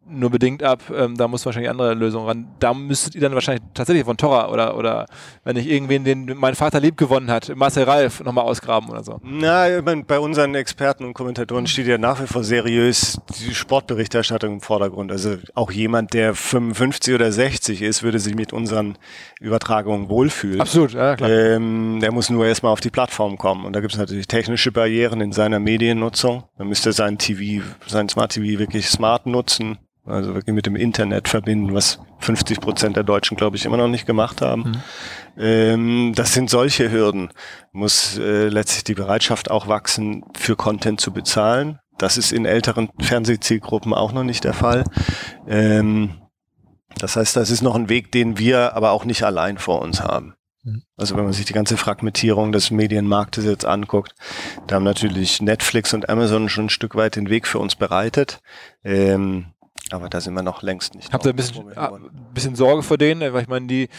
nur 0.09 0.29
bedingt 0.29 0.63
ab. 0.63 0.83
Ähm, 0.93 1.17
da 1.17 1.27
muss 1.27 1.45
wahrscheinlich 1.45 1.69
andere 1.69 1.93
Lösungen 1.93 2.27
ran. 2.27 2.47
Da 2.59 2.73
müsstet 2.73 3.15
ihr 3.15 3.21
dann 3.21 3.33
wahrscheinlich 3.33 3.63
tatsächlich 3.73 4.05
von 4.05 4.17
Torra 4.17 4.49
oder, 4.49 4.77
oder 4.77 5.05
wenn 5.43 5.57
ich 5.57 5.67
irgendwen, 5.69 6.03
den 6.03 6.33
mein 6.37 6.55
Vater 6.55 6.79
lieb 6.79 6.97
gewonnen 6.97 7.29
hat, 7.29 7.53
Marcel 7.55 7.83
Ralf, 7.83 8.23
nochmal 8.23 8.45
ausgraben 8.45 8.89
oder 8.89 9.03
so. 9.03 9.19
Na, 9.23 9.77
ich 9.77 9.83
mein, 9.83 10.05
bei 10.05 10.19
unseren 10.19 10.55
Experten 10.55 11.05
und 11.05 11.13
Kommentatoren 11.13 11.67
steht 11.67 11.87
ja 11.87 11.97
nach 11.97 12.21
wie 12.21 12.27
vor 12.27 12.43
seriös 12.43 13.19
die 13.39 13.53
Sportberichterstattung 13.53 14.53
im 14.53 14.61
Vordergrund. 14.61 15.11
Also 15.11 15.37
auch 15.53 15.71
jemand, 15.71 16.13
der 16.13 16.33
55 16.33 17.13
oder 17.13 17.31
60 17.31 17.81
ist, 17.81 18.03
würde 18.03 18.19
sich 18.19 18.35
mit 18.35 18.53
unseren 18.53 18.97
Übertragungen 19.39 20.09
wohlfühlen. 20.09 20.61
Absolut, 20.61 20.93
ja 20.93 21.15
klar. 21.15 21.29
Ähm, 21.29 21.99
der 22.01 22.11
muss 22.11 22.29
nur 22.29 22.45
erstmal 22.45 22.71
auf 22.71 22.81
die 22.81 22.89
Plattform 22.89 23.37
kommen. 23.37 23.65
Und 23.65 23.73
da 23.73 23.81
gibt 23.81 23.93
es 23.93 23.99
natürlich 23.99 24.27
technische 24.27 24.71
Barrieren 24.71 25.21
in 25.21 25.31
seiner 25.31 25.59
Mediennutzung. 25.59 26.43
Man 26.57 26.69
müsste 26.69 26.91
sein 26.91 27.17
TV, 27.17 27.63
sein 27.85 28.09
Smart 28.09 28.31
TV 28.31 28.59
wirklich 28.59 28.87
smart 28.89 29.25
nutzen 29.25 29.77
also 30.07 30.33
wirklich 30.33 30.55
mit 30.55 30.65
dem 30.65 30.75
Internet 30.75 31.27
verbinden, 31.27 31.73
was 31.73 31.99
50 32.19 32.59
Prozent 32.59 32.95
der 32.95 33.03
Deutschen, 33.03 33.37
glaube 33.37 33.57
ich, 33.57 33.65
immer 33.65 33.77
noch 33.77 33.87
nicht 33.87 34.05
gemacht 34.05 34.41
haben. 34.41 34.61
Mhm. 34.61 34.83
Ähm, 35.37 36.13
das 36.15 36.33
sind 36.33 36.49
solche 36.49 36.91
Hürden. 36.91 37.29
Muss 37.71 38.17
äh, 38.17 38.47
letztlich 38.47 38.83
die 38.85 38.95
Bereitschaft 38.95 39.51
auch 39.51 39.67
wachsen, 39.67 40.23
für 40.35 40.55
Content 40.55 40.99
zu 41.01 41.11
bezahlen. 41.11 41.79
Das 41.97 42.17
ist 42.17 42.31
in 42.31 42.45
älteren 42.45 42.89
Fernsehzielgruppen 42.99 43.93
auch 43.93 44.13
noch 44.13 44.23
nicht 44.23 44.43
der 44.43 44.53
Fall. 44.53 44.83
Ähm, 45.47 46.21
das 46.97 47.15
heißt, 47.15 47.35
das 47.35 47.51
ist 47.51 47.61
noch 47.61 47.75
ein 47.75 47.89
Weg, 47.89 48.11
den 48.11 48.37
wir 48.37 48.75
aber 48.75 48.91
auch 48.91 49.05
nicht 49.05 49.23
allein 49.23 49.57
vor 49.57 49.81
uns 49.81 50.01
haben. 50.01 50.35
Mhm. 50.63 50.83
Also 50.95 51.15
wenn 51.15 51.23
man 51.23 51.33
sich 51.33 51.45
die 51.45 51.53
ganze 51.53 51.77
Fragmentierung 51.77 52.51
des 52.51 52.71
Medienmarktes 52.71 53.45
jetzt 53.45 53.65
anguckt, 53.65 54.13
da 54.67 54.75
haben 54.75 54.83
natürlich 54.83 55.41
Netflix 55.41 55.93
und 55.93 56.09
Amazon 56.09 56.49
schon 56.49 56.65
ein 56.65 56.69
Stück 56.69 56.95
weit 56.95 57.15
den 57.15 57.29
Weg 57.29 57.47
für 57.47 57.59
uns 57.59 57.75
bereitet. 57.75 58.39
Ähm, 58.83 59.53
aber 59.93 60.09
da 60.09 60.21
sind 60.21 60.33
wir 60.33 60.43
noch 60.43 60.61
längst 60.61 60.95
nicht. 60.95 61.13
Habt 61.13 61.25
ihr 61.25 61.33
ein 61.33 61.35
bisschen, 61.35 61.77
ah, 61.77 61.97
bisschen 62.33 62.55
Sorge 62.55 62.83
vor 62.83 62.97
denen? 62.97 63.33
Weil 63.33 63.43
ich 63.43 63.47
meine, 63.47 63.67
die, 63.67 63.89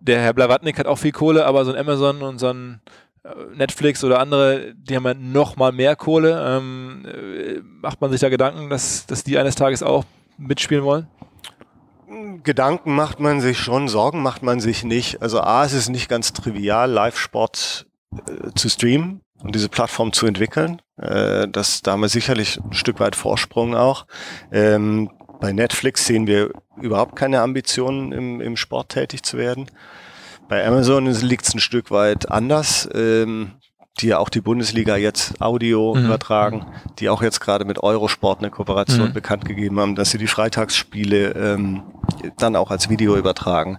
der 0.00 0.20
Herr 0.20 0.32
Blavatnik 0.32 0.78
hat 0.78 0.86
auch 0.86 0.96
viel 0.96 1.12
Kohle, 1.12 1.46
aber 1.46 1.64
so 1.64 1.72
ein 1.72 1.78
Amazon 1.78 2.22
und 2.22 2.38
so 2.38 2.48
ein 2.48 2.80
äh, 3.24 3.28
Netflix 3.54 4.04
oder 4.04 4.20
andere, 4.20 4.74
die 4.74 4.96
haben 4.96 5.04
ja 5.04 5.14
noch 5.14 5.56
mal 5.56 5.72
mehr 5.72 5.96
Kohle. 5.96 6.58
Ähm, 6.58 7.04
äh, 7.06 7.60
macht 7.62 8.00
man 8.00 8.10
sich 8.10 8.20
da 8.20 8.28
Gedanken, 8.28 8.70
dass, 8.70 9.06
dass 9.06 9.24
die 9.24 9.38
eines 9.38 9.54
Tages 9.54 9.82
auch 9.82 10.04
mitspielen 10.38 10.84
wollen? 10.84 11.06
Gedanken 12.42 12.94
macht 12.94 13.18
man 13.18 13.40
sich 13.40 13.58
schon, 13.58 13.88
Sorgen 13.88 14.22
macht 14.22 14.42
man 14.42 14.60
sich 14.60 14.84
nicht. 14.84 15.22
Also 15.22 15.40
A, 15.40 15.64
es 15.64 15.72
ist 15.72 15.88
nicht 15.88 16.08
ganz 16.08 16.32
trivial, 16.32 16.90
Live-Sport 16.90 17.86
äh, 18.12 18.52
zu 18.54 18.68
streamen 18.68 19.20
und 19.42 19.54
diese 19.54 19.68
Plattform 19.68 20.12
zu 20.12 20.26
entwickeln. 20.26 20.80
Äh, 20.96 21.48
das, 21.48 21.82
da 21.82 21.92
haben 21.92 22.00
wir 22.00 22.08
sicherlich 22.08 22.58
ein 22.58 22.72
Stück 22.72 23.00
weit 23.00 23.16
Vorsprung 23.16 23.74
auch. 23.74 24.06
Ähm, 24.50 25.10
bei 25.40 25.52
Netflix 25.52 26.06
sehen 26.06 26.26
wir 26.26 26.50
überhaupt 26.80 27.16
keine 27.16 27.40
Ambitionen, 27.40 28.12
im, 28.12 28.40
im 28.40 28.56
Sport 28.56 28.90
tätig 28.90 29.22
zu 29.22 29.36
werden. 29.36 29.70
Bei 30.48 30.66
Amazon 30.66 31.06
liegt 31.06 31.46
es 31.46 31.54
ein 31.54 31.60
Stück 31.60 31.90
weit 31.90 32.30
anders, 32.30 32.88
ähm, 32.94 33.52
die 34.00 34.08
ja 34.08 34.18
auch 34.18 34.28
die 34.28 34.40
Bundesliga 34.40 34.96
jetzt 34.96 35.40
Audio 35.40 35.94
mhm. 35.94 36.06
übertragen, 36.06 36.66
die 36.98 37.08
auch 37.08 37.22
jetzt 37.22 37.40
gerade 37.40 37.64
mit 37.64 37.82
Eurosport 37.82 38.40
eine 38.40 38.50
Kooperation 38.50 39.08
mhm. 39.08 39.12
bekannt 39.14 39.44
gegeben 39.44 39.80
haben, 39.80 39.94
dass 39.94 40.10
sie 40.10 40.18
die 40.18 40.26
Freitagsspiele 40.26 41.30
ähm, 41.30 41.82
dann 42.38 42.56
auch 42.56 42.70
als 42.70 42.88
Video 42.88 43.16
übertragen. 43.16 43.78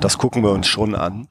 Das 0.00 0.18
gucken 0.18 0.42
wir 0.42 0.50
uns 0.50 0.66
schon 0.66 0.94
an. 0.94 1.28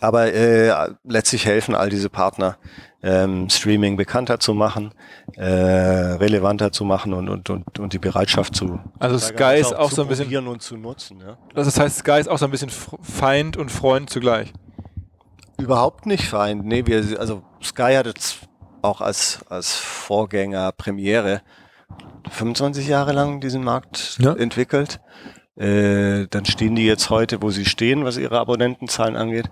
Aber 0.00 0.32
äh, 0.32 0.72
letztlich 1.04 1.46
helfen 1.46 1.74
all 1.74 1.88
diese 1.88 2.08
Partner, 2.08 2.56
ähm, 3.02 3.48
Streaming 3.48 3.96
bekannter 3.96 4.40
zu 4.40 4.54
machen, 4.54 4.92
äh, 5.36 5.44
relevanter 5.44 6.72
zu 6.72 6.84
machen 6.84 7.12
und, 7.12 7.28
und, 7.28 7.50
und, 7.50 7.78
und 7.78 7.92
die 7.92 7.98
Bereitschaft 7.98 8.54
zu. 8.54 8.80
Also 8.98 9.18
Sky 9.18 9.58
ist 9.58 9.74
auch, 9.74 9.86
auch 9.86 9.90
so 9.90 10.02
ein 10.02 10.08
bisschen. 10.08 10.48
und 10.48 10.62
zu 10.62 10.76
nutzen. 10.76 11.20
Ja. 11.20 11.36
Das 11.54 11.78
heißt, 11.78 11.98
Sky 11.98 12.20
ist 12.20 12.28
auch 12.28 12.38
so 12.38 12.44
ein 12.44 12.50
bisschen 12.50 12.70
Feind 12.70 13.56
und 13.56 13.70
Freund 13.70 14.10
zugleich. 14.10 14.52
Überhaupt 15.58 16.06
nicht 16.06 16.24
Feind. 16.28 16.64
Nee, 16.64 16.86
wir, 16.86 17.18
also 17.18 17.42
Sky 17.62 17.94
hat 17.94 18.06
jetzt 18.06 18.40
auch 18.82 19.00
als, 19.00 19.40
als 19.48 19.74
Vorgänger 19.74 20.72
Premiere 20.72 21.42
25 22.30 22.86
Jahre 22.86 23.12
lang 23.12 23.40
diesen 23.40 23.64
Markt 23.64 24.18
ja. 24.20 24.34
entwickelt. 24.34 25.00
Äh, 25.58 26.26
dann 26.30 26.44
stehen 26.44 26.76
die 26.76 26.86
jetzt 26.86 27.10
heute, 27.10 27.42
wo 27.42 27.50
sie 27.50 27.64
stehen, 27.64 28.04
was 28.04 28.16
ihre 28.16 28.38
Abonnentenzahlen 28.38 29.16
angeht. 29.16 29.50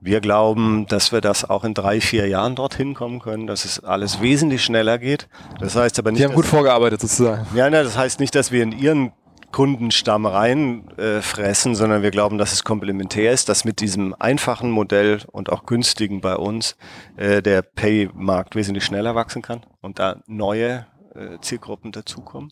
Wir 0.00 0.20
glauben, 0.20 0.86
dass 0.88 1.12
wir 1.12 1.20
das 1.20 1.48
auch 1.48 1.64
in 1.64 1.74
drei, 1.74 2.00
vier 2.00 2.26
Jahren 2.26 2.56
dorthin 2.56 2.94
kommen 2.94 3.20
können, 3.20 3.46
dass 3.46 3.64
es 3.64 3.82
alles 3.82 4.20
wesentlich 4.20 4.64
schneller 4.64 4.98
geht. 4.98 5.28
Das 5.60 5.76
heißt 5.76 5.98
aber 5.98 6.10
nicht. 6.10 6.18
Sie 6.18 6.24
haben 6.24 6.34
gut 6.34 6.44
vorgearbeitet 6.44 7.00
sozusagen. 7.00 7.46
Ja, 7.54 7.70
ne, 7.70 7.84
das 7.84 7.96
heißt 7.96 8.18
nicht, 8.18 8.34
dass 8.34 8.50
wir 8.50 8.62
in 8.62 8.72
ihren 8.72 9.12
Kundenstamm 9.52 10.26
reinfressen, 10.26 11.72
äh, 11.72 11.74
sondern 11.74 12.02
wir 12.02 12.10
glauben, 12.10 12.38
dass 12.38 12.52
es 12.52 12.64
komplementär 12.64 13.32
ist, 13.32 13.48
dass 13.48 13.64
mit 13.64 13.80
diesem 13.80 14.14
einfachen 14.18 14.70
Modell 14.70 15.20
und 15.30 15.52
auch 15.52 15.66
günstigen 15.66 16.20
bei 16.20 16.36
uns 16.36 16.76
äh, 17.16 17.42
der 17.42 17.62
Pay-Markt 17.62 18.56
wesentlich 18.56 18.84
schneller 18.84 19.14
wachsen 19.14 19.42
kann 19.42 19.60
und 19.82 19.98
da 19.98 20.22
neue 20.26 20.86
äh, 21.14 21.38
Zielgruppen 21.40 21.92
dazukommen. 21.92 22.50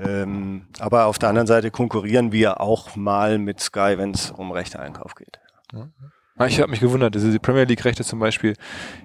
Ähm, 0.00 0.66
aber 0.78 1.06
auf 1.06 1.18
der 1.18 1.28
anderen 1.28 1.46
Seite 1.46 1.70
konkurrieren 1.70 2.32
wir 2.32 2.60
auch 2.60 2.96
mal 2.96 3.38
mit 3.38 3.60
Sky, 3.60 3.94
wenn 3.96 4.12
es 4.12 4.30
um 4.30 4.50
Rechteeinkauf 4.50 5.14
geht. 5.14 5.38
Ja. 5.72 5.88
Ah, 6.36 6.46
ich 6.46 6.58
habe 6.58 6.68
mich 6.68 6.80
gewundert, 6.80 7.14
diese 7.14 7.38
Premier 7.38 7.62
League-Rechte 7.62 8.02
zum 8.02 8.18
Beispiel 8.18 8.54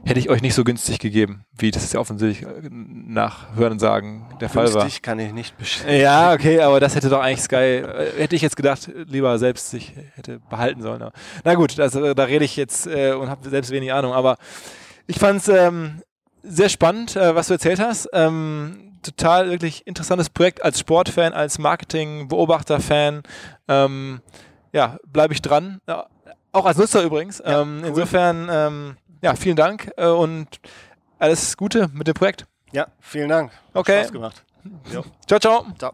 hätte 0.04 0.20
ich 0.20 0.32
euch 0.32 0.42
nicht 0.42 0.56
so 0.56 0.64
günstig 0.64 0.98
gegeben, 0.98 1.46
wie 1.56 1.70
das 1.70 1.84
ist 1.84 1.94
ja 1.94 2.00
offensichtlich 2.00 2.50
äh, 2.50 2.70
nach 2.72 3.56
Hören 3.56 3.74
und 3.74 3.80
Sagen 3.80 4.28
der 4.42 4.50
Fall 4.50 4.74
war. 4.74 4.82
Günstig 4.82 5.04
kann 5.04 5.20
ich 5.20 5.32
nicht 5.32 5.56
bestätigen. 5.56 6.02
Ja, 6.02 6.34
okay, 6.34 6.62
aber 6.62 6.80
das 6.80 6.96
hätte 6.96 7.08
doch 7.08 7.22
eigentlich 7.22 7.42
Sky, 7.42 7.56
äh, 7.56 8.14
hätte 8.18 8.36
ich 8.36 8.42
jetzt 8.42 8.56
gedacht, 8.56 8.90
lieber 9.06 9.38
selbst 9.38 9.70
sich 9.70 9.94
hätte 10.16 10.40
behalten 10.50 10.82
sollen. 10.82 11.08
Na 11.44 11.54
gut, 11.54 11.78
das, 11.78 11.94
äh, 11.94 12.16
da 12.16 12.24
rede 12.24 12.46
ich 12.46 12.56
jetzt 12.56 12.88
äh, 12.88 13.14
und 13.14 13.30
habe 13.30 13.48
selbst 13.48 13.70
wenig 13.70 13.94
Ahnung, 13.94 14.14
aber 14.14 14.38
ich 15.06 15.20
fand 15.20 15.42
es 15.42 15.50
ähm, 15.50 16.02
sehr 16.42 16.70
spannend, 16.70 17.16
äh, 17.16 17.36
was 17.36 17.50
du 17.50 17.54
erzählt 17.54 17.80
hast. 17.80 18.10
Ähm, 18.12 18.89
total 19.02 19.50
wirklich 19.50 19.86
interessantes 19.88 20.30
Projekt 20.30 20.64
als 20.64 20.80
Sportfan, 20.80 21.34
als 21.34 21.60
Marketing-Beobachter-Fan. 21.60 23.24
Ähm, 23.68 24.22
ja, 24.72 24.97
bleibe 25.08 25.34
ich 25.34 25.41
dran. 25.41 25.80
Ja, 25.88 26.08
auch 26.52 26.66
als 26.66 26.78
Nutzer 26.78 27.04
übrigens. 27.04 27.39
Ja, 27.39 27.62
ähm, 27.62 27.80
cool. 27.82 27.89
Insofern, 27.89 28.50
ähm, 28.52 28.97
ja, 29.22 29.36
vielen 29.36 29.56
Dank 29.56 29.91
äh, 29.97 30.08
und 30.08 30.47
alles 31.18 31.58
Gute 31.58 31.89
mit 31.93 32.08
dem 32.08 32.14
Projekt. 32.14 32.45
Ja, 32.72 32.88
vielen 33.00 33.30
Dank. 33.30 33.52
Hat 33.52 33.60
okay. 33.74 34.00
Spaß 34.00 34.12
gemacht. 34.12 34.43
Jo. 34.91 35.04
Ciao, 35.28 35.39
ciao. 35.39 35.66
Ciao. 35.78 35.93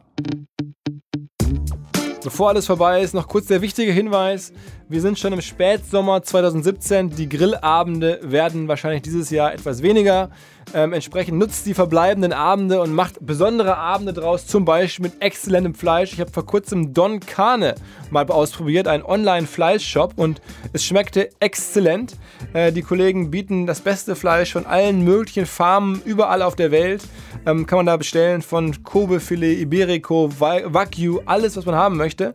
Bevor 2.24 2.50
alles 2.50 2.66
vorbei 2.66 3.02
ist, 3.02 3.14
noch 3.14 3.28
kurz 3.28 3.46
der 3.46 3.62
wichtige 3.62 3.92
Hinweis. 3.92 4.52
Wir 4.90 5.00
sind 5.00 5.20
schon 5.20 5.32
im 5.32 5.42
Spätsommer 5.42 6.24
2017. 6.24 7.12
Die 7.12 7.30
Grillabende 7.30 8.20
werden 8.24 8.68
wahrscheinlich 8.68 9.04
dieses 9.04 9.30
Jahr 9.30 9.54
etwas 9.54 9.84
weniger. 9.84 10.32
Ähm, 10.74 10.94
entsprechend 10.94 11.38
nutzt 11.38 11.66
die 11.66 11.74
verbleibenden 11.74 12.34
Abende 12.34 12.82
und 12.82 12.94
macht 12.94 13.26
besondere 13.26 13.78
Abende 13.78 14.14
draus, 14.14 14.48
zum 14.48 14.66
Beispiel 14.66 15.04
mit 15.04 15.22
exzellentem 15.22 15.76
Fleisch. 15.76 16.14
Ich 16.14 16.20
habe 16.20 16.32
vor 16.32 16.46
kurzem 16.46 16.94
Don 16.94 17.20
Carne 17.20 17.76
mal 18.10 18.26
ausprobiert, 18.26 18.88
einen 18.88 19.04
Online-Fleischshop 19.04 20.14
und 20.18 20.42
es 20.74 20.84
schmeckte 20.84 21.30
exzellent. 21.40 22.18
Äh, 22.54 22.72
die 22.72 22.82
Kollegen 22.82 23.32
bieten 23.32 23.68
das 23.68 23.82
beste 23.82 24.16
Fleisch 24.16 24.54
von 24.54 24.66
allen 24.66 25.04
möglichen 25.04 25.46
Farmen 25.46 26.02
überall 26.04 26.42
auf 26.42 26.56
der 26.56 26.72
Welt. 26.72 27.04
Ähm, 27.46 27.68
kann 27.68 27.78
man 27.78 27.86
da 27.86 27.98
bestellen 27.98 28.42
von 28.42 28.84
Kobe-Filet, 28.84 29.62
Iberico, 29.62 30.30
Wagyu, 30.40 31.22
alles, 31.26 31.56
was 31.58 31.66
man 31.66 31.76
haben 31.76 31.98
möchte. 31.98 32.34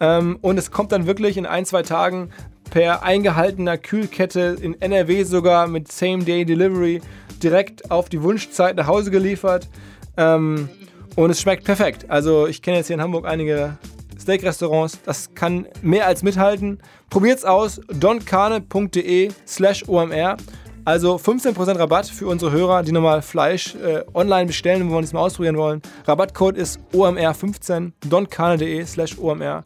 Ähm, 0.00 0.38
und 0.40 0.58
es 0.58 0.70
kommt 0.70 0.92
dann 0.92 1.06
wirklich 1.06 1.36
in 1.36 1.46
ein, 1.46 1.66
zwei 1.66 1.82
Tagen 1.82 2.30
per 2.70 3.02
eingehaltener 3.02 3.76
Kühlkette 3.76 4.56
in 4.60 4.80
NRW 4.80 5.24
sogar 5.24 5.66
mit 5.66 5.92
Same-Day-Delivery 5.92 7.02
direkt 7.42 7.90
auf 7.90 8.08
die 8.08 8.22
Wunschzeit 8.22 8.76
nach 8.76 8.86
Hause 8.86 9.10
geliefert. 9.10 9.68
Ähm, 10.16 10.68
und 11.16 11.30
es 11.30 11.40
schmeckt 11.40 11.64
perfekt. 11.64 12.08
Also 12.08 12.46
ich 12.46 12.62
kenne 12.62 12.78
jetzt 12.78 12.86
hier 12.86 12.94
in 12.94 13.02
Hamburg 13.02 13.26
einige 13.26 13.76
Steak-Restaurants. 14.18 15.00
Das 15.04 15.34
kann 15.34 15.66
mehr 15.82 16.06
als 16.06 16.22
mithalten. 16.22 16.78
Probiert's 17.10 17.44
aus. 17.44 17.80
doncarne.de 17.88 19.30
slash 19.46 19.86
omr. 19.88 20.36
Also 20.84 21.14
15% 21.16 21.78
Rabatt 21.78 22.08
für 22.08 22.26
unsere 22.26 22.50
Hörer, 22.50 22.82
die 22.82 22.90
nochmal 22.90 23.22
Fleisch 23.22 23.76
äh, 23.76 24.02
online 24.14 24.46
bestellen, 24.46 24.90
wo 24.90 24.94
wir 24.94 25.00
es 25.00 25.12
mal 25.12 25.20
ausprobieren 25.20 25.56
wollen. 25.56 25.80
Rabattcode 26.06 26.56
ist 26.56 26.80
OMR15, 26.92 27.92
doncarne.de 28.08 28.84
slash 28.84 29.16
OMR. 29.16 29.62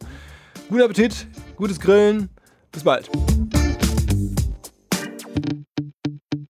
Guten 0.69 0.83
Appetit, 0.83 1.27
gutes 1.55 1.79
Grillen. 1.79 2.29
Bis 2.71 2.83
bald. 2.83 3.09